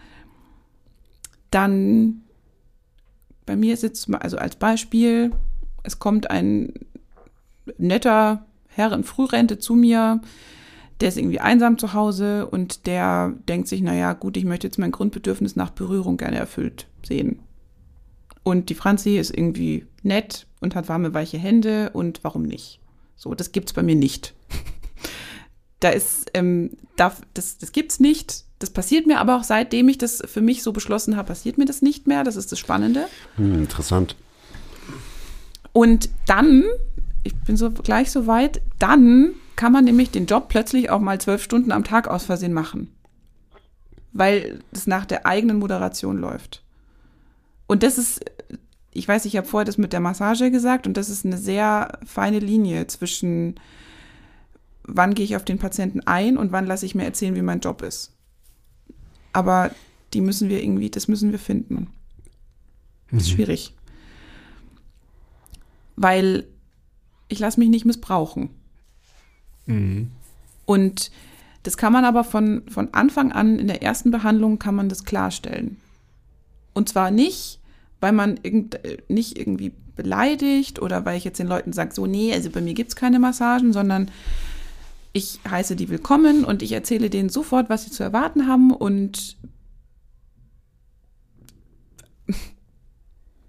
dann 1.50 2.22
bei 3.46 3.56
mir 3.56 3.74
ist 3.74 3.82
jetzt, 3.82 4.12
also 4.14 4.38
als 4.38 4.56
Beispiel, 4.56 5.32
es 5.82 5.98
kommt 5.98 6.30
ein 6.30 6.72
netter 7.78 8.46
Herr 8.68 8.92
in 8.92 9.04
Frührente 9.04 9.58
zu 9.58 9.74
mir, 9.74 10.20
der 11.00 11.08
ist 11.08 11.18
irgendwie 11.18 11.40
einsam 11.40 11.78
zu 11.78 11.94
Hause 11.94 12.46
und 12.46 12.86
der 12.86 13.34
denkt 13.48 13.66
sich, 13.66 13.82
naja, 13.82 14.12
gut, 14.12 14.36
ich 14.36 14.44
möchte 14.44 14.68
jetzt 14.68 14.78
mein 14.78 14.92
Grundbedürfnis 14.92 15.56
nach 15.56 15.70
Berührung 15.70 16.16
gerne 16.16 16.36
erfüllt 16.36 16.86
sehen. 17.02 17.40
Und 18.42 18.70
die 18.70 18.74
Franzi 18.74 19.18
ist 19.18 19.36
irgendwie 19.36 19.86
nett 20.02 20.46
und 20.60 20.74
hat 20.74 20.88
warme, 20.88 21.14
weiche 21.14 21.38
Hände 21.38 21.90
und 21.92 22.20
warum 22.22 22.42
nicht? 22.42 22.80
So, 23.16 23.34
das 23.34 23.52
gibt's 23.52 23.72
bei 23.72 23.82
mir 23.82 23.94
nicht. 23.94 24.34
da 25.80 25.90
ist, 25.90 26.30
ähm, 26.34 26.70
da, 26.96 27.14
das, 27.34 27.58
das 27.58 27.72
gibt's 27.72 28.00
nicht. 28.00 28.44
Das 28.58 28.70
passiert 28.70 29.06
mir 29.06 29.18
aber 29.18 29.36
auch 29.36 29.44
seitdem 29.44 29.88
ich 29.88 29.98
das 29.98 30.22
für 30.24 30.40
mich 30.40 30.62
so 30.62 30.72
beschlossen 30.72 31.16
habe, 31.16 31.28
passiert 31.28 31.58
mir 31.58 31.64
das 31.64 31.82
nicht 31.82 32.06
mehr. 32.06 32.24
Das 32.24 32.36
ist 32.36 32.52
das 32.52 32.58
Spannende. 32.58 33.06
Hm, 33.36 33.54
interessant. 33.54 34.16
Und 35.72 36.10
dann, 36.26 36.64
ich 37.24 37.34
bin 37.34 37.56
so 37.56 37.70
gleich 37.70 38.10
so 38.10 38.26
weit, 38.26 38.60
dann 38.78 39.34
kann 39.56 39.72
man 39.72 39.84
nämlich 39.84 40.10
den 40.10 40.26
Job 40.26 40.48
plötzlich 40.48 40.90
auch 40.90 41.00
mal 41.00 41.20
zwölf 41.20 41.42
Stunden 41.42 41.72
am 41.72 41.84
Tag 41.84 42.08
aus 42.08 42.24
Versehen 42.24 42.52
machen. 42.52 42.94
Weil 44.12 44.60
es 44.72 44.86
nach 44.86 45.06
der 45.06 45.26
eigenen 45.26 45.58
Moderation 45.58 46.18
läuft. 46.18 46.61
Und 47.72 47.82
das 47.82 47.96
ist, 47.96 48.20
ich 48.92 49.08
weiß, 49.08 49.24
ich 49.24 49.38
habe 49.38 49.46
vorher 49.46 49.64
das 49.64 49.78
mit 49.78 49.94
der 49.94 50.00
Massage 50.00 50.50
gesagt 50.50 50.86
und 50.86 50.98
das 50.98 51.08
ist 51.08 51.24
eine 51.24 51.38
sehr 51.38 51.98
feine 52.04 52.38
Linie 52.38 52.86
zwischen, 52.86 53.54
wann 54.82 55.14
gehe 55.14 55.24
ich 55.24 55.36
auf 55.36 55.44
den 55.46 55.56
Patienten 55.56 56.00
ein 56.00 56.36
und 56.36 56.52
wann 56.52 56.66
lasse 56.66 56.84
ich 56.84 56.94
mir 56.94 57.06
erzählen, 57.06 57.34
wie 57.34 57.40
mein 57.40 57.60
Job 57.60 57.80
ist. 57.80 58.12
Aber 59.32 59.70
die 60.12 60.20
müssen 60.20 60.50
wir 60.50 60.62
irgendwie, 60.62 60.90
das 60.90 61.08
müssen 61.08 61.32
wir 61.32 61.38
finden. 61.38 61.86
Das 63.10 63.22
ist 63.22 63.30
mhm. 63.30 63.36
schwierig. 63.36 63.74
Weil 65.96 66.46
ich 67.28 67.38
lasse 67.38 67.58
mich 67.58 67.70
nicht 67.70 67.86
missbrauchen. 67.86 68.50
Mhm. 69.64 70.10
Und 70.66 71.10
das 71.62 71.78
kann 71.78 71.94
man 71.94 72.04
aber 72.04 72.22
von, 72.24 72.64
von 72.68 72.92
Anfang 72.92 73.32
an 73.32 73.58
in 73.58 73.68
der 73.68 73.82
ersten 73.82 74.10
Behandlung 74.10 74.58
kann 74.58 74.74
man 74.74 74.90
das 74.90 75.06
klarstellen. 75.06 75.78
Und 76.74 76.90
zwar 76.90 77.10
nicht, 77.10 77.60
weil 78.02 78.12
man 78.12 78.38
irgend, 78.42 78.80
nicht 79.08 79.38
irgendwie 79.38 79.72
beleidigt 79.94 80.82
oder 80.82 81.04
weil 81.04 81.16
ich 81.16 81.22
jetzt 81.22 81.38
den 81.38 81.46
Leuten 81.46 81.72
sage, 81.72 81.94
so, 81.94 82.04
nee, 82.06 82.34
also 82.34 82.50
bei 82.50 82.60
mir 82.60 82.74
gibt 82.74 82.88
es 82.88 82.96
keine 82.96 83.20
Massagen, 83.20 83.72
sondern 83.72 84.10
ich 85.12 85.38
heiße 85.48 85.76
die 85.76 85.88
willkommen 85.88 86.44
und 86.44 86.62
ich 86.62 86.72
erzähle 86.72 87.10
denen 87.10 87.28
sofort, 87.28 87.70
was 87.70 87.84
sie 87.84 87.92
zu 87.92 88.02
erwarten 88.02 88.48
haben 88.48 88.72
und 88.72 89.36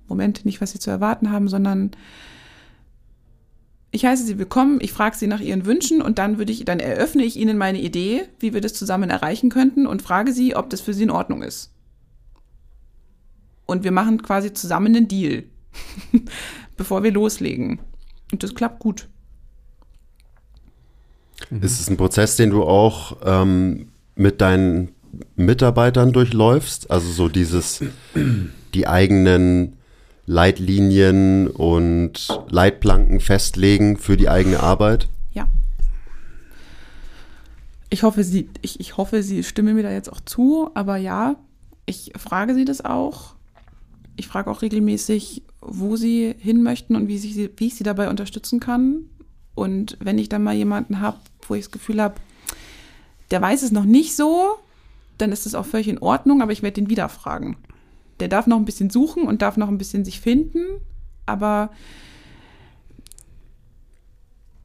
Moment, 0.08 0.46
nicht 0.46 0.62
was 0.62 0.72
sie 0.72 0.80
zu 0.80 0.92
erwarten 0.92 1.32
haben, 1.32 1.48
sondern 1.48 1.90
ich 3.90 4.06
heiße 4.06 4.24
sie 4.24 4.38
willkommen, 4.38 4.78
ich 4.82 4.94
frage 4.94 5.18
sie 5.18 5.26
nach 5.26 5.42
ihren 5.42 5.66
Wünschen 5.66 6.00
und 6.00 6.20
dann 6.20 6.38
würde 6.38 6.52
ich, 6.52 6.64
dann 6.64 6.80
eröffne 6.80 7.24
ich 7.24 7.38
ihnen 7.38 7.58
meine 7.58 7.82
Idee, 7.82 8.28
wie 8.38 8.54
wir 8.54 8.62
das 8.62 8.76
zusammen 8.76 9.10
erreichen 9.10 9.50
könnten 9.50 9.88
und 9.88 10.04
frage 10.04 10.32
sie, 10.32 10.56
ob 10.56 10.70
das 10.70 10.82
für 10.82 10.94
sie 10.94 11.04
in 11.04 11.12
Ordnung 11.12 11.42
ist. 11.42 11.73
Und 13.74 13.84
wir 13.84 13.92
machen 13.92 14.22
quasi 14.22 14.54
zusammen 14.54 14.96
einen 14.96 15.08
Deal, 15.08 15.46
bevor 16.78 17.02
wir 17.02 17.12
loslegen. 17.12 17.80
Und 18.32 18.44
das 18.44 18.54
klappt 18.54 18.78
gut. 18.78 19.08
Ist 21.50 21.80
es 21.80 21.90
ein 21.90 21.98
Prozess, 21.98 22.36
den 22.36 22.52
du 22.52 22.62
auch 22.62 23.18
ähm, 23.26 23.88
mit 24.14 24.42
deinen 24.42 24.90
Mitarbeitern 25.36 26.14
durchläufst? 26.14 26.92
Also 26.92 27.10
so 27.12 27.30
dieses, 27.30 27.84
die 28.76 28.88
eigenen 28.88 29.78
Leitlinien 30.28 31.48
und 31.48 32.28
Leitplanken 32.50 33.22
festlegen 33.22 33.98
für 33.98 34.18
die 34.18 34.30
eigene 34.30 34.60
Arbeit? 34.60 35.10
Ja. 35.32 35.48
Ich 37.90 38.04
hoffe, 38.04 38.24
sie, 38.24 38.52
ich, 38.62 38.80
ich 38.80 38.98
hoffe, 38.98 39.24
sie 39.24 39.44
stimmen 39.44 39.74
mir 39.74 39.82
da 39.82 39.92
jetzt 39.92 40.14
auch 40.14 40.22
zu, 40.22 40.70
aber 40.76 40.98
ja, 40.98 41.38
ich 41.88 42.14
frage 42.16 42.54
sie 42.54 42.66
das 42.66 42.86
auch. 42.86 43.34
Ich 44.16 44.28
frage 44.28 44.50
auch 44.50 44.62
regelmäßig, 44.62 45.44
wo 45.62 45.96
sie 45.96 46.36
hin 46.38 46.62
möchten 46.62 46.96
und 46.96 47.08
wie, 47.08 47.18
sie, 47.18 47.50
wie 47.58 47.68
ich 47.68 47.76
sie 47.76 47.84
dabei 47.84 48.10
unterstützen 48.10 48.60
kann. 48.60 49.06
Und 49.56 49.98
wenn 50.00 50.18
ich 50.18 50.30
dann 50.30 50.44
mal 50.44 50.56
jemanden 50.56 51.00
habe, 51.00 51.18
wo 51.48 51.56
ich 51.56 51.66
das 51.66 51.72
Gefühl 51.72 52.02
habe, 52.02 52.16
der 53.32 53.42
weiß 53.42 53.64
es 53.64 53.72
noch 53.72 53.86
nicht 53.86 54.16
so, 54.16 54.58
dann 55.18 55.32
ist 55.32 55.46
das 55.46 55.56
auch 55.56 55.66
völlig 55.66 55.88
in 55.88 56.00
Ordnung, 56.00 56.42
aber 56.42 56.52
ich 56.52 56.64
werde 56.64 56.76
den 56.76 56.90
wieder 56.90 57.10
fragen. 57.10 57.58
Der 58.20 58.28
darf 58.28 58.48
noch 58.48 58.58
ein 58.58 58.66
bisschen 58.66 58.90
suchen 58.90 59.24
und 59.24 59.42
darf 59.42 59.58
noch 59.58 59.68
ein 59.68 59.78
bisschen 59.78 60.06
sich 60.06 60.22
finden, 60.22 60.64
aber 61.26 61.72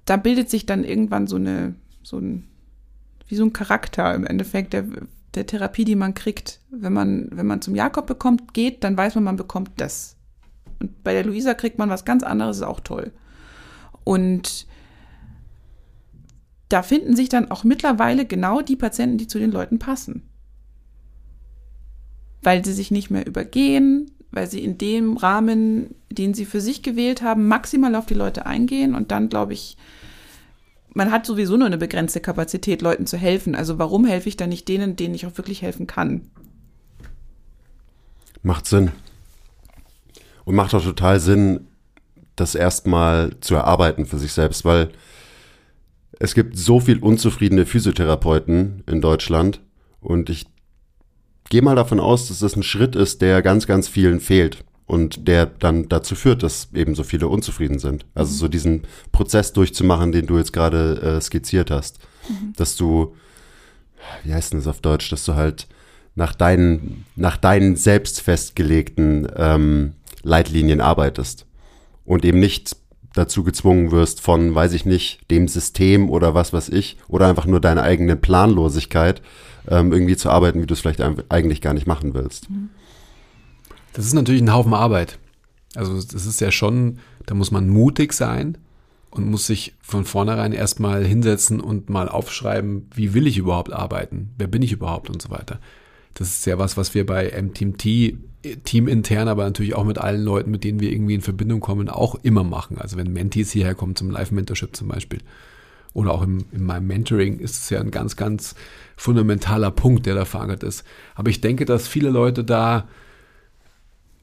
da 0.04 0.16
bildet 0.16 0.50
sich 0.50 0.66
dann 0.66 0.84
irgendwann 0.84 1.26
so 1.26 1.36
eine, 1.36 1.74
so 2.02 2.18
ein, 2.18 2.44
wie 3.26 3.36
so 3.36 3.44
ein 3.44 3.52
Charakter 3.52 4.14
im 4.14 4.26
Endeffekt 4.26 4.72
der, 4.72 4.84
der 5.34 5.46
Therapie, 5.46 5.84
die 5.84 5.96
man 5.96 6.14
kriegt. 6.14 6.60
Wenn 6.70 6.92
man, 6.92 7.28
wenn 7.30 7.46
man 7.46 7.62
zum 7.62 7.74
Jakob 7.74 8.06
bekommt, 8.06 8.54
geht, 8.54 8.84
dann 8.84 8.96
weiß 8.96 9.14
man, 9.16 9.24
man 9.24 9.36
bekommt 9.36 9.72
das. 9.76 10.16
Und 10.80 11.02
bei 11.02 11.12
der 11.12 11.24
Luisa 11.24 11.54
kriegt 11.54 11.78
man 11.78 11.90
was 11.90 12.04
ganz 12.04 12.22
anderes, 12.22 12.58
ist 12.58 12.62
auch 12.62 12.80
toll. 12.80 13.12
Und 14.04 14.66
da 16.68 16.82
finden 16.82 17.16
sich 17.16 17.28
dann 17.28 17.50
auch 17.50 17.64
mittlerweile 17.64 18.26
genau 18.26 18.60
die 18.60 18.76
Patienten, 18.76 19.18
die 19.18 19.26
zu 19.26 19.38
den 19.38 19.50
Leuten 19.50 19.78
passen. 19.78 20.22
Weil 22.42 22.64
sie 22.64 22.72
sich 22.72 22.90
nicht 22.90 23.10
mehr 23.10 23.26
übergehen, 23.26 24.10
weil 24.30 24.48
sie 24.48 24.62
in 24.62 24.78
dem 24.78 25.16
Rahmen, 25.16 25.94
den 26.10 26.34
sie 26.34 26.44
für 26.44 26.60
sich 26.60 26.82
gewählt 26.82 27.22
haben, 27.22 27.48
maximal 27.48 27.94
auf 27.94 28.06
die 28.06 28.14
Leute 28.14 28.46
eingehen 28.46 28.94
und 28.94 29.10
dann 29.10 29.28
glaube 29.28 29.54
ich, 29.54 29.76
man 30.94 31.12
hat 31.12 31.26
sowieso 31.26 31.56
nur 31.56 31.66
eine 31.66 31.78
begrenzte 31.78 32.20
Kapazität, 32.20 32.82
Leuten 32.82 33.06
zu 33.06 33.16
helfen. 33.16 33.54
Also 33.54 33.78
warum 33.78 34.04
helfe 34.04 34.28
ich 34.28 34.36
dann 34.36 34.48
nicht 34.48 34.68
denen, 34.68 34.96
denen 34.96 35.14
ich 35.14 35.26
auch 35.26 35.36
wirklich 35.36 35.62
helfen 35.62 35.86
kann? 35.86 36.22
Macht 38.42 38.66
Sinn. 38.66 38.92
Und 40.44 40.54
macht 40.54 40.74
auch 40.74 40.82
total 40.82 41.20
Sinn, 41.20 41.66
das 42.36 42.54
erstmal 42.54 43.36
zu 43.40 43.54
erarbeiten 43.54 44.06
für 44.06 44.18
sich 44.18 44.32
selbst, 44.32 44.64
weil 44.64 44.90
es 46.18 46.34
gibt 46.34 46.56
so 46.56 46.80
viel 46.80 46.98
unzufriedene 46.98 47.66
Physiotherapeuten 47.66 48.82
in 48.86 49.00
Deutschland 49.00 49.60
und 50.00 50.30
ich 50.30 50.46
gehe 51.50 51.62
mal 51.62 51.76
davon 51.76 52.00
aus, 52.00 52.28
dass 52.28 52.38
das 52.40 52.56
ein 52.56 52.62
Schritt 52.62 52.96
ist, 52.96 53.22
der 53.22 53.42
ganz, 53.42 53.66
ganz 53.66 53.88
vielen 53.88 54.20
fehlt 54.20 54.64
und 54.88 55.28
der 55.28 55.44
dann 55.46 55.88
dazu 55.88 56.14
führt, 56.14 56.42
dass 56.42 56.68
eben 56.74 56.94
so 56.94 57.04
viele 57.04 57.28
unzufrieden 57.28 57.78
sind. 57.78 58.06
Also 58.14 58.34
so 58.34 58.48
diesen 58.48 58.84
Prozess 59.12 59.52
durchzumachen, 59.52 60.12
den 60.12 60.26
du 60.26 60.38
jetzt 60.38 60.54
gerade 60.54 61.00
äh, 61.02 61.20
skizziert 61.20 61.70
hast, 61.70 61.98
mhm. 62.28 62.54
dass 62.56 62.74
du, 62.74 63.14
wie 64.24 64.32
heißt 64.32 64.52
denn 64.52 64.60
das 64.60 64.66
auf 64.66 64.80
Deutsch, 64.80 65.10
dass 65.10 65.26
du 65.26 65.34
halt 65.34 65.68
nach 66.14 66.34
deinen, 66.34 67.04
nach 67.16 67.36
deinen 67.36 67.76
selbst 67.76 68.22
festgelegten 68.22 69.28
ähm, 69.36 69.92
Leitlinien 70.22 70.80
arbeitest 70.80 71.44
und 72.06 72.24
eben 72.24 72.40
nicht 72.40 72.74
dazu 73.14 73.44
gezwungen 73.44 73.90
wirst 73.90 74.22
von, 74.22 74.54
weiß 74.54 74.72
ich 74.72 74.86
nicht, 74.86 75.30
dem 75.30 75.48
System 75.48 76.08
oder 76.08 76.32
was 76.32 76.54
weiß 76.54 76.70
ich, 76.70 76.96
oder 77.08 77.28
einfach 77.28 77.46
nur 77.46 77.60
deine 77.60 77.82
eigene 77.82 78.16
Planlosigkeit, 78.16 79.20
ähm, 79.68 79.92
irgendwie 79.92 80.16
zu 80.16 80.30
arbeiten, 80.30 80.62
wie 80.62 80.66
du 80.66 80.72
es 80.72 80.80
vielleicht 80.80 81.02
eigentlich 81.28 81.60
gar 81.60 81.74
nicht 81.74 81.86
machen 81.86 82.14
willst. 82.14 82.48
Das 83.98 84.06
ist 84.06 84.14
natürlich 84.14 84.42
ein 84.42 84.54
Haufen 84.54 84.74
Arbeit. 84.74 85.18
Also 85.74 86.00
das 86.00 86.24
ist 86.24 86.40
ja 86.40 86.52
schon, 86.52 87.00
da 87.26 87.34
muss 87.34 87.50
man 87.50 87.68
mutig 87.68 88.12
sein 88.12 88.56
und 89.10 89.28
muss 89.28 89.48
sich 89.48 89.74
von 89.82 90.04
vornherein 90.04 90.52
erstmal 90.52 91.04
hinsetzen 91.04 91.58
und 91.58 91.90
mal 91.90 92.08
aufschreiben, 92.08 92.86
wie 92.94 93.12
will 93.12 93.26
ich 93.26 93.38
überhaupt 93.38 93.72
arbeiten, 93.72 94.30
wer 94.38 94.46
bin 94.46 94.62
ich 94.62 94.70
überhaupt 94.70 95.10
und 95.10 95.20
so 95.20 95.30
weiter. 95.30 95.58
Das 96.14 96.28
ist 96.28 96.46
ja 96.46 96.60
was, 96.60 96.76
was 96.76 96.94
wir 96.94 97.06
bei 97.06 97.42
MTMT 97.42 98.14
teamintern, 98.62 99.26
aber 99.26 99.42
natürlich 99.42 99.74
auch 99.74 99.84
mit 99.84 99.98
allen 99.98 100.22
Leuten, 100.22 100.52
mit 100.52 100.62
denen 100.62 100.78
wir 100.78 100.92
irgendwie 100.92 101.14
in 101.14 101.20
Verbindung 101.20 101.58
kommen, 101.58 101.88
auch 101.88 102.14
immer 102.22 102.44
machen. 102.44 102.78
Also 102.78 102.96
wenn 102.96 103.12
Mentees 103.12 103.50
hierher 103.50 103.74
kommen 103.74 103.96
zum 103.96 104.12
Live-Mentorship 104.12 104.76
zum 104.76 104.86
Beispiel 104.86 105.18
oder 105.92 106.14
auch 106.14 106.22
im, 106.22 106.44
in 106.52 106.62
meinem 106.62 106.86
Mentoring 106.86 107.40
ist 107.40 107.64
es 107.64 107.70
ja 107.70 107.80
ein 107.80 107.90
ganz, 107.90 108.14
ganz 108.14 108.54
fundamentaler 108.96 109.72
Punkt, 109.72 110.06
der 110.06 110.14
da 110.14 110.24
verankert 110.24 110.62
ist. 110.62 110.84
Aber 111.16 111.30
ich 111.30 111.40
denke, 111.40 111.64
dass 111.64 111.88
viele 111.88 112.10
Leute 112.10 112.44
da, 112.44 112.86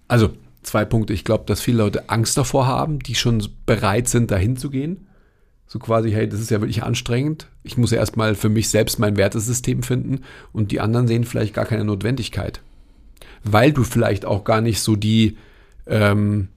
also 0.07 0.31
zwei 0.63 0.85
Punkte. 0.85 1.13
Ich 1.13 1.23
glaube, 1.23 1.45
dass 1.45 1.61
viele 1.61 1.79
Leute 1.79 2.09
Angst 2.09 2.37
davor 2.37 2.67
haben, 2.67 2.99
die 2.99 3.15
schon 3.15 3.45
bereit 3.65 4.07
sind, 4.07 4.31
dahin 4.31 4.57
zu 4.57 4.69
gehen. 4.69 5.07
So 5.67 5.79
quasi, 5.79 6.11
hey, 6.11 6.29
das 6.29 6.39
ist 6.39 6.51
ja 6.51 6.61
wirklich 6.61 6.83
anstrengend. 6.83 7.47
Ich 7.63 7.77
muss 7.77 7.91
ja 7.91 7.97
erstmal 7.97 8.35
für 8.35 8.49
mich 8.49 8.69
selbst 8.69 8.99
mein 8.99 9.17
Wertesystem 9.17 9.83
finden 9.83 10.21
und 10.53 10.71
die 10.71 10.79
anderen 10.79 11.07
sehen 11.07 11.23
vielleicht 11.23 11.53
gar 11.53 11.65
keine 11.65 11.83
Notwendigkeit 11.83 12.61
weil 13.45 13.71
du 13.71 13.83
vielleicht 13.83 14.25
auch 14.25 14.43
gar 14.43 14.59
nicht 14.59 14.81
so 14.81 14.95
die, 14.95 15.37
ähm, 15.85 16.49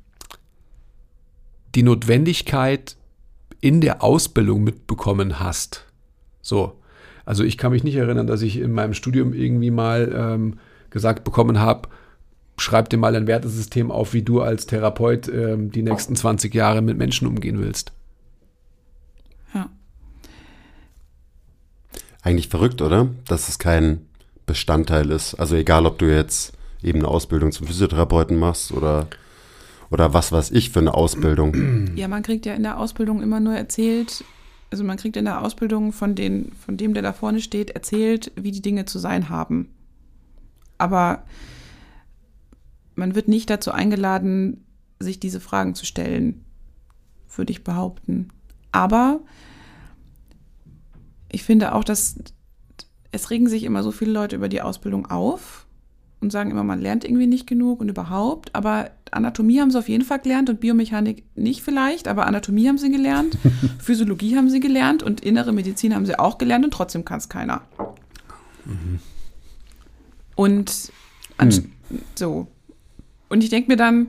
die 1.74 1.82
Notwendigkeit 1.82 2.96
in 3.61 3.80
der 3.80 4.03
Ausbildung 4.03 4.64
mitbekommen 4.64 5.38
hast. 5.38 5.84
So. 6.40 6.80
Also 7.24 7.44
ich 7.44 7.59
kann 7.59 7.72
mich 7.72 7.84
nicht 7.84 7.96
erinnern, 7.96 8.26
dass 8.26 8.40
ich 8.40 8.59
in 8.59 8.72
meinem 8.72 8.94
Studium 8.94 9.34
irgendwie 9.34 9.70
mal 9.70 10.11
ähm, 10.16 10.59
gesagt 10.88 11.24
bekommen 11.24 11.61
habe, 11.61 11.90
schreib 12.61 12.88
dir 12.88 12.96
mal 12.96 13.14
ein 13.14 13.26
Wertesystem 13.26 13.90
auf, 13.90 14.12
wie 14.12 14.22
du 14.22 14.40
als 14.40 14.66
Therapeut 14.66 15.28
ähm, 15.28 15.70
die 15.70 15.82
nächsten 15.82 16.16
20 16.16 16.54
Jahre 16.54 16.82
mit 16.82 16.98
Menschen 16.98 17.26
umgehen 17.26 17.59
willst. 17.61 17.92
Ja. 19.54 19.70
Eigentlich 22.22 22.48
verrückt, 22.48 22.82
oder? 22.82 23.09
Dass 23.26 23.48
es 23.48 23.59
kein 23.59 24.06
Bestandteil 24.46 25.11
ist. 25.11 25.34
Also 25.34 25.56
egal, 25.56 25.86
ob 25.86 25.98
du 25.98 26.06
jetzt 26.06 26.52
eben 26.82 27.00
eine 27.00 27.09
Ausbildung 27.09 27.52
zum 27.52 27.66
Physiotherapeuten 27.66 28.36
machst 28.36 28.72
oder, 28.72 29.09
oder 29.90 30.14
was 30.14 30.32
weiß 30.32 30.50
ich 30.50 30.70
für 30.70 30.80
eine 30.80 30.94
Ausbildung. 30.94 31.96
Ja, 31.96 32.09
man 32.09 32.22
kriegt 32.22 32.46
ja 32.46 32.54
in 32.54 32.62
der 32.62 32.78
Ausbildung 32.78 33.22
immer 33.22 33.40
nur 33.40 33.54
erzählt, 33.54 34.24
also 34.70 34.84
man 34.84 34.96
kriegt 34.98 35.16
in 35.16 35.24
der 35.24 35.42
Ausbildung 35.42 35.92
von, 35.92 36.14
den, 36.14 36.52
von 36.64 36.76
dem, 36.76 36.94
der 36.94 37.02
da 37.02 37.12
vorne 37.12 37.40
steht, 37.40 37.70
erzählt, 37.70 38.32
wie 38.36 38.52
die 38.52 38.62
Dinge 38.62 38.84
zu 38.84 38.98
sein 38.98 39.28
haben. 39.28 39.70
Aber 40.76 41.22
man 42.99 43.14
wird 43.14 43.28
nicht 43.28 43.49
dazu 43.49 43.70
eingeladen, 43.70 44.66
sich 44.99 45.20
diese 45.20 45.40
Fragen 45.40 45.74
zu 45.74 45.86
stellen, 45.86 46.44
würde 47.34 47.53
ich 47.53 47.64
behaupten. 47.64 48.28
Aber 48.72 49.20
ich 51.30 51.44
finde 51.44 51.74
auch, 51.74 51.84
dass 51.84 52.16
es 53.12 53.30
regen 53.30 53.49
sich 53.49 53.64
immer 53.64 53.82
so 53.82 53.92
viele 53.92 54.12
Leute 54.12 54.36
über 54.36 54.49
die 54.49 54.61
Ausbildung 54.61 55.07
auf 55.07 55.66
und 56.20 56.32
sagen 56.32 56.51
immer, 56.51 56.64
man 56.64 56.80
lernt 56.80 57.05
irgendwie 57.05 57.26
nicht 57.26 57.46
genug 57.46 57.80
und 57.80 57.88
überhaupt. 57.88 58.55
Aber 58.55 58.90
Anatomie 59.12 59.61
haben 59.61 59.70
sie 59.70 59.78
auf 59.78 59.88
jeden 59.88 60.05
Fall 60.05 60.18
gelernt 60.18 60.51
und 60.51 60.61
Biomechanik 60.61 61.24
nicht 61.36 61.62
vielleicht, 61.62 62.09
aber 62.09 62.26
Anatomie 62.26 62.68
haben 62.68 62.78
sie 62.78 62.90
gelernt, 62.90 63.38
Physiologie 63.78 64.36
haben 64.36 64.51
sie 64.51 64.61
gelernt 64.61 65.03
und 65.03 65.20
innere 65.20 65.53
Medizin 65.53 65.94
haben 65.94 66.05
sie 66.05 66.18
auch 66.18 66.36
gelernt 66.36 66.64
und 66.64 66.72
trotzdem 66.72 67.05
kann 67.05 67.18
es 67.18 67.28
keiner. 67.28 67.62
Mhm. 68.64 68.99
Und 70.34 70.92
mhm. 71.40 71.72
so. 72.16 72.49
Und 73.29 73.45
ich 73.45 73.51
denke 73.51 73.70
mir 73.70 73.76
dann, 73.76 74.09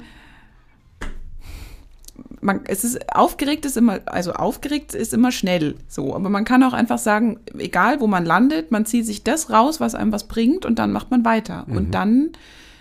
man, 2.41 2.61
es 2.67 2.83
ist 2.83 3.13
aufgeregt 3.15 3.65
ist 3.65 3.77
immer, 3.77 3.99
also 4.05 4.33
aufgeregt 4.33 4.93
ist 4.93 5.13
immer 5.13 5.31
schnell 5.31 5.75
so, 5.87 6.15
aber 6.15 6.29
man 6.29 6.45
kann 6.45 6.63
auch 6.63 6.73
einfach 6.73 6.97
sagen, 6.97 7.39
egal 7.57 7.99
wo 7.99 8.07
man 8.07 8.25
landet, 8.25 8.71
man 8.71 8.85
zieht 8.85 9.05
sich 9.05 9.23
das 9.23 9.49
raus, 9.49 9.79
was 9.79 9.95
einem 9.95 10.11
was 10.11 10.27
bringt 10.27 10.65
und 10.65 10.79
dann 10.79 10.91
macht 10.91 11.11
man 11.11 11.25
weiter. 11.25 11.65
Mhm. 11.67 11.77
Und 11.77 11.91
dann 11.91 12.29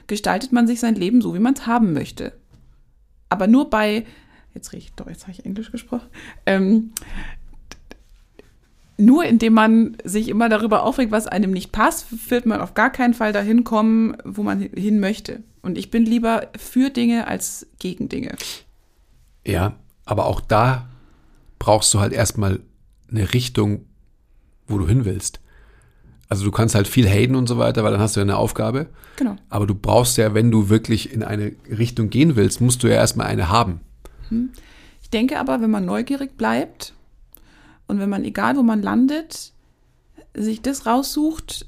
gestaltet 0.06 0.52
man 0.52 0.66
sich 0.66 0.80
sein 0.80 0.94
Leben 0.94 1.20
so, 1.20 1.34
wie 1.34 1.40
man 1.40 1.54
es 1.54 1.66
haben 1.66 1.92
möchte. 1.92 2.32
Aber 3.28 3.46
nur 3.46 3.68
bei, 3.68 4.06
jetzt 4.54 4.72
rede 4.72 4.84
ich, 4.84 4.92
doch, 4.94 5.08
jetzt 5.08 5.22
habe 5.22 5.32
ich 5.32 5.44
Englisch 5.44 5.70
gesprochen, 5.70 6.08
ähm, 6.46 6.92
nur 8.96 9.24
indem 9.24 9.52
man 9.52 9.96
sich 10.02 10.28
immer 10.28 10.48
darüber 10.48 10.82
aufregt, 10.82 11.12
was 11.12 11.28
einem 11.28 11.52
nicht 11.52 11.70
passt, 11.70 12.30
wird 12.30 12.46
man 12.46 12.60
auf 12.60 12.74
gar 12.74 12.90
keinen 12.90 13.14
Fall 13.14 13.32
dahin 13.32 13.62
kommen, 13.62 14.16
wo 14.24 14.42
man 14.42 14.60
hin 14.60 14.98
möchte. 14.98 15.42
Und 15.62 15.78
ich 15.78 15.90
bin 15.90 16.04
lieber 16.04 16.48
für 16.56 16.90
Dinge 16.90 17.26
als 17.26 17.66
gegen 17.78 18.08
Dinge. 18.08 18.36
Ja, 19.46 19.74
aber 20.04 20.26
auch 20.26 20.40
da 20.40 20.88
brauchst 21.58 21.92
du 21.94 22.00
halt 22.00 22.12
erstmal 22.12 22.60
eine 23.10 23.32
Richtung, 23.32 23.84
wo 24.66 24.78
du 24.78 24.86
hin 24.86 25.04
willst. 25.04 25.40
Also 26.28 26.44
du 26.44 26.50
kannst 26.50 26.74
halt 26.74 26.86
viel 26.86 27.08
haten 27.08 27.34
und 27.34 27.46
so 27.46 27.58
weiter, 27.58 27.84
weil 27.84 27.92
dann 27.92 28.00
hast 28.00 28.16
du 28.16 28.20
ja 28.20 28.24
eine 28.24 28.36
Aufgabe. 28.36 28.88
Genau. 29.16 29.36
Aber 29.48 29.66
du 29.66 29.74
brauchst 29.74 30.18
ja, 30.18 30.34
wenn 30.34 30.50
du 30.50 30.68
wirklich 30.68 31.12
in 31.12 31.22
eine 31.22 31.52
Richtung 31.68 32.10
gehen 32.10 32.36
willst, 32.36 32.60
musst 32.60 32.82
du 32.82 32.88
ja 32.88 32.94
erstmal 32.94 33.26
eine 33.26 33.48
haben. 33.48 33.80
Ich 35.02 35.10
denke 35.10 35.40
aber, 35.40 35.62
wenn 35.62 35.70
man 35.70 35.86
neugierig 35.86 36.36
bleibt 36.36 36.92
und 37.86 37.98
wenn 37.98 38.10
man, 38.10 38.24
egal 38.24 38.56
wo 38.56 38.62
man 38.62 38.82
landet, 38.82 39.52
sich 40.34 40.60
das 40.60 40.84
raussucht, 40.84 41.66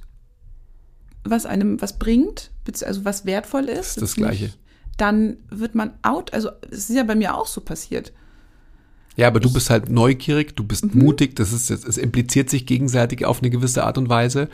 was 1.25 1.47
einem 1.47 1.81
was 1.81 1.99
bringt, 1.99 2.51
also 2.83 3.05
was 3.05 3.25
wertvoll 3.27 3.65
ist, 3.65 3.97
ist 3.97 4.03
das 4.03 4.11
jetzt 4.17 4.19
nicht, 4.19 4.39
Gleiche. 4.39 4.53
dann 4.97 5.37
wird 5.51 5.75
man 5.75 5.93
out. 6.03 6.33
Also 6.33 6.51
es 6.71 6.91
ist 6.91 6.97
ja 6.97 7.03
bei 7.05 7.15
mir 7.15 7.35
auch 7.37 7.47
so 7.47 7.61
passiert. 7.61 8.13
Ja, 9.17 9.27
aber 9.27 9.41
du 9.41 9.53
bist 9.53 9.69
halt 9.71 9.91
neugierig, 9.91 10.55
du 10.57 10.65
bist 10.65 10.95
Mhm. 10.95 11.03
mutig, 11.03 11.35
das 11.37 11.53
ist, 11.53 11.69
es 11.71 11.99
impliziert 11.99 12.49
sich 12.49 12.65
gegenseitig 12.65 13.27
auf 13.27 13.41
eine 13.43 13.51
gewisse 13.51 13.85
Art 13.85 13.99
und 13.99 14.09
Weise. 14.09 14.49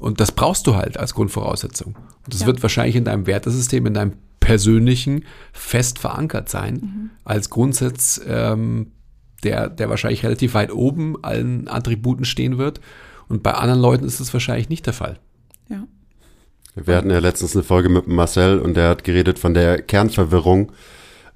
Und 0.00 0.20
das 0.20 0.32
brauchst 0.32 0.66
du 0.66 0.74
halt 0.74 0.98
als 0.98 1.14
Grundvoraussetzung. 1.14 1.94
Und 1.96 2.34
das 2.34 2.40
Mhm. 2.40 2.42
Ja. 2.42 2.46
wird 2.48 2.62
wahrscheinlich 2.62 2.96
in 2.96 3.04
deinem 3.04 3.26
Wertesystem, 3.26 3.86
in 3.86 3.94
deinem 3.94 4.12
persönlichen 4.40 5.24
fest 5.52 5.98
verankert 6.00 6.48
sein, 6.48 6.74
Mhm. 6.74 7.10
als 7.24 7.48
Grundsatz, 7.48 8.20
ähm, 8.26 8.88
der, 9.44 9.68
der 9.70 9.88
wahrscheinlich 9.88 10.24
relativ 10.24 10.54
weit 10.54 10.72
oben 10.72 11.22
allen 11.22 11.68
Attributen 11.68 12.24
stehen 12.24 12.58
wird. 12.58 12.80
Und 13.28 13.42
bei 13.44 13.52
anderen 13.54 13.80
Leuten 13.80 14.04
ist 14.04 14.20
das 14.20 14.32
wahrscheinlich 14.32 14.68
nicht 14.68 14.84
der 14.84 14.92
Fall. 14.92 15.20
Ja. 15.68 15.84
Wir 16.74 16.96
hatten 16.96 17.10
ja 17.10 17.18
letztens 17.18 17.54
eine 17.54 17.64
Folge 17.64 17.90
mit 17.90 18.08
Marcel 18.08 18.58
und 18.58 18.74
der 18.78 18.88
hat 18.88 19.04
geredet 19.04 19.38
von 19.38 19.52
der 19.52 19.82
Kernverwirrung, 19.82 20.72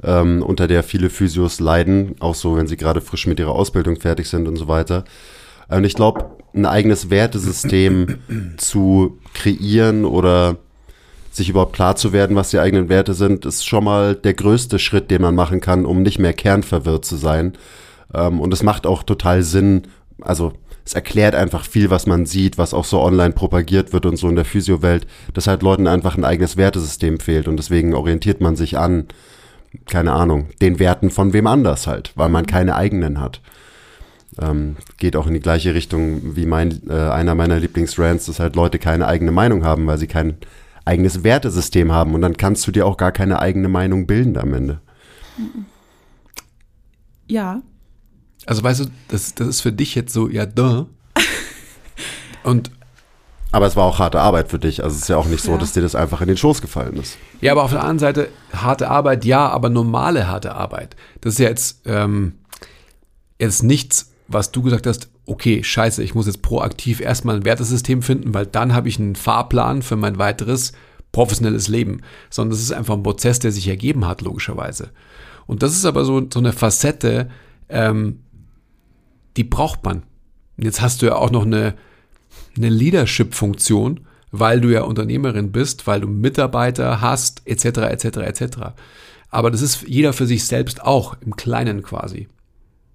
ähm, 0.03 0.43
unter 0.43 0.67
der 0.67 0.83
viele 0.83 1.11
Physios 1.11 1.61
leiden, 1.61 2.15
auch 2.21 2.35
so, 2.35 2.57
wenn 2.57 2.67
sie 2.67 2.79
gerade 2.79 3.03
frisch 3.03 3.27
mit 3.27 3.39
ihrer 3.39 3.53
Ausbildung 3.53 4.01
fertig 4.01 4.29
sind 4.29 4.49
und 4.49 4.57
so 4.57 4.67
weiter. 4.67 5.05
Und 5.69 5.85
ich 5.85 5.95
glaube, 5.95 6.31
ein 6.55 6.65
eigenes 6.65 7.11
Wertesystem 7.11 8.19
zu 8.57 9.19
kreieren 9.35 10.07
oder 10.07 10.57
sich 11.31 11.51
überhaupt 11.51 11.75
klar 11.75 11.97
zu 11.97 12.15
werden, 12.15 12.35
was 12.35 12.49
die 12.49 12.59
eigenen 12.59 12.89
Werte 12.89 13.13
sind, 13.13 13.45
ist 13.45 13.67
schon 13.67 13.85
mal 13.85 14.15
der 14.15 14.33
größte 14.33 14.79
Schritt, 14.79 15.11
den 15.11 15.21
man 15.21 15.35
machen 15.35 15.61
kann, 15.61 15.85
um 15.85 16.03
nicht 16.03 16.19
mehr 16.19 16.33
kernverwirrt 16.33 17.05
zu 17.05 17.17
sein. 17.17 17.53
Ähm, 18.15 18.41
und 18.41 18.55
es 18.55 18.63
macht 18.63 18.87
auch 18.87 19.03
total 19.03 19.43
Sinn, 19.43 19.83
also 20.23 20.55
es 20.87 20.95
erklärt 20.95 21.35
einfach 21.35 21.65
viel, 21.65 21.91
was 21.91 22.07
man 22.07 22.27
sieht, 22.27 22.59
was 22.59 22.73
auch 22.73 22.85
so 22.85 23.03
online 23.03 23.33
propagiert 23.33 23.93
wird 23.93 24.07
und 24.07 24.17
so 24.17 24.29
in 24.29 24.37
der 24.37 24.45
Physiowelt, 24.45 25.05
dass 25.35 25.49
halt 25.49 25.63
Leuten 25.63 25.89
einfach 25.89 26.17
ein 26.17 26.25
eigenes 26.25 26.57
Wertesystem 26.57 27.19
fehlt 27.19 27.49
und 27.49 27.57
deswegen 27.57 27.93
orientiert 27.93 28.41
man 28.41 28.55
sich 28.55 28.79
an, 28.79 29.07
keine 29.87 30.13
Ahnung, 30.13 30.47
den 30.63 30.79
Werten 30.79 31.11
von 31.11 31.33
wem 31.33 31.49
anders 31.49 31.89
halt, 31.89 32.13
weil 32.15 32.29
man 32.29 32.47
keine 32.47 32.77
eigenen 32.77 33.21
hat. 33.21 33.41
Ähm, 34.41 34.77
geht 34.97 35.17
auch 35.17 35.27
in 35.27 35.35
die 35.35 35.41
gleiche 35.41 35.75
Richtung 35.75 36.37
wie 36.37 36.47
mein, 36.47 36.81
äh, 36.89 36.93
einer 36.93 37.35
meiner 37.35 37.59
Lieblingsrants, 37.59 38.27
dass 38.27 38.39
halt 38.39 38.55
Leute 38.55 38.79
keine 38.79 39.09
eigene 39.09 39.33
Meinung 39.33 39.65
haben, 39.65 39.89
weil 39.89 39.99
sie 39.99 40.07
kein 40.07 40.37
eigenes 40.85 41.25
Wertesystem 41.25 41.91
haben 41.91 42.15
und 42.15 42.23
dann 42.23 42.37
kannst 42.37 42.65
du 42.65 42.71
dir 42.71 42.87
auch 42.87 42.97
gar 42.97 43.11
keine 43.11 43.41
eigene 43.41 43.69
Meinung 43.69 44.07
bilden 44.07 44.39
am 44.39 44.55
Ende. 44.55 44.81
Ja. 47.27 47.61
Also 48.47 48.63
weißt 48.63 48.81
du, 48.81 48.85
das, 49.09 49.35
das 49.35 49.49
ist 49.49 49.61
für 49.61 49.73
dich 49.73 49.95
jetzt 49.95 50.13
so, 50.13 50.29
ja, 50.29 50.47
duh. 50.47 50.87
Und 52.45 52.71
Aber 53.53 53.67
es 53.67 53.75
war 53.77 53.85
auch 53.85 53.99
harte 53.99 54.21
Arbeit 54.21 54.49
für 54.51 54.59
dich. 54.59 54.83
Also 54.85 54.95
es 54.97 55.03
ist 55.03 55.09
ja 55.09 55.17
auch 55.17 55.27
nicht 55.27 55.43
so, 55.43 55.53
Ja. 55.53 55.59
dass 55.59 55.73
dir 55.73 55.83
das 55.83 55.95
einfach 55.95 56.21
in 56.21 56.29
den 56.29 56.37
Schoß 56.37 56.61
gefallen 56.63 56.97
ist. 56.97 57.17
Ja, 57.41 57.53
aber 57.53 57.65
auf 57.65 57.71
der 57.71 57.81
anderen 57.81 57.99
Seite, 57.99 58.29
harte 58.53 58.89
Arbeit, 58.89 59.25
ja, 59.25 59.49
aber 59.49 59.69
normale 59.69 60.29
harte 60.29 60.55
Arbeit. 60.55 60.95
Das 61.21 61.35
ist 61.35 61.39
ja 61.41 61.49
jetzt, 61.49 61.81
ähm, 61.87 62.35
jetzt 63.41 63.63
nichts, 63.63 64.13
was 64.29 64.53
du 64.53 64.63
gesagt 64.63 64.87
hast, 64.87 65.09
okay, 65.27 65.65
scheiße, 65.65 66.03
ich 66.05 66.15
muss 66.15 66.27
jetzt 66.27 66.43
proaktiv 66.43 67.01
erstmal 67.01 67.37
ein 67.37 67.45
Wertesystem 67.45 68.03
finden, 68.03 68.33
weil 68.33 68.47
dann 68.47 68.75
habe 68.75 68.89
ich 68.89 68.99
einen 69.01 69.17
Fahrplan 69.17 69.83
für 69.83 69.97
mein 69.97 70.19
weiteres 70.19 70.73
professionelles 71.11 71.67
Leben. 71.69 72.03
Sondern 72.31 72.51
das 72.53 72.61
ist 72.61 72.73
einfach 72.73 72.95
ein 72.95 73.03
Prozess, 73.03 73.39
der 73.41 73.51
sich 73.51 73.67
ergeben 73.67 74.07
hat, 74.07 74.21
logischerweise. 74.23 74.91
Und 75.47 75.63
das 75.63 75.73
ist 75.73 75.85
aber 75.85 76.05
so, 76.05 76.25
so 76.33 76.39
eine 76.39 76.53
Facette, 76.53 77.31
ähm, 77.69 78.21
die 79.37 79.45
braucht 79.45 79.85
man. 79.85 80.03
Jetzt 80.59 80.81
hast 80.81 81.03
du 81.03 81.07
ja 81.07 81.17
auch 81.17 81.31
noch 81.31 81.45
eine, 81.45 81.75
eine 82.57 82.69
Leadership-Funktion, 82.69 84.01
weil 84.31 84.61
du 84.61 84.69
ja 84.73 84.83
Unternehmerin 84.83 85.53
bist, 85.53 85.87
weil 85.87 86.01
du 86.01 86.09
Mitarbeiter 86.09 87.01
hast, 87.01 87.43
etc., 87.47 87.65
etc., 87.65 88.05
etc. 88.19 88.57
Aber 89.31 89.51
das 89.51 89.63
ist 89.63 89.83
jeder 89.87 90.13
für 90.13 90.27
sich 90.27 90.45
selbst 90.47 90.83
auch, 90.83 91.17
im 91.21 91.37
Kleinen 91.37 91.83
quasi. 91.83 92.29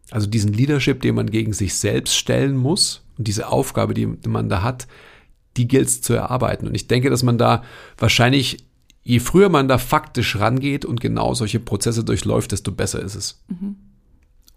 Also 0.10 0.28
diesen 0.28 0.54
Leadership, 0.54 1.02
den 1.02 1.16
man 1.16 1.30
gegen 1.30 1.54
sich 1.54 1.76
selbst 1.76 2.16
stellen 2.16 2.58
muss 2.58 3.06
und 3.18 3.28
diese 3.28 3.48
Aufgabe, 3.48 3.94
die 3.94 4.08
man 4.28 4.50
da 4.50 4.62
hat, 4.62 4.88
die 5.58 5.68
gilt 5.68 5.88
es 5.88 6.02
zu 6.02 6.14
erarbeiten. 6.14 6.68
Und 6.68 6.76
ich 6.76 6.88
denke, 6.88 7.10
dass 7.10 7.24
man 7.24 7.38
da 7.38 7.64
wahrscheinlich, 7.98 8.66
je 9.04 9.20
früher 9.20 9.50
man 9.50 9.68
da 9.68 9.78
faktisch 9.78 10.38
rangeht 10.38 10.86
und 10.86 11.00
genau 11.00 11.34
solche 11.34 11.60
Prozesse 11.60 12.04
durchläuft, 12.04 12.52
desto 12.52 12.72
besser 12.72 13.02
ist 13.02 13.16
es. 13.16 13.44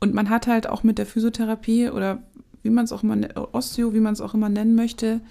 Und 0.04 0.12
man 0.12 0.28
hat 0.28 0.46
halt 0.46 0.66
auch 0.68 0.82
mit 0.82 0.98
der 0.98 1.06
Physiotherapie 1.06 1.88
oder 1.88 2.22
wie 2.62 2.68
man 2.68 2.84
es 2.84 2.92
auch 2.92 3.02
immer, 3.02 3.16
ne- 3.16 3.34
Osteo, 3.54 3.94
wie 3.94 4.00
man 4.00 4.12
es 4.12 4.20
auch 4.20 4.34
immer 4.34 4.50
nennen 4.50 4.74
möchte, 4.74 5.22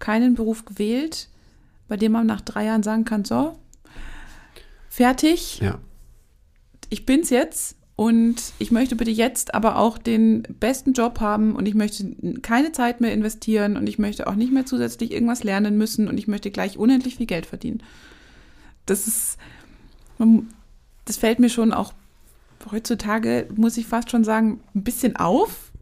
keinen 0.00 0.34
Beruf 0.34 0.64
gewählt, 0.64 1.28
bei 1.86 1.96
dem 1.96 2.10
man 2.10 2.26
nach 2.26 2.40
drei 2.40 2.64
Jahren 2.64 2.82
sagen 2.82 3.04
kann, 3.04 3.24
so, 3.24 3.56
fertig, 4.88 5.60
Ja. 5.60 5.78
ich 6.90 7.06
bin's 7.06 7.30
jetzt 7.30 7.76
und 7.94 8.34
ich 8.58 8.72
möchte 8.72 8.96
bitte 8.96 9.12
jetzt 9.12 9.54
aber 9.54 9.78
auch 9.78 9.96
den 9.96 10.42
besten 10.58 10.92
Job 10.92 11.20
haben 11.20 11.54
und 11.54 11.66
ich 11.68 11.76
möchte 11.76 12.12
keine 12.42 12.72
Zeit 12.72 13.00
mehr 13.00 13.12
investieren 13.12 13.76
und 13.76 13.88
ich 13.88 14.00
möchte 14.00 14.26
auch 14.26 14.34
nicht 14.34 14.52
mehr 14.52 14.66
zusätzlich 14.66 15.12
irgendwas 15.12 15.44
lernen 15.44 15.78
müssen 15.78 16.08
und 16.08 16.18
ich 16.18 16.26
möchte 16.26 16.50
gleich 16.50 16.78
unendlich 16.78 17.14
viel 17.14 17.26
Geld 17.26 17.46
verdienen. 17.46 17.80
Das 18.86 19.06
ist, 19.06 19.38
das 21.04 21.16
fällt 21.16 21.38
mir 21.38 21.48
schon 21.48 21.72
auch 21.72 21.92
heutzutage, 22.72 23.48
muss 23.54 23.76
ich 23.76 23.86
fast 23.86 24.10
schon 24.10 24.24
sagen, 24.24 24.60
ein 24.74 24.82
bisschen 24.84 25.16
auf, 25.16 25.72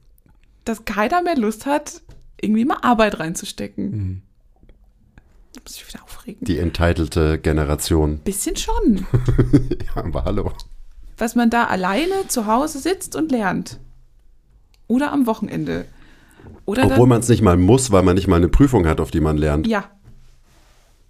dass 0.64 0.85
keiner 0.85 1.22
mehr 1.22 1.37
Lust 1.37 1.66
hat, 1.66 2.03
irgendwie 2.41 2.64
mal 2.64 2.78
Arbeit 2.82 3.18
reinzustecken. 3.20 3.91
Mhm. 3.91 4.22
Da 5.55 5.61
muss 5.62 5.76
ich 5.76 5.89
wieder 5.89 6.03
aufregen. 6.03 6.45
Die 6.45 6.59
entitlelte 6.59 7.39
Generation. 7.39 8.18
bisschen 8.18 8.57
schon. 8.57 9.07
Ja, 9.95 10.03
aber 10.03 10.24
hallo. 10.24 10.53
was 11.16 11.35
man 11.37 11.49
da 11.51 11.64
alleine 11.64 12.26
zu 12.28 12.47
Hause 12.47 12.78
sitzt 12.80 13.14
und 13.14 13.30
lernt. 13.30 13.78
Oder 14.89 15.12
am 15.12 15.26
Wochenende. 15.26 15.87
Oder 16.66 16.85
Obwohl 16.85 17.07
man 17.07 17.20
es 17.20 17.28
nicht 17.28 17.41
mal 17.43 17.57
muss, 17.57 17.91
weil 17.93 18.03
man 18.03 18.16
nicht 18.16 18.26
mal 18.26 18.37
eine 18.37 18.49
Prüfung 18.49 18.87
hat, 18.87 19.01
auf 19.01 19.11
die 19.11 19.20
man 19.20 19.37
lernt. 19.37 19.66
ja. 19.66 19.89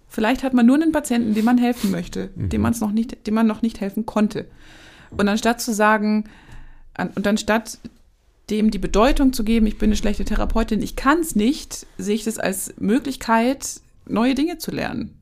Vielleicht 0.07 0.43
hat 0.43 0.53
man 0.53 0.65
nur 0.65 0.75
einen 0.75 0.93
Patienten, 0.93 1.33
dem 1.33 1.43
man 1.43 1.57
helfen 1.57 1.91
möchte, 1.91 2.29
dem 2.35 2.61
man 2.61 2.71
es 2.71 2.79
noch 2.79 2.93
nicht, 2.93 3.27
dem 3.27 3.33
man 3.33 3.47
noch 3.47 3.61
nicht 3.61 3.81
helfen 3.81 4.05
konnte. 4.05 4.45
Und 5.17 5.27
anstatt 5.27 5.61
zu 5.61 5.73
sagen, 5.73 6.25
an, 6.93 7.09
und 7.15 7.25
anstatt 7.27 7.77
dem 8.49 8.71
die 8.71 8.77
Bedeutung 8.77 9.33
zu 9.33 9.43
geben, 9.43 9.65
ich 9.65 9.77
bin 9.77 9.89
eine 9.89 9.95
schlechte 9.95 10.25
Therapeutin, 10.25 10.81
ich 10.81 10.95
kann 10.95 11.19
es 11.19 11.35
nicht, 11.35 11.87
sehe 11.97 12.15
ich 12.15 12.23
das 12.23 12.37
als 12.37 12.75
Möglichkeit, 12.77 13.81
neue 14.07 14.35
Dinge 14.35 14.57
zu 14.57 14.71
lernen. 14.71 15.17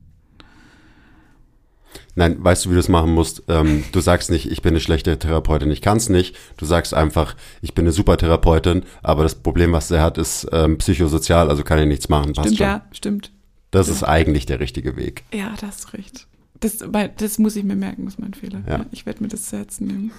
Nein, 2.16 2.36
weißt 2.38 2.64
du, 2.64 2.70
wie 2.70 2.74
du 2.74 2.80
es 2.80 2.88
machen 2.88 3.12
musst? 3.12 3.42
Ähm, 3.48 3.84
du 3.90 4.00
sagst 4.00 4.30
nicht, 4.30 4.50
ich 4.50 4.62
bin 4.62 4.70
eine 4.70 4.80
schlechte 4.80 5.18
Therapeutin, 5.18 5.70
ich 5.70 5.80
kann 5.80 5.96
es 5.96 6.08
nicht. 6.08 6.36
Du 6.56 6.64
sagst 6.64 6.94
einfach, 6.94 7.34
ich 7.60 7.74
bin 7.74 7.84
eine 7.84 7.92
super 7.92 8.16
Therapeutin, 8.16 8.84
aber 9.02 9.24
das 9.24 9.34
Problem, 9.34 9.72
was 9.72 9.90
er 9.90 10.02
hat, 10.02 10.18
ist 10.18 10.46
ähm, 10.52 10.78
psychosozial, 10.78 11.50
also 11.50 11.64
kann 11.64 11.78
er 11.78 11.86
nichts 11.86 12.08
machen. 12.08 12.34
Stimmt, 12.34 12.58
ja, 12.58 12.86
stimmt. 12.92 13.32
Das 13.72 13.88
ist 13.88 14.04
eigentlich 14.04 14.46
der 14.46 14.60
richtige 14.60 14.96
Weg. 14.96 15.24
Ja, 15.32 15.50
das 15.60 15.62
hast 15.62 15.92
recht. 15.94 16.28
Das, 16.64 16.82
das 17.18 17.38
muss 17.38 17.56
ich 17.56 17.64
mir 17.64 17.76
merken, 17.76 18.06
das 18.06 18.14
ist 18.14 18.20
mein 18.20 18.32
Fehler. 18.32 18.62
Ja. 18.66 18.86
Ich 18.90 19.04
werde 19.04 19.22
mir 19.22 19.28
das 19.28 19.42
zu 19.50 19.58
Herzen 19.58 19.86
nehmen. 19.86 20.12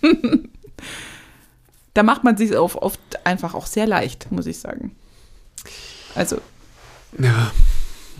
da 1.94 2.04
macht 2.04 2.22
man 2.22 2.36
sich 2.36 2.56
oft, 2.56 2.76
oft 2.76 3.00
einfach 3.26 3.54
auch 3.54 3.66
sehr 3.66 3.88
leicht, 3.88 4.30
muss 4.30 4.46
ich 4.46 4.60
sagen. 4.60 4.92
Also, 6.14 6.36
Ja. 7.18 7.50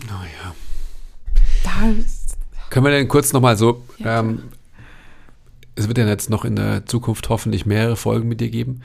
Naja. 0.07 0.55
da 1.63 1.89
ist, 1.97 2.37
Können 2.69 2.85
wir 2.85 2.91
denn 2.91 3.07
kurz 3.07 3.31
nochmal 3.31 3.55
so, 3.55 3.81
Ja, 3.97 4.19
ähm, 4.19 4.43
es 5.75 5.87
wird 5.87 5.97
ja 5.97 6.07
jetzt 6.07 6.29
noch 6.29 6.43
in 6.43 6.57
der 6.57 6.85
Zukunft 6.85 7.29
hoffentlich 7.29 7.65
mehrere 7.65 7.95
Folgen 7.95 8.27
mit 8.27 8.41
dir 8.41 8.49
geben. 8.49 8.81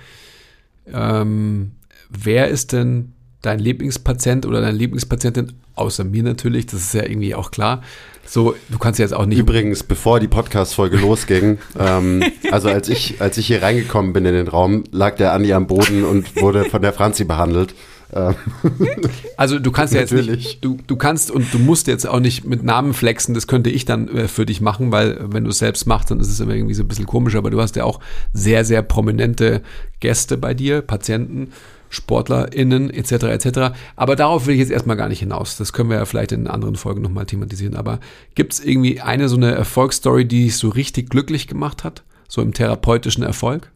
Ähm, 0.86 1.72
wer 2.10 2.46
ist 2.46 2.72
denn 2.72 3.12
dein 3.42 3.58
Lieblingspatient 3.58 4.46
oder 4.46 4.60
deine 4.60 4.78
Lieblingspatientin 4.78 5.54
außer 5.76 6.04
mir 6.04 6.22
natürlich, 6.22 6.66
das 6.66 6.80
ist 6.80 6.94
ja 6.94 7.04
irgendwie 7.04 7.34
auch 7.34 7.50
klar. 7.50 7.82
So, 8.26 8.56
du 8.68 8.78
kannst 8.78 8.98
jetzt 8.98 9.14
auch 9.14 9.26
nicht. 9.26 9.38
Übrigens, 9.38 9.84
bevor 9.84 10.18
die 10.18 10.28
Podcast-Folge 10.28 10.96
losging, 10.96 11.58
ähm, 11.78 12.24
also 12.50 12.68
als 12.68 12.88
ich, 12.88 13.20
als 13.20 13.38
ich 13.38 13.46
hier 13.46 13.62
reingekommen 13.62 14.12
bin 14.12 14.24
in 14.24 14.34
den 14.34 14.48
Raum, 14.48 14.84
lag 14.90 15.16
der 15.16 15.32
Andi 15.32 15.52
am 15.52 15.66
Boden 15.68 16.04
und 16.04 16.40
wurde 16.40 16.64
von 16.64 16.82
der 16.82 16.92
Franzi 16.92 17.24
behandelt. 17.24 17.74
Ähm, 18.12 18.34
Also 19.36 19.58
du 19.58 19.70
kannst 19.70 19.92
ja 19.92 20.00
jetzt 20.00 20.12
Natürlich. 20.12 20.44
nicht, 20.44 20.64
du, 20.64 20.78
du 20.86 20.96
kannst 20.96 21.30
und 21.30 21.52
du 21.52 21.58
musst 21.58 21.86
jetzt 21.88 22.08
auch 22.08 22.20
nicht 22.20 22.44
mit 22.44 22.62
Namen 22.62 22.94
flexen, 22.94 23.34
das 23.34 23.46
könnte 23.46 23.70
ich 23.70 23.84
dann 23.84 24.08
äh, 24.08 24.28
für 24.28 24.46
dich 24.46 24.60
machen, 24.60 24.90
weil 24.92 25.18
wenn 25.20 25.44
du 25.44 25.50
es 25.50 25.58
selbst 25.58 25.86
machst, 25.86 26.10
dann 26.10 26.20
ist 26.20 26.28
es 26.28 26.40
immer 26.40 26.54
irgendwie 26.54 26.74
so 26.74 26.82
ein 26.82 26.88
bisschen 26.88 27.06
komisch, 27.06 27.34
aber 27.34 27.50
du 27.50 27.60
hast 27.60 27.76
ja 27.76 27.84
auch 27.84 28.00
sehr, 28.32 28.64
sehr 28.64 28.82
prominente 28.82 29.62
Gäste 30.00 30.38
bei 30.38 30.54
dir, 30.54 30.80
Patienten, 30.80 31.52
SportlerInnen 31.88 32.90
etc. 32.90 33.12
etc. 33.24 33.76
Aber 33.96 34.16
darauf 34.16 34.46
will 34.46 34.54
ich 34.54 34.60
jetzt 34.60 34.70
erstmal 34.70 34.96
gar 34.96 35.08
nicht 35.08 35.20
hinaus. 35.20 35.56
Das 35.56 35.72
können 35.72 35.90
wir 35.90 35.96
ja 35.96 36.04
vielleicht 36.04 36.32
in 36.32 36.46
anderen 36.46 36.76
Folgen 36.76 37.02
nochmal 37.02 37.26
thematisieren. 37.26 37.76
Aber 37.76 38.00
gibt 38.34 38.54
es 38.54 38.64
irgendwie 38.64 39.00
eine 39.00 39.28
so 39.28 39.36
eine 39.36 39.54
Erfolgsstory, 39.54 40.26
die 40.26 40.44
dich 40.44 40.56
so 40.56 40.68
richtig 40.68 41.10
glücklich 41.10 41.46
gemacht 41.46 41.84
hat? 41.84 42.02
So 42.28 42.42
im 42.42 42.52
therapeutischen 42.52 43.22
Erfolg? 43.22 43.70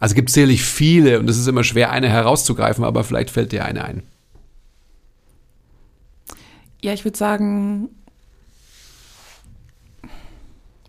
Also 0.00 0.14
gibt 0.14 0.28
es 0.28 0.34
sicherlich 0.34 0.62
viele 0.62 1.18
und 1.18 1.30
es 1.30 1.38
ist 1.38 1.46
immer 1.46 1.64
schwer, 1.64 1.90
eine 1.90 2.08
herauszugreifen, 2.08 2.84
aber 2.84 3.04
vielleicht 3.04 3.30
fällt 3.30 3.52
dir 3.52 3.64
eine 3.64 3.84
ein. 3.84 4.02
Ja, 6.82 6.92
ich 6.92 7.04
würde 7.04 7.16
sagen, 7.16 7.88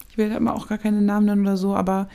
ich 0.09 0.17
will 0.17 0.29
da 0.29 0.35
immer 0.35 0.53
auch 0.53 0.67
gar 0.67 0.77
keine 0.77 1.01
Namen 1.01 1.27
nennen 1.27 1.41
oder 1.41 1.55
so, 1.55 1.75
aber 1.75 2.09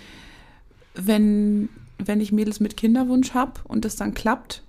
wenn, 0.95 1.69
wenn 1.99 2.21
ich 2.21 2.33
Mädels 2.33 2.61
mit 2.61 2.77
Kinderwunsch 2.77 3.35
habe 3.35 3.61
und 3.65 3.85
das 3.85 3.97
dann 3.97 4.15
klappt, 4.15 4.63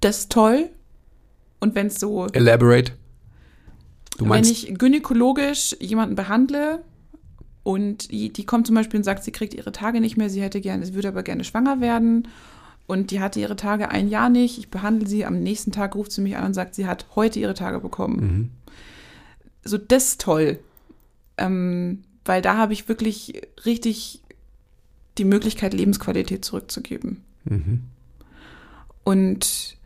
das 0.00 0.20
ist 0.20 0.32
toll. 0.32 0.70
Und 1.60 1.74
wenn 1.74 1.88
es 1.88 1.98
so, 1.98 2.26
Elaborate. 2.26 2.92
Du 4.18 4.24
wenn 4.24 4.28
meinst, 4.28 4.50
ich 4.50 4.78
gynäkologisch 4.78 5.76
jemanden 5.80 6.14
behandle 6.14 6.82
und 7.62 8.10
die, 8.10 8.32
die 8.32 8.46
kommt 8.46 8.66
zum 8.66 8.76
Beispiel 8.76 8.98
und 8.98 9.04
sagt, 9.04 9.24
sie 9.24 9.32
kriegt 9.32 9.54
ihre 9.54 9.72
Tage 9.72 10.00
nicht 10.00 10.16
mehr, 10.16 10.30
sie 10.30 10.42
hätte 10.42 10.60
gerne, 10.60 10.86
sie 10.86 10.94
würde 10.94 11.08
aber 11.08 11.22
gerne 11.22 11.44
schwanger 11.44 11.80
werden 11.80 12.28
und 12.86 13.10
die 13.10 13.20
hatte 13.20 13.40
ihre 13.40 13.56
Tage 13.56 13.90
ein 13.90 14.08
Jahr 14.08 14.28
nicht. 14.28 14.58
Ich 14.58 14.70
behandle 14.70 15.08
sie, 15.08 15.24
am 15.24 15.42
nächsten 15.42 15.72
Tag 15.72 15.94
ruft 15.96 16.12
sie 16.12 16.20
mich 16.20 16.36
an 16.36 16.46
und 16.46 16.54
sagt, 16.54 16.74
sie 16.74 16.86
hat 16.86 17.06
heute 17.16 17.40
ihre 17.40 17.54
Tage 17.54 17.80
bekommen. 17.80 18.20
Mhm. 18.20 18.50
So, 19.64 19.76
das 19.78 20.10
ist 20.10 20.20
toll. 20.20 20.60
Ähm, 21.36 22.04
weil 22.24 22.42
da 22.42 22.56
habe 22.56 22.72
ich 22.72 22.88
wirklich 22.88 23.42
richtig 23.64 24.22
die 25.18 25.24
Möglichkeit, 25.24 25.74
Lebensqualität 25.74 26.44
zurückzugeben. 26.44 27.22
Mhm. 27.44 27.82
Und 29.04 29.76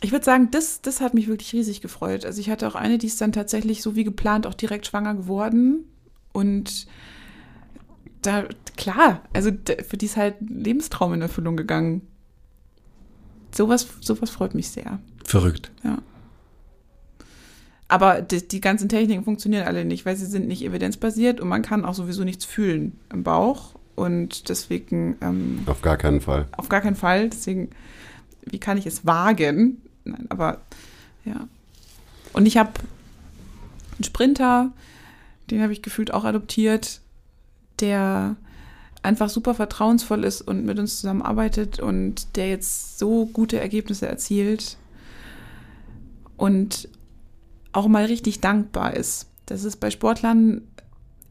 ich 0.00 0.12
würde 0.12 0.24
sagen, 0.24 0.50
das, 0.50 0.80
das 0.80 1.00
hat 1.00 1.14
mich 1.14 1.28
wirklich 1.28 1.52
riesig 1.52 1.80
gefreut. 1.80 2.24
Also 2.24 2.40
ich 2.40 2.50
hatte 2.50 2.68
auch 2.68 2.74
eine, 2.74 2.98
die 2.98 3.08
ist 3.08 3.20
dann 3.20 3.32
tatsächlich 3.32 3.82
so 3.82 3.96
wie 3.96 4.04
geplant 4.04 4.46
auch 4.46 4.54
direkt 4.54 4.86
schwanger 4.86 5.14
geworden. 5.14 5.84
Und 6.32 6.86
da, 8.22 8.44
klar, 8.76 9.22
also 9.32 9.50
für 9.86 9.96
die 9.96 10.06
ist 10.06 10.16
halt 10.16 10.40
ein 10.40 10.64
Lebenstraum 10.64 11.14
in 11.14 11.22
Erfüllung 11.22 11.56
gegangen. 11.56 12.02
Sowas, 13.54 13.88
sowas 14.00 14.30
freut 14.30 14.54
mich 14.54 14.68
sehr. 14.68 15.00
verrückt. 15.24 15.70
Ja. 15.84 15.98
Aber 17.88 18.20
die, 18.20 18.46
die 18.46 18.60
ganzen 18.60 18.88
Techniken 18.88 19.24
funktionieren 19.24 19.66
alle 19.66 19.84
nicht, 19.84 20.04
weil 20.04 20.14
sie 20.14 20.26
sind 20.26 20.46
nicht 20.46 20.62
evidenzbasiert 20.62 21.40
und 21.40 21.48
man 21.48 21.62
kann 21.62 21.84
auch 21.84 21.94
sowieso 21.94 22.22
nichts 22.22 22.44
fühlen 22.44 22.98
im 23.10 23.22
Bauch. 23.22 23.74
Und 23.96 24.48
deswegen 24.48 25.16
ähm, 25.22 25.62
auf 25.66 25.82
gar 25.82 25.96
keinen 25.96 26.20
Fall. 26.20 26.46
auf 26.52 26.68
gar 26.68 26.82
keinen 26.82 26.96
Fall. 26.96 27.30
Deswegen, 27.30 27.70
wie 28.44 28.60
kann 28.60 28.78
ich 28.78 28.86
es 28.86 29.06
wagen? 29.06 29.82
Nein, 30.04 30.26
aber 30.28 30.60
ja. 31.24 31.48
Und 32.34 32.46
ich 32.46 32.58
habe 32.58 32.70
einen 33.96 34.04
Sprinter, 34.04 34.70
den 35.50 35.62
habe 35.62 35.72
ich 35.72 35.82
gefühlt 35.82 36.12
auch 36.12 36.24
adoptiert, 36.24 37.00
der 37.80 38.36
einfach 39.02 39.30
super 39.30 39.54
vertrauensvoll 39.54 40.24
ist 40.24 40.42
und 40.42 40.64
mit 40.64 40.78
uns 40.78 41.00
zusammenarbeitet 41.00 41.80
und 41.80 42.36
der 42.36 42.50
jetzt 42.50 42.98
so 42.98 43.26
gute 43.26 43.58
Ergebnisse 43.58 44.06
erzielt 44.06 44.76
und 46.36 46.88
auch 47.72 47.88
mal 47.88 48.04
richtig 48.04 48.40
dankbar 48.40 48.94
ist. 48.94 49.26
Das 49.46 49.64
ist 49.64 49.76
bei 49.76 49.90
Sportlern, 49.90 50.62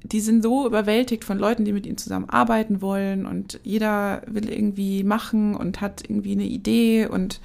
die 0.04 0.20
sind 0.22 0.44
so 0.44 0.66
überwältigt 0.66 1.24
von 1.24 1.38
Leuten, 1.38 1.66
die 1.66 1.74
mit 1.74 1.86
ihnen 1.86 1.98
zusammenarbeiten 1.98 2.82
wollen 2.82 3.26
und 3.26 3.60
jeder 3.64 4.22
will 4.28 4.50
irgendwie 4.50 5.04
machen 5.04 5.56
und 5.56 5.82
hat 5.82 6.04
irgendwie 6.08 6.34
eine 6.34 6.46
Idee 6.46 7.08
und 7.08 7.42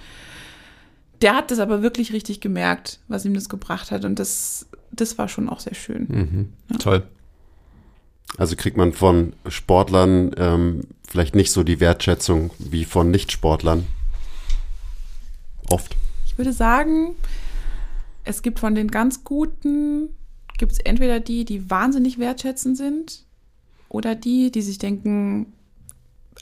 der 1.21 1.35
hat 1.35 1.51
das 1.51 1.61
aber 1.61 1.83
wirklich 1.83 2.13
richtig 2.13 2.41
gemerkt, 2.41 2.99
was 3.09 3.25
ihm 3.25 3.35
das 3.35 3.49
gebracht 3.49 3.91
hat 3.91 4.05
und 4.05 4.19
das, 4.19 4.67
das 4.91 5.19
war 5.19 5.29
schon 5.29 5.49
auch 5.49 5.61
sehr 5.61 5.75
schön. 5.75 6.07
Mhm. 6.69 6.79
Toll. 6.79 7.05
Also 8.39 8.57
kriegt 8.57 8.77
man 8.77 8.93
von 8.93 9.35
Sportlern 9.47 10.33
ähm, 10.37 10.85
vielleicht 11.07 11.35
nicht 11.35 11.53
so 11.53 11.65
die 11.65 11.81
Wertschätzung 11.81 12.51
wie 12.59 12.85
von 12.85 13.11
Nichtsportlern. 13.11 13.87
Oft. 15.69 15.97
Ich 16.27 16.39
würde 16.39 16.53
sagen, 16.53 17.15
es 18.25 18.43
gibt 18.43 18.61
von 18.61 18.75
den 18.75 18.89
ganz 18.89 19.25
Guten, 19.25 20.11
gibt 20.59 20.73
es 20.73 20.79
entweder 20.79 21.21
die, 21.21 21.45
die 21.45 21.71
wahnsinnig 21.71 22.19
wertschätzend 22.19 22.77
sind 22.77 23.25
oder 23.89 24.15
die, 24.15 24.51
die 24.51 24.63
sich 24.63 24.79
denken, 24.79 25.53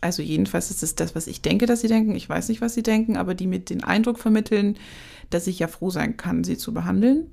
also 0.01 0.23
jedenfalls 0.23 0.71
ist 0.71 0.83
es 0.83 0.95
das, 0.95 1.15
was 1.15 1.27
ich 1.27 1.43
denke, 1.43 1.67
dass 1.67 1.81
sie 1.81 1.89
denken, 1.89 2.15
ich 2.15 2.29
weiß 2.29 2.49
nicht, 2.49 2.61
was 2.61 2.75
sie 2.75 2.83
denken, 2.83 3.17
aber 3.17 3.35
die 3.35 3.47
mit 3.47 3.71
den 3.71 3.83
Eindruck 3.85 4.19
vermitteln, 4.19 4.77
dass 5.31 5.47
ich 5.47 5.59
ja 5.59 5.69
froh 5.69 5.91
sein 5.91 6.17
kann, 6.17 6.45
sie 6.45 6.57
zu 6.57 6.73
behandeln, 6.73 7.31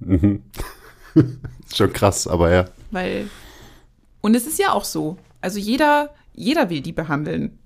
Mhm. 0.00 0.42
schon 1.74 1.92
krass, 1.92 2.26
aber 2.26 2.52
ja. 2.52 2.64
weil 2.90 3.28
und 4.20 4.34
es 4.34 4.46
ist 4.46 4.58
ja 4.58 4.72
auch 4.72 4.84
so, 4.84 5.18
also 5.40 5.58
jeder, 5.58 6.14
jeder 6.34 6.70
will 6.70 6.80
die 6.80 6.92
behandeln, 6.92 7.58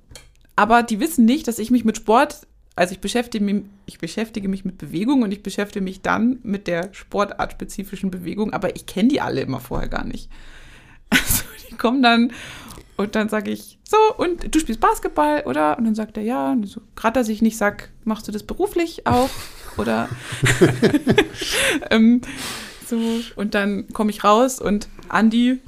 aber 0.56 0.82
die 0.82 1.00
wissen 1.00 1.24
nicht, 1.24 1.46
dass 1.48 1.58
ich 1.58 1.70
mich 1.70 1.84
mit 1.84 1.96
Sport 1.96 2.46
also 2.78 2.92
ich 2.92 3.00
beschäftige, 3.00 3.44
mich, 3.44 3.64
ich 3.86 3.98
beschäftige 3.98 4.48
mich 4.48 4.64
mit 4.64 4.78
Bewegung 4.78 5.22
und 5.22 5.32
ich 5.32 5.42
beschäftige 5.42 5.82
mich 5.82 6.00
dann 6.00 6.38
mit 6.42 6.66
der 6.66 6.90
sportartspezifischen 6.92 8.10
Bewegung, 8.10 8.52
aber 8.52 8.76
ich 8.76 8.86
kenne 8.86 9.08
die 9.08 9.20
alle 9.20 9.40
immer 9.40 9.60
vorher 9.60 9.88
gar 9.88 10.04
nicht. 10.04 10.30
Also 11.10 11.44
die 11.70 11.74
kommen 11.76 12.02
dann 12.02 12.32
und 12.96 13.14
dann 13.14 13.28
sage 13.28 13.50
ich, 13.50 13.78
so, 13.84 13.96
und 14.16 14.54
du 14.54 14.58
spielst 14.58 14.80
Basketball, 14.80 15.42
oder? 15.46 15.78
Und 15.78 15.84
dann 15.84 15.94
sagt 15.94 16.16
er, 16.16 16.22
ja. 16.22 16.52
Und 16.52 16.66
so, 16.66 16.80
gerade 16.96 17.18
dass 17.18 17.28
ich 17.28 17.40
nicht 17.40 17.56
sag, 17.56 17.90
machst 18.04 18.28
du 18.28 18.32
das 18.32 18.42
beruflich 18.42 19.06
auch? 19.06 19.30
Oder 19.76 20.08
ähm, 21.90 22.20
so, 22.86 22.98
und 23.36 23.54
dann 23.54 23.88
komme 23.92 24.10
ich 24.10 24.24
raus 24.24 24.60
und 24.60 24.88
Andi, 25.08 25.60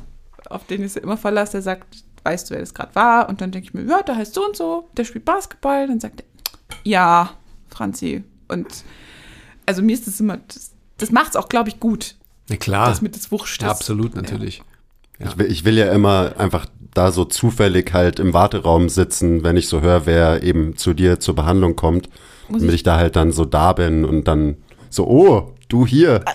auf 0.48 0.66
den 0.66 0.84
ich 0.84 0.96
immer 0.96 1.16
verlasse, 1.16 1.52
der 1.52 1.62
sagt, 1.62 2.04
weißt 2.24 2.50
du, 2.50 2.54
wer 2.54 2.60
das 2.60 2.74
gerade 2.74 2.94
war? 2.94 3.28
Und 3.28 3.40
dann 3.40 3.50
denke 3.50 3.68
ich 3.68 3.74
mir, 3.74 3.84
ja, 3.84 4.02
der 4.02 4.16
heißt 4.16 4.34
so 4.34 4.44
und 4.44 4.56
so, 4.56 4.88
der 4.96 5.04
spielt 5.04 5.24
Basketball. 5.24 5.86
Dann 5.86 6.00
sagt 6.00 6.20
er, 6.20 6.26
ja, 6.84 7.30
Franzi. 7.68 8.24
Und 8.48 8.66
also 9.66 9.82
mir 9.82 9.92
ist 9.94 10.06
das 10.06 10.20
immer, 10.20 10.38
das, 10.48 10.72
das 10.98 11.10
macht 11.12 11.30
es 11.30 11.36
auch, 11.36 11.48
glaube 11.48 11.68
ich, 11.68 11.80
gut, 11.80 12.16
Na 12.48 12.56
klar. 12.56 12.88
dass 12.88 13.00
mit 13.02 13.14
das 13.16 13.30
Wurscht. 13.30 13.62
Ja, 13.62 13.70
absolut, 13.70 14.14
natürlich. 14.16 14.62
Ja. 15.18 15.26
Ich, 15.28 15.38
will, 15.38 15.46
ich 15.52 15.64
will 15.64 15.76
ja 15.78 15.92
immer 15.92 16.34
einfach 16.38 16.66
da 16.94 17.12
so 17.12 17.24
zufällig 17.24 17.92
halt 17.92 18.18
im 18.18 18.32
Warteraum 18.32 18.88
sitzen, 18.88 19.44
wenn 19.44 19.56
ich 19.56 19.68
so 19.68 19.80
höre, 19.80 20.06
wer 20.06 20.42
eben 20.42 20.76
zu 20.76 20.92
dir 20.94 21.20
zur 21.20 21.34
Behandlung 21.36 21.76
kommt, 21.76 22.08
Muss 22.48 22.60
damit 22.60 22.70
ich- 22.74 22.80
ich 22.80 22.82
da 22.82 22.96
halt 22.96 23.14
dann 23.16 23.30
so 23.32 23.44
da 23.44 23.72
bin 23.72 24.04
und 24.04 24.24
dann 24.26 24.56
so, 24.88 25.06
oh, 25.06 25.54
du 25.68 25.86
hier. 25.86 26.24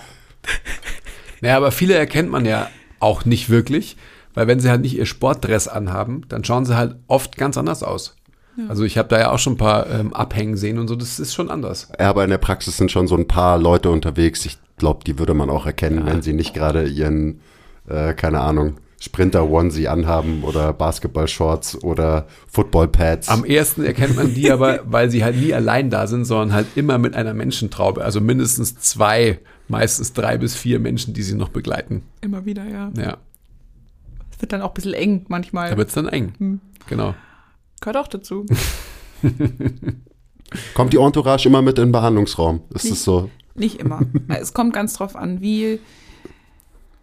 Naja, 1.42 1.58
aber 1.58 1.70
viele 1.70 1.94
erkennt 1.94 2.30
man 2.30 2.46
ja 2.46 2.68
auch 2.98 3.24
nicht 3.26 3.50
wirklich, 3.50 3.96
weil 4.34 4.46
wenn 4.46 4.58
sie 4.60 4.70
halt 4.70 4.80
nicht 4.80 4.96
ihr 4.96 5.04
Sportdress 5.06 5.68
anhaben, 5.68 6.22
dann 6.28 6.44
schauen 6.44 6.64
sie 6.64 6.76
halt 6.76 6.96
oft 7.08 7.36
ganz 7.36 7.58
anders 7.58 7.82
aus. 7.82 8.15
Also 8.68 8.84
ich 8.84 8.96
habe 8.98 9.08
da 9.08 9.18
ja 9.18 9.30
auch 9.30 9.38
schon 9.38 9.54
ein 9.54 9.58
paar 9.58 9.88
ähm, 9.90 10.12
Abhängen 10.14 10.56
sehen 10.56 10.78
und 10.78 10.88
so, 10.88 10.96
das 10.96 11.18
ist 11.20 11.34
schon 11.34 11.50
anders. 11.50 11.90
Ja, 11.98 12.08
aber 12.10 12.24
in 12.24 12.30
der 12.30 12.38
Praxis 12.38 12.76
sind 12.76 12.90
schon 12.90 13.06
so 13.06 13.16
ein 13.16 13.28
paar 13.28 13.58
Leute 13.58 13.90
unterwegs. 13.90 14.44
Ich 14.46 14.58
glaube, 14.78 15.04
die 15.04 15.18
würde 15.18 15.34
man 15.34 15.50
auch 15.50 15.66
erkennen, 15.66 16.06
wenn 16.06 16.22
sie 16.22 16.32
nicht 16.32 16.54
gerade 16.54 16.86
ihren, 16.86 17.40
äh, 17.88 18.14
keine 18.14 18.40
Ahnung, 18.40 18.76
Sprinter-Onesie 18.98 19.88
anhaben 19.88 20.42
oder 20.42 20.72
Basketball-Shorts 20.72 21.82
oder 21.84 22.26
Football-Pads. 22.48 23.28
Am 23.28 23.44
ersten 23.44 23.84
erkennt 23.84 24.16
man 24.16 24.32
die 24.34 24.50
aber, 24.50 24.80
weil 24.86 25.10
sie 25.10 25.22
halt 25.22 25.36
nie 25.36 25.52
allein 25.52 25.90
da 25.90 26.06
sind, 26.06 26.24
sondern 26.24 26.54
halt 26.54 26.66
immer 26.76 26.96
mit 26.98 27.14
einer 27.14 27.34
Menschentraube. 27.34 28.02
Also 28.02 28.20
mindestens 28.20 28.76
zwei, 28.78 29.38
meistens 29.68 30.12
drei 30.14 30.38
bis 30.38 30.56
vier 30.56 30.78
Menschen, 30.80 31.12
die 31.14 31.22
sie 31.22 31.34
noch 31.34 31.50
begleiten. 31.50 32.02
Immer 32.22 32.46
wieder, 32.46 32.64
ja. 32.64 32.90
Ja, 32.96 33.18
Es 34.34 34.40
wird 34.40 34.52
dann 34.52 34.62
auch 34.62 34.70
ein 34.70 34.74
bisschen 34.74 34.94
eng 34.94 35.26
manchmal. 35.28 35.70
da 35.70 35.76
wird's 35.76 35.94
dann 35.94 36.08
eng. 36.08 36.32
Hm. 36.38 36.60
Genau. 36.88 37.14
Gehört 37.80 37.96
auch 37.96 38.08
dazu. 38.08 38.46
Kommt 40.74 40.92
die 40.92 40.98
Entourage 40.98 41.48
immer 41.48 41.62
mit 41.62 41.78
in 41.78 41.86
den 41.86 41.92
Behandlungsraum? 41.92 42.62
Ist 42.74 42.84
Nicht. 42.84 42.92
es 42.94 43.04
so? 43.04 43.30
Nicht 43.54 43.80
immer. 43.80 44.00
es 44.28 44.52
kommt 44.52 44.72
ganz 44.72 44.94
drauf 44.94 45.16
an, 45.16 45.40
wie. 45.40 45.80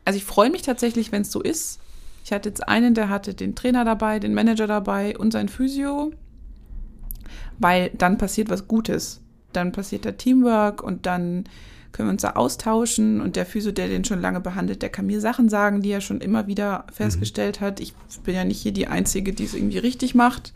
Also 0.06 0.18
ich 0.18 0.26
freue 0.26 0.50
mich 0.50 0.62
tatsächlich, 0.62 1.12
wenn 1.12 1.24
es 1.24 1.32
so 1.32 1.42
ist. 1.42 1.80
Ich 2.26 2.32
hatte 2.32 2.50
jetzt 2.50 2.68
einen, 2.68 2.94
der 2.94 3.10
hatte 3.10 3.34
den 3.34 3.56
Trainer 3.56 3.84
dabei, 3.86 4.20
den 4.20 4.34
Manager 4.34 4.68
dabei 4.68 5.18
und 5.18 5.32
sein 5.32 5.50
Physio. 5.50 6.12
weil 7.60 7.90
dann 7.98 8.18
passiert 8.18 8.50
was 8.50 8.68
Gutes. 8.68 9.22
Dann 9.52 9.72
passiert 9.72 10.06
da 10.06 10.12
Teamwork 10.14 10.82
und 10.82 11.06
dann 11.06 11.46
können 11.94 12.10
wir 12.10 12.14
uns 12.14 12.24
da 12.24 12.32
austauschen 12.32 13.22
und 13.22 13.36
der 13.38 13.46
Physio, 13.46 13.72
der 13.72 13.88
den 13.88 14.04
schon 14.04 14.20
lange 14.20 14.41
behandelt, 14.41 14.82
der 14.82 14.89
kann 14.89 15.06
mir 15.06 15.22
Sachen 15.22 15.48
sagen, 15.48 15.82
die 15.82 15.91
er 15.91 16.02
schon 16.02 16.20
immer 16.22 16.48
wieder 16.48 16.86
festgestellt 16.91 17.62
hat. 17.62 17.80
Ich 17.80 17.94
bin 18.24 18.36
ja 18.36 18.44
nicht 18.44 18.62
hier 18.62 18.74
die 18.74 18.88
Einzige, 18.88 19.32
die 19.32 19.46
es 19.46 19.54
irgendwie 19.54 19.78
richtig 19.78 20.16
macht. 20.16 20.54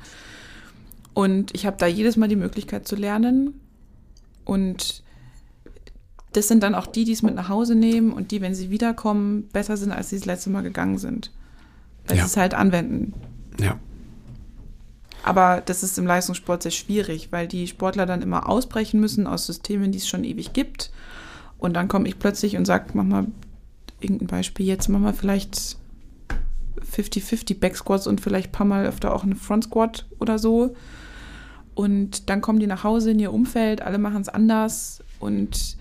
Und 1.13 1.53
ich 1.55 1.65
habe 1.65 1.77
da 1.77 1.85
jedes 1.87 2.17
Mal 2.17 2.27
die 2.27 2.35
Möglichkeit 2.35 2.87
zu 2.87 2.95
lernen. 2.95 3.59
Und 4.45 5.03
das 6.33 6.47
sind 6.47 6.63
dann 6.63 6.75
auch 6.75 6.87
die, 6.87 7.05
die 7.05 7.13
es 7.13 7.21
mit 7.23 7.35
nach 7.35 7.49
Hause 7.49 7.75
nehmen 7.75 8.11
und 8.11 8.31
die, 8.31 8.41
wenn 8.41 8.53
sie 8.53 8.69
wiederkommen, 8.69 9.47
besser 9.53 9.77
sind, 9.77 9.91
als 9.91 10.09
sie 10.09 10.17
das 10.17 10.25
letzte 10.25 10.49
Mal 10.49 10.61
gegangen 10.61 10.97
sind. 10.97 11.31
Weil 12.07 12.17
Ja. 12.17 12.23
sie 12.23 12.27
es 12.31 12.37
halt 12.37 12.53
anwenden. 12.53 13.13
Ja. 13.59 13.79
Aber 15.23 15.61
das 15.65 15.83
ist 15.83 15.97
im 15.97 16.05
Leistungssport 16.05 16.63
sehr 16.63 16.71
schwierig, 16.71 17.31
weil 17.31 17.47
die 17.47 17.67
Sportler 17.67 18.05
dann 18.05 18.21
immer 18.21 18.47
ausbrechen 18.47 18.99
müssen 18.99 19.27
aus 19.27 19.45
Systemen, 19.45 19.91
die 19.91 19.97
es 19.97 20.07
schon 20.07 20.23
ewig 20.23 20.53
gibt. 20.53 20.91
Und 21.57 21.73
dann 21.75 21.87
komme 21.87 22.07
ich 22.07 22.19
plötzlich 22.19 22.55
und 22.57 22.65
sage, 22.65 22.91
mach 22.93 23.03
mal 23.03 23.27
irgendein 23.99 24.27
Beispiel 24.27 24.65
jetzt, 24.65 24.89
mach 24.89 24.99
mal 24.99 25.13
vielleicht 25.13 25.77
50-50 26.91 27.59
Backsquats 27.59 28.07
und 28.07 28.21
vielleicht 28.21 28.49
ein 28.49 28.51
paar 28.51 28.67
Mal 28.67 28.85
öfter 28.85 29.13
auch 29.13 29.23
eine 29.23 29.35
Front 29.35 29.65
Squat 29.65 30.05
oder 30.19 30.37
so. 30.37 30.75
Und 31.73 32.29
dann 32.29 32.41
kommen 32.41 32.59
die 32.59 32.67
nach 32.67 32.83
Hause 32.83 33.11
in 33.11 33.19
ihr 33.19 33.33
Umfeld, 33.33 33.81
alle 33.81 33.97
machen 33.97 34.21
es 34.21 34.29
anders 34.29 35.03
und 35.19 35.77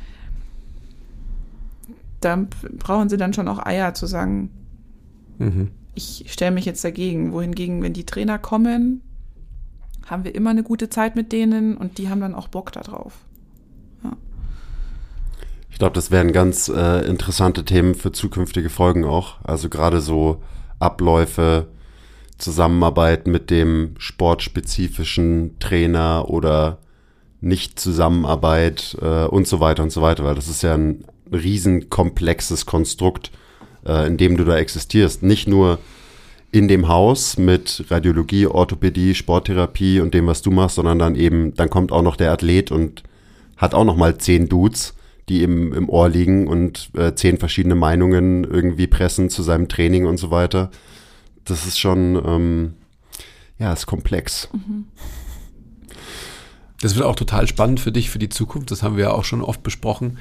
da 2.20 2.46
brauchen 2.78 3.08
sie 3.08 3.16
dann 3.18 3.34
schon 3.34 3.48
auch 3.48 3.64
Eier 3.64 3.94
zu 3.94 4.06
sagen, 4.06 4.50
Mhm. 5.38 5.70
ich 5.94 6.24
stelle 6.28 6.50
mich 6.52 6.64
jetzt 6.64 6.82
dagegen. 6.82 7.32
Wohingegen, 7.32 7.82
wenn 7.82 7.92
die 7.92 8.06
Trainer 8.06 8.38
kommen, 8.38 9.02
haben 10.06 10.24
wir 10.24 10.34
immer 10.34 10.50
eine 10.50 10.62
gute 10.62 10.88
Zeit 10.88 11.14
mit 11.14 11.30
denen 11.32 11.76
und 11.76 11.98
die 11.98 12.08
haben 12.08 12.20
dann 12.22 12.34
auch 12.34 12.48
Bock 12.48 12.72
darauf. 12.72 13.25
Ich 15.76 15.78
glaube, 15.78 15.92
das 15.92 16.10
wären 16.10 16.32
ganz 16.32 16.68
äh, 16.68 17.06
interessante 17.06 17.62
Themen 17.62 17.94
für 17.94 18.10
zukünftige 18.10 18.70
Folgen 18.70 19.04
auch. 19.04 19.34
Also 19.44 19.68
gerade 19.68 20.00
so 20.00 20.42
Abläufe, 20.78 21.66
Zusammenarbeit 22.38 23.26
mit 23.26 23.50
dem 23.50 23.90
sportspezifischen 23.98 25.58
Trainer 25.60 26.30
oder 26.30 26.78
Nicht-Zusammenarbeit 27.42 28.96
äh, 29.02 29.26
und 29.26 29.46
so 29.46 29.60
weiter 29.60 29.82
und 29.82 29.92
so 29.92 30.00
weiter, 30.00 30.24
weil 30.24 30.34
das 30.34 30.48
ist 30.48 30.62
ja 30.62 30.72
ein 30.72 31.04
riesen 31.30 31.90
komplexes 31.90 32.64
Konstrukt, 32.64 33.30
äh, 33.84 34.06
in 34.06 34.16
dem 34.16 34.38
du 34.38 34.44
da 34.44 34.56
existierst. 34.56 35.22
Nicht 35.22 35.46
nur 35.46 35.78
in 36.52 36.68
dem 36.68 36.88
Haus 36.88 37.36
mit 37.36 37.84
Radiologie, 37.90 38.46
Orthopädie, 38.46 39.14
Sporttherapie 39.14 40.00
und 40.00 40.14
dem, 40.14 40.26
was 40.26 40.40
du 40.40 40.50
machst, 40.50 40.76
sondern 40.76 40.98
dann 40.98 41.16
eben, 41.16 41.54
dann 41.54 41.68
kommt 41.68 41.92
auch 41.92 42.00
noch 42.00 42.16
der 42.16 42.32
Athlet 42.32 42.72
und 42.72 43.02
hat 43.58 43.74
auch 43.74 43.84
noch 43.84 43.96
mal 43.96 44.16
zehn 44.16 44.48
Dudes, 44.48 44.95
die 45.28 45.42
im, 45.42 45.72
im 45.72 45.88
Ohr 45.88 46.08
liegen 46.08 46.46
und 46.46 46.90
äh, 46.94 47.14
zehn 47.14 47.38
verschiedene 47.38 47.74
Meinungen 47.74 48.44
irgendwie 48.44 48.86
pressen 48.86 49.28
zu 49.28 49.42
seinem 49.42 49.68
Training 49.68 50.06
und 50.06 50.18
so 50.18 50.30
weiter. 50.30 50.70
Das 51.44 51.66
ist 51.66 51.78
schon, 51.78 52.20
ähm, 52.24 52.74
ja, 53.58 53.72
ist 53.72 53.86
komplex. 53.86 54.48
Das 56.80 56.94
wird 56.94 57.06
auch 57.06 57.16
total 57.16 57.46
spannend 57.48 57.80
für 57.80 57.92
dich 57.92 58.10
für 58.10 58.18
die 58.18 58.28
Zukunft. 58.28 58.70
Das 58.70 58.82
haben 58.82 58.96
wir 58.96 59.04
ja 59.04 59.12
auch 59.12 59.24
schon 59.24 59.42
oft 59.42 59.62
besprochen. 59.62 60.18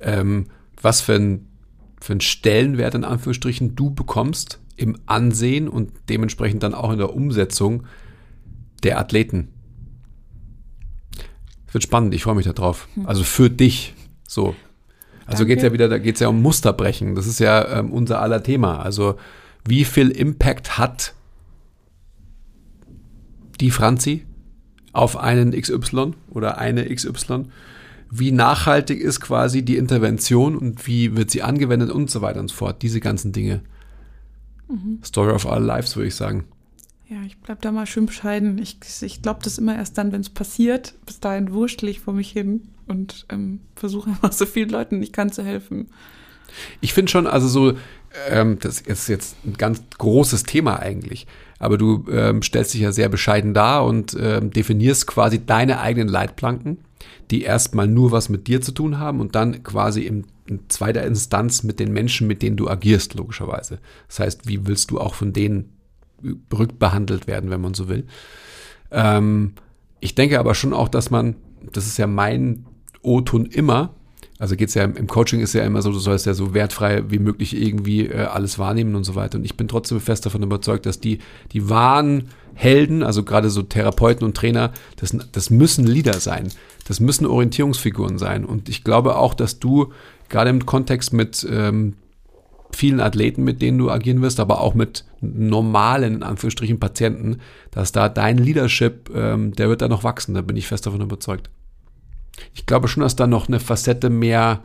Ähm, 0.00 0.46
was 0.80 1.00
für 1.00 1.14
ein, 1.14 1.46
für 2.00 2.14
ein 2.14 2.20
Stellenwert 2.20 2.94
in 2.94 3.04
Anführungsstrichen 3.04 3.76
du 3.76 3.90
bekommst 3.90 4.60
im 4.76 4.98
Ansehen 5.06 5.68
und 5.68 5.92
dementsprechend 6.08 6.62
dann 6.62 6.74
auch 6.74 6.90
in 6.90 6.98
der 6.98 7.14
Umsetzung 7.14 7.84
der 8.82 8.98
Athleten. 8.98 9.48
Das 11.66 11.74
wird 11.74 11.84
spannend, 11.84 12.14
ich 12.14 12.24
freue 12.24 12.34
mich 12.34 12.46
darauf. 12.46 12.88
Also 13.04 13.22
für 13.22 13.48
dich 13.48 13.94
so. 14.32 14.54
Also 15.26 15.46
geht 15.46 15.58
es 15.58 15.64
ja 15.64 15.72
wieder, 15.72 15.88
da 15.88 15.98
geht 15.98 16.16
es 16.16 16.20
ja 16.20 16.28
um 16.28 16.42
Musterbrechen. 16.42 17.14
Das 17.14 17.26
ist 17.26 17.38
ja 17.38 17.78
ähm, 17.78 17.92
unser 17.92 18.20
aller 18.20 18.42
Thema. 18.42 18.80
Also 18.80 19.16
wie 19.66 19.84
viel 19.84 20.10
Impact 20.10 20.78
hat 20.78 21.14
die 23.60 23.70
Franzi 23.70 24.26
auf 24.92 25.16
einen 25.16 25.52
XY 25.52 26.12
oder 26.30 26.58
eine 26.58 26.92
XY? 26.92 27.46
Wie 28.10 28.32
nachhaltig 28.32 29.00
ist 29.00 29.20
quasi 29.20 29.62
die 29.62 29.76
Intervention 29.76 30.56
und 30.56 30.86
wie 30.86 31.16
wird 31.16 31.30
sie 31.30 31.42
angewendet 31.42 31.90
und 31.90 32.10
so 32.10 32.20
weiter 32.20 32.40
und 32.40 32.48
so 32.48 32.56
fort? 32.56 32.82
Diese 32.82 33.00
ganzen 33.00 33.32
Dinge. 33.32 33.62
Story 35.04 35.32
of 35.32 35.44
our 35.44 35.60
lives, 35.60 35.96
würde 35.96 36.08
ich 36.08 36.14
sagen. 36.14 36.44
Ja, 37.12 37.18
ich 37.26 37.36
bleib 37.36 37.60
da 37.60 37.72
mal 37.72 37.84
schön 37.84 38.06
bescheiden. 38.06 38.56
Ich, 38.56 38.78
ich 39.02 39.20
glaube 39.20 39.40
das 39.44 39.58
immer 39.58 39.76
erst 39.76 39.98
dann, 39.98 40.12
wenn 40.12 40.22
es 40.22 40.30
passiert. 40.30 40.94
Bis 41.04 41.20
dahin 41.20 41.52
wurschtel 41.52 41.90
ich 41.90 42.00
vor 42.00 42.14
mich 42.14 42.30
hin 42.30 42.68
und 42.86 43.26
ähm, 43.28 43.60
versuche 43.76 44.08
einfach 44.10 44.32
so 44.32 44.46
vielen 44.46 44.70
Leuten 44.70 45.02
ich 45.02 45.12
kann 45.12 45.30
zu 45.30 45.44
helfen. 45.44 45.90
Ich 46.80 46.94
finde 46.94 47.12
schon, 47.12 47.26
also 47.26 47.48
so, 47.48 47.74
ähm, 48.30 48.58
das 48.60 48.80
ist 48.80 49.08
jetzt 49.08 49.36
ein 49.44 49.58
ganz 49.58 49.82
großes 49.98 50.44
Thema 50.44 50.78
eigentlich, 50.78 51.26
aber 51.58 51.76
du 51.76 52.06
ähm, 52.10 52.42
stellst 52.42 52.72
dich 52.72 52.80
ja 52.80 52.92
sehr 52.92 53.10
bescheiden 53.10 53.52
dar 53.52 53.84
und 53.84 54.16
ähm, 54.18 54.50
definierst 54.50 55.06
quasi 55.06 55.44
deine 55.44 55.80
eigenen 55.80 56.08
Leitplanken, 56.08 56.78
die 57.30 57.42
erstmal 57.42 57.88
nur 57.88 58.10
was 58.10 58.30
mit 58.30 58.46
dir 58.46 58.62
zu 58.62 58.72
tun 58.72 58.98
haben 58.98 59.20
und 59.20 59.34
dann 59.34 59.62
quasi 59.62 60.02
im, 60.02 60.24
in 60.46 60.60
zweiter 60.68 61.04
Instanz 61.04 61.62
mit 61.62 61.78
den 61.78 61.92
Menschen, 61.92 62.26
mit 62.26 62.40
denen 62.40 62.56
du 62.56 62.68
agierst, 62.68 63.14
logischerweise. 63.14 63.80
Das 64.08 64.18
heißt, 64.18 64.48
wie 64.48 64.66
willst 64.66 64.90
du 64.90 64.98
auch 64.98 65.14
von 65.14 65.34
denen 65.34 65.72
rückbehandelt 66.52 67.26
werden, 67.26 67.50
wenn 67.50 67.60
man 67.60 67.74
so 67.74 67.88
will. 67.88 68.06
Ähm, 68.90 69.52
ich 70.00 70.14
denke 70.14 70.38
aber 70.38 70.54
schon 70.54 70.72
auch, 70.72 70.88
dass 70.88 71.10
man, 71.10 71.36
das 71.72 71.86
ist 71.86 71.98
ja 71.98 72.06
mein 72.06 72.66
O-Ton 73.02 73.46
immer, 73.46 73.94
also 74.42 74.56
geht's 74.56 74.74
ja 74.74 74.82
im 74.82 75.06
Coaching 75.06 75.38
ist 75.38 75.52
ja 75.52 75.62
immer 75.62 75.82
so, 75.82 75.92
du 75.92 76.00
sollst 76.00 76.26
ja 76.26 76.34
so 76.34 76.52
wertfrei 76.52 77.04
wie 77.08 77.20
möglich 77.20 77.56
irgendwie 77.56 78.06
äh, 78.06 78.24
alles 78.24 78.58
wahrnehmen 78.58 78.96
und 78.96 79.04
so 79.04 79.14
weiter. 79.14 79.38
Und 79.38 79.44
ich 79.44 79.56
bin 79.56 79.68
trotzdem 79.68 80.00
fest 80.00 80.26
davon 80.26 80.42
überzeugt, 80.42 80.84
dass 80.84 80.98
die, 80.98 81.20
die 81.52 81.70
wahren 81.70 82.24
Helden, 82.54 83.04
also 83.04 83.22
gerade 83.22 83.50
so 83.50 83.62
Therapeuten 83.62 84.26
und 84.26 84.36
Trainer, 84.36 84.72
das, 84.96 85.16
das 85.30 85.50
müssen 85.50 85.86
Leader 85.86 86.18
sein. 86.18 86.48
Das 86.88 86.98
müssen 86.98 87.24
Orientierungsfiguren 87.24 88.18
sein. 88.18 88.44
Und 88.44 88.68
ich 88.68 88.82
glaube 88.82 89.16
auch, 89.16 89.34
dass 89.34 89.60
du 89.60 89.92
gerade 90.28 90.50
im 90.50 90.66
Kontext 90.66 91.12
mit 91.12 91.46
ähm, 91.48 91.94
vielen 92.72 93.00
Athleten, 93.00 93.44
mit 93.44 93.62
denen 93.62 93.78
du 93.78 93.90
agieren 93.90 94.22
wirst, 94.22 94.40
aber 94.40 94.60
auch 94.60 94.74
mit 94.74 95.04
normalen, 95.20 96.14
in 96.14 96.22
Anführungsstrichen, 96.22 96.80
Patienten, 96.80 97.38
dass 97.70 97.92
da 97.92 98.08
dein 98.08 98.38
Leadership, 98.38 99.10
ähm, 99.14 99.52
der 99.52 99.68
wird 99.68 99.82
da 99.82 99.88
noch 99.88 100.04
wachsen, 100.04 100.34
da 100.34 100.42
bin 100.42 100.56
ich 100.56 100.66
fest 100.66 100.86
davon 100.86 101.00
überzeugt. 101.00 101.50
Ich 102.54 102.66
glaube 102.66 102.88
schon, 102.88 103.02
dass 103.02 103.16
da 103.16 103.26
noch 103.26 103.48
eine 103.48 103.60
Facette 103.60 104.10
mehr, 104.10 104.60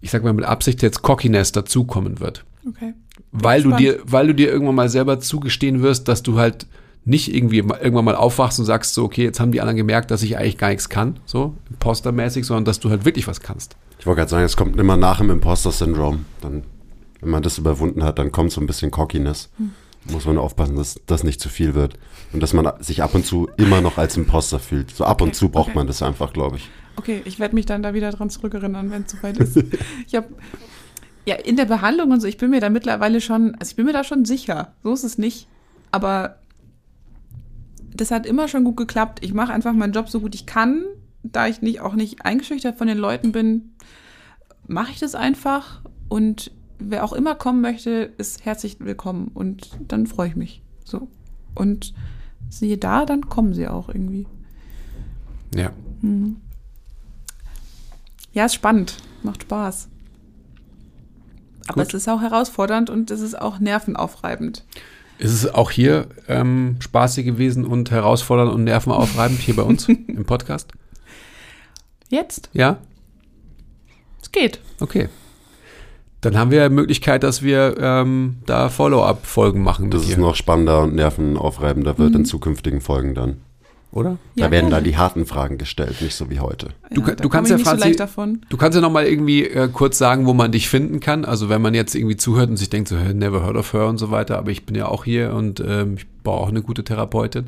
ich 0.00 0.10
sag 0.10 0.22
mal 0.22 0.32
mit 0.32 0.44
Absicht 0.44 0.82
jetzt 0.82 1.02
Cockiness 1.02 1.52
dazukommen 1.52 2.20
wird. 2.20 2.44
Okay. 2.68 2.94
Weil 3.32 3.62
du, 3.62 3.72
dir, 3.72 3.98
weil 4.04 4.26
du 4.28 4.34
dir 4.34 4.50
irgendwann 4.50 4.74
mal 4.74 4.88
selber 4.88 5.18
zugestehen 5.20 5.82
wirst, 5.82 6.08
dass 6.08 6.22
du 6.22 6.38
halt 6.38 6.66
nicht 7.04 7.34
irgendwie 7.34 7.62
mal- 7.62 7.78
irgendwann 7.78 8.04
mal 8.04 8.16
aufwachst 8.16 8.58
und 8.58 8.64
sagst 8.64 8.94
so, 8.94 9.04
okay, 9.04 9.22
jetzt 9.22 9.40
haben 9.40 9.52
die 9.52 9.60
anderen 9.60 9.76
gemerkt, 9.76 10.10
dass 10.10 10.22
ich 10.22 10.36
eigentlich 10.36 10.58
gar 10.58 10.68
nichts 10.68 10.88
kann, 10.88 11.20
so 11.24 11.54
impostermäßig, 11.70 12.44
sondern 12.44 12.64
dass 12.64 12.80
du 12.80 12.90
halt 12.90 13.04
wirklich 13.04 13.28
was 13.28 13.40
kannst. 13.40 13.76
Ich 13.98 14.06
wollte 14.06 14.20
gerade 14.20 14.30
sagen, 14.30 14.44
es 14.44 14.56
kommt 14.56 14.78
immer 14.78 14.96
nach 14.96 15.18
dem 15.18 15.30
Imposter-Syndrom. 15.30 16.26
Dann, 16.40 16.64
wenn 17.26 17.32
man 17.32 17.42
das 17.42 17.58
überwunden 17.58 18.04
hat, 18.04 18.20
dann 18.20 18.30
kommt 18.30 18.52
so 18.52 18.60
ein 18.60 18.68
bisschen 18.68 18.92
Cockiness. 18.92 19.50
Muss 20.12 20.26
man 20.26 20.38
aufpassen, 20.38 20.76
dass 20.76 21.00
das 21.06 21.24
nicht 21.24 21.40
zu 21.40 21.48
viel 21.48 21.74
wird. 21.74 21.98
Und 22.32 22.40
dass 22.40 22.52
man 22.52 22.72
sich 22.78 23.02
ab 23.02 23.16
und 23.16 23.26
zu 23.26 23.48
immer 23.56 23.80
noch 23.80 23.98
als 23.98 24.16
Imposter 24.16 24.60
fühlt. 24.60 24.92
So 24.92 25.04
ab 25.04 25.20
und 25.20 25.30
Okay, 25.30 25.36
zu 25.36 25.48
braucht 25.48 25.70
okay. 25.70 25.78
man 25.78 25.88
das 25.88 26.02
einfach, 26.02 26.32
glaube 26.32 26.58
ich. 26.58 26.70
Okay, 26.94 27.22
ich 27.24 27.40
werde 27.40 27.56
mich 27.56 27.66
dann 27.66 27.82
da 27.82 27.94
wieder 27.94 28.12
dran 28.12 28.30
zurückerinnern, 28.30 28.92
wenn 28.92 29.02
es 29.02 29.10
soweit 29.10 29.38
ist. 29.38 29.56
ich 30.06 30.14
habe 30.14 30.28
ja 31.24 31.34
in 31.34 31.56
der 31.56 31.64
Behandlung 31.64 32.12
und 32.12 32.20
so, 32.20 32.28
ich 32.28 32.38
bin 32.38 32.50
mir 32.50 32.60
da 32.60 32.70
mittlerweile 32.70 33.20
schon, 33.20 33.56
also 33.56 33.70
ich 33.70 33.76
bin 33.76 33.86
mir 33.86 33.92
da 33.92 34.04
schon 34.04 34.24
sicher. 34.24 34.72
So 34.84 34.94
ist 34.94 35.02
es 35.02 35.18
nicht. 35.18 35.48
Aber 35.90 36.36
das 37.92 38.12
hat 38.12 38.24
immer 38.24 38.46
schon 38.46 38.62
gut 38.62 38.76
geklappt. 38.76 39.18
Ich 39.22 39.34
mache 39.34 39.52
einfach 39.52 39.72
meinen 39.72 39.92
Job 39.92 40.08
so 40.08 40.20
gut 40.20 40.36
ich 40.36 40.46
kann. 40.46 40.84
Da 41.24 41.48
ich 41.48 41.60
nicht 41.60 41.80
auch 41.80 41.94
nicht 41.94 42.24
eingeschüchtert 42.24 42.78
von 42.78 42.86
den 42.86 42.98
Leuten 42.98 43.32
bin, 43.32 43.72
mache 44.68 44.92
ich 44.92 45.00
das 45.00 45.16
einfach. 45.16 45.80
Und 46.08 46.52
wer 46.78 47.04
auch 47.04 47.12
immer 47.12 47.34
kommen 47.34 47.60
möchte, 47.60 48.12
ist 48.18 48.44
herzlich 48.44 48.78
willkommen. 48.80 49.30
Und 49.34 49.70
dann 49.88 50.06
freue 50.06 50.28
ich 50.28 50.36
mich. 50.36 50.62
So. 50.84 51.08
Und 51.54 51.94
siehe 52.48 52.78
da, 52.78 53.04
dann 53.06 53.28
kommen 53.28 53.54
sie 53.54 53.68
auch 53.68 53.88
irgendwie. 53.88 54.26
Ja. 55.54 55.72
Ja, 58.32 58.44
ist 58.44 58.54
spannend. 58.54 58.96
Macht 59.22 59.42
Spaß. 59.42 59.88
Aber 61.68 61.82
Gut. 61.82 61.94
es 61.94 62.02
ist 62.02 62.08
auch 62.08 62.20
herausfordernd 62.20 62.90
und 62.90 63.10
es 63.10 63.20
ist 63.20 63.40
auch 63.40 63.58
nervenaufreibend. 63.58 64.64
Ist 65.18 65.32
es 65.32 65.52
auch 65.52 65.70
hier 65.70 66.08
ähm, 66.28 66.76
spaßig 66.80 67.24
gewesen 67.24 67.64
und 67.64 67.90
herausfordernd 67.90 68.52
und 68.52 68.64
nervenaufreibend 68.64 69.40
hier 69.40 69.56
bei 69.56 69.62
uns 69.62 69.88
im 69.88 70.24
Podcast? 70.26 70.72
Jetzt? 72.08 72.50
Ja? 72.52 72.78
Es 74.22 74.30
geht. 74.30 74.60
Okay. 74.80 75.08
Dann 76.30 76.38
haben 76.40 76.50
wir 76.50 76.68
Möglichkeit, 76.70 77.22
dass 77.22 77.42
wir 77.42 77.76
ähm, 77.78 78.36
da 78.46 78.68
Follow-up-Folgen 78.68 79.62
machen. 79.62 79.90
Das 79.90 80.00
mit 80.02 80.10
ist 80.10 80.16
dir. 80.16 80.20
noch 80.22 80.34
spannender 80.34 80.82
und 80.82 80.94
nervenaufreibender 80.94 81.98
wird 81.98 82.14
in 82.14 82.24
zukünftigen 82.24 82.80
Folgen 82.80 83.14
dann. 83.14 83.36
oder? 83.92 84.18
Da 84.34 84.50
werden 84.50 84.70
dann 84.70 84.82
die 84.84 84.96
harten 84.96 85.24
Fragen 85.24 85.56
gestellt, 85.56 86.02
nicht 86.02 86.14
so 86.14 86.28
wie 86.28 86.40
heute. 86.40 86.70
Du, 86.90 87.00
Ja, 87.02 87.14
du 87.14 87.22
komm 87.22 87.30
kannst 87.30 87.50
ja, 87.50 87.56
nicht 87.56 87.66
so 87.66 87.70
Franzi, 87.76 87.96
davon. 87.96 88.40
du 88.48 88.56
kannst 88.56 88.74
ja 88.76 88.82
noch 88.82 88.90
mal 88.90 89.06
irgendwie 89.06 89.44
äh, 89.44 89.68
kurz 89.72 89.98
sagen, 89.98 90.26
wo 90.26 90.34
man 90.34 90.50
dich 90.52 90.68
finden 90.68 91.00
kann. 91.00 91.24
Also 91.24 91.48
wenn 91.48 91.62
man 91.62 91.74
jetzt 91.74 91.94
irgendwie 91.94 92.16
zuhört 92.16 92.50
und 92.50 92.56
sich 92.56 92.68
denkt, 92.70 92.88
so, 92.88 92.96
hey, 92.96 93.14
never 93.14 93.42
heard 93.44 93.56
of 93.56 93.72
her 93.72 93.86
und 93.86 93.98
so 93.98 94.10
weiter, 94.10 94.36
aber 94.38 94.50
ich 94.50 94.66
bin 94.66 94.74
ja 94.74 94.86
auch 94.88 95.04
hier 95.04 95.32
und 95.32 95.60
ähm, 95.66 95.94
ich 95.96 96.06
brauche 96.24 96.40
auch 96.42 96.48
eine 96.48 96.62
gute 96.62 96.82
Therapeutin. 96.84 97.46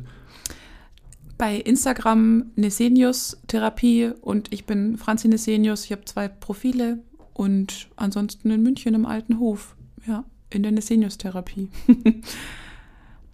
Bei 1.37 1.55
Instagram 1.55 2.45
Nesenius 2.55 3.37
Therapie 3.47 4.11
und 4.21 4.51
ich 4.51 4.65
bin 4.65 4.97
Franzi 4.97 5.27
Nesenius. 5.29 5.85
Ich 5.85 5.91
habe 5.91 6.03
zwei 6.05 6.27
Profile 6.27 6.99
und 7.39 7.87
ansonsten 7.95 8.51
in 8.51 8.61
München 8.61 8.93
im 8.95 9.05
Alten 9.05 9.39
Hof. 9.39 9.77
Ja, 10.05 10.25
in 10.49 10.61
der 10.61 10.73
Nesenius 10.73 11.17
Therapie. 11.17 11.69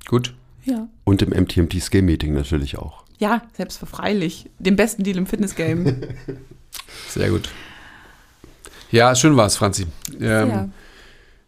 Gut. 0.08 0.36
ja. 0.64 0.88
Und 1.06 1.24
im 1.24 1.32
MTMT 1.32 1.82
Skill 1.82 2.04
Meeting 2.04 2.36
natürlich 2.36 2.78
auch. 2.78 3.04
Ja, 3.18 3.42
selbstverfreilich. 3.54 4.48
Den 4.60 4.76
besten 4.76 5.04
Deal 5.04 5.18
im 5.18 5.26
Fitnessgame. 5.26 6.10
Sehr 7.10 7.32
gut. 7.32 7.50
Ja, 8.92 9.16
schön 9.16 9.36
war's, 9.38 9.56
Franzi. 9.56 9.88
Ähm, 10.20 10.50
ja. 10.50 10.70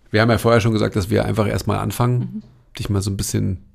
Wir 0.10 0.22
haben 0.22 0.32
ja 0.32 0.40
vorher 0.40 0.60
schon 0.60 0.74
gesagt, 0.74 0.96
dass 0.96 1.12
wir 1.12 1.26
einfach 1.26 1.48
erstmal 1.48 1.78
anfangen, 1.78 2.42
dich 2.80 2.90
mal 2.90 3.04
so 3.04 3.12
ein 3.12 3.18
bisschen 3.18 3.66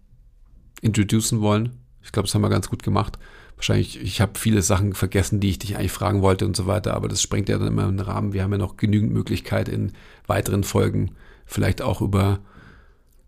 introducen 0.80 1.40
wollen. 1.40 1.78
Ich 2.02 2.10
glaube, 2.10 2.26
das 2.26 2.34
haben 2.34 2.42
wir 2.42 2.50
ganz 2.50 2.68
gut 2.68 2.82
gemacht. 2.82 3.16
Wahrscheinlich, 3.62 4.02
ich 4.02 4.20
habe 4.20 4.36
viele 4.40 4.60
Sachen 4.60 4.92
vergessen, 4.92 5.38
die 5.38 5.50
ich 5.50 5.58
dich 5.60 5.76
eigentlich 5.76 5.92
fragen 5.92 6.20
wollte 6.20 6.46
und 6.46 6.56
so 6.56 6.66
weiter, 6.66 6.94
aber 6.94 7.06
das 7.06 7.22
sprengt 7.22 7.48
ja 7.48 7.58
dann 7.58 7.68
immer 7.68 7.86
den 7.86 8.00
Rahmen. 8.00 8.32
Wir 8.32 8.42
haben 8.42 8.50
ja 8.50 8.58
noch 8.58 8.76
genügend 8.76 9.12
Möglichkeit 9.12 9.68
in 9.68 9.92
weiteren 10.26 10.64
Folgen 10.64 11.12
vielleicht 11.46 11.80
auch 11.80 12.00
über 12.00 12.40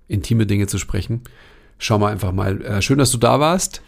intime 0.09 0.45
Dinge 0.45 0.67
zu 0.67 0.79
sprechen. 0.79 1.23
Schau 1.79 2.01
mal 2.01 2.11
einfach 2.11 2.33
mal. 2.33 2.61
Äh, 2.63 2.83
schön, 2.83 2.99
dass 2.99 3.13
du 3.13 3.19
da 3.19 3.39
warst. 3.39 3.81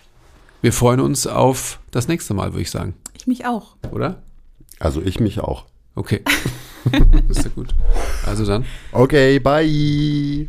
Wir 0.62 0.72
freuen 0.72 1.00
uns 1.00 1.26
auf 1.26 1.80
das 1.90 2.06
nächste 2.06 2.32
Mal, 2.32 2.52
würde 2.52 2.62
ich 2.62 2.70
sagen, 2.70 2.94
Ich 3.14 3.26
mich 3.26 3.44
auch. 3.44 3.74
oder? 3.90 4.22
Also 4.78 5.02
ich 5.02 5.18
mich 5.18 5.40
auch. 5.40 5.66
Okay. 5.96 6.22
ist 7.28 7.42
ja 7.42 7.50
gut. 7.56 7.74
Also 8.24 8.46
dann. 8.46 8.64
Okay, 8.92 9.40
bye. 9.40 10.48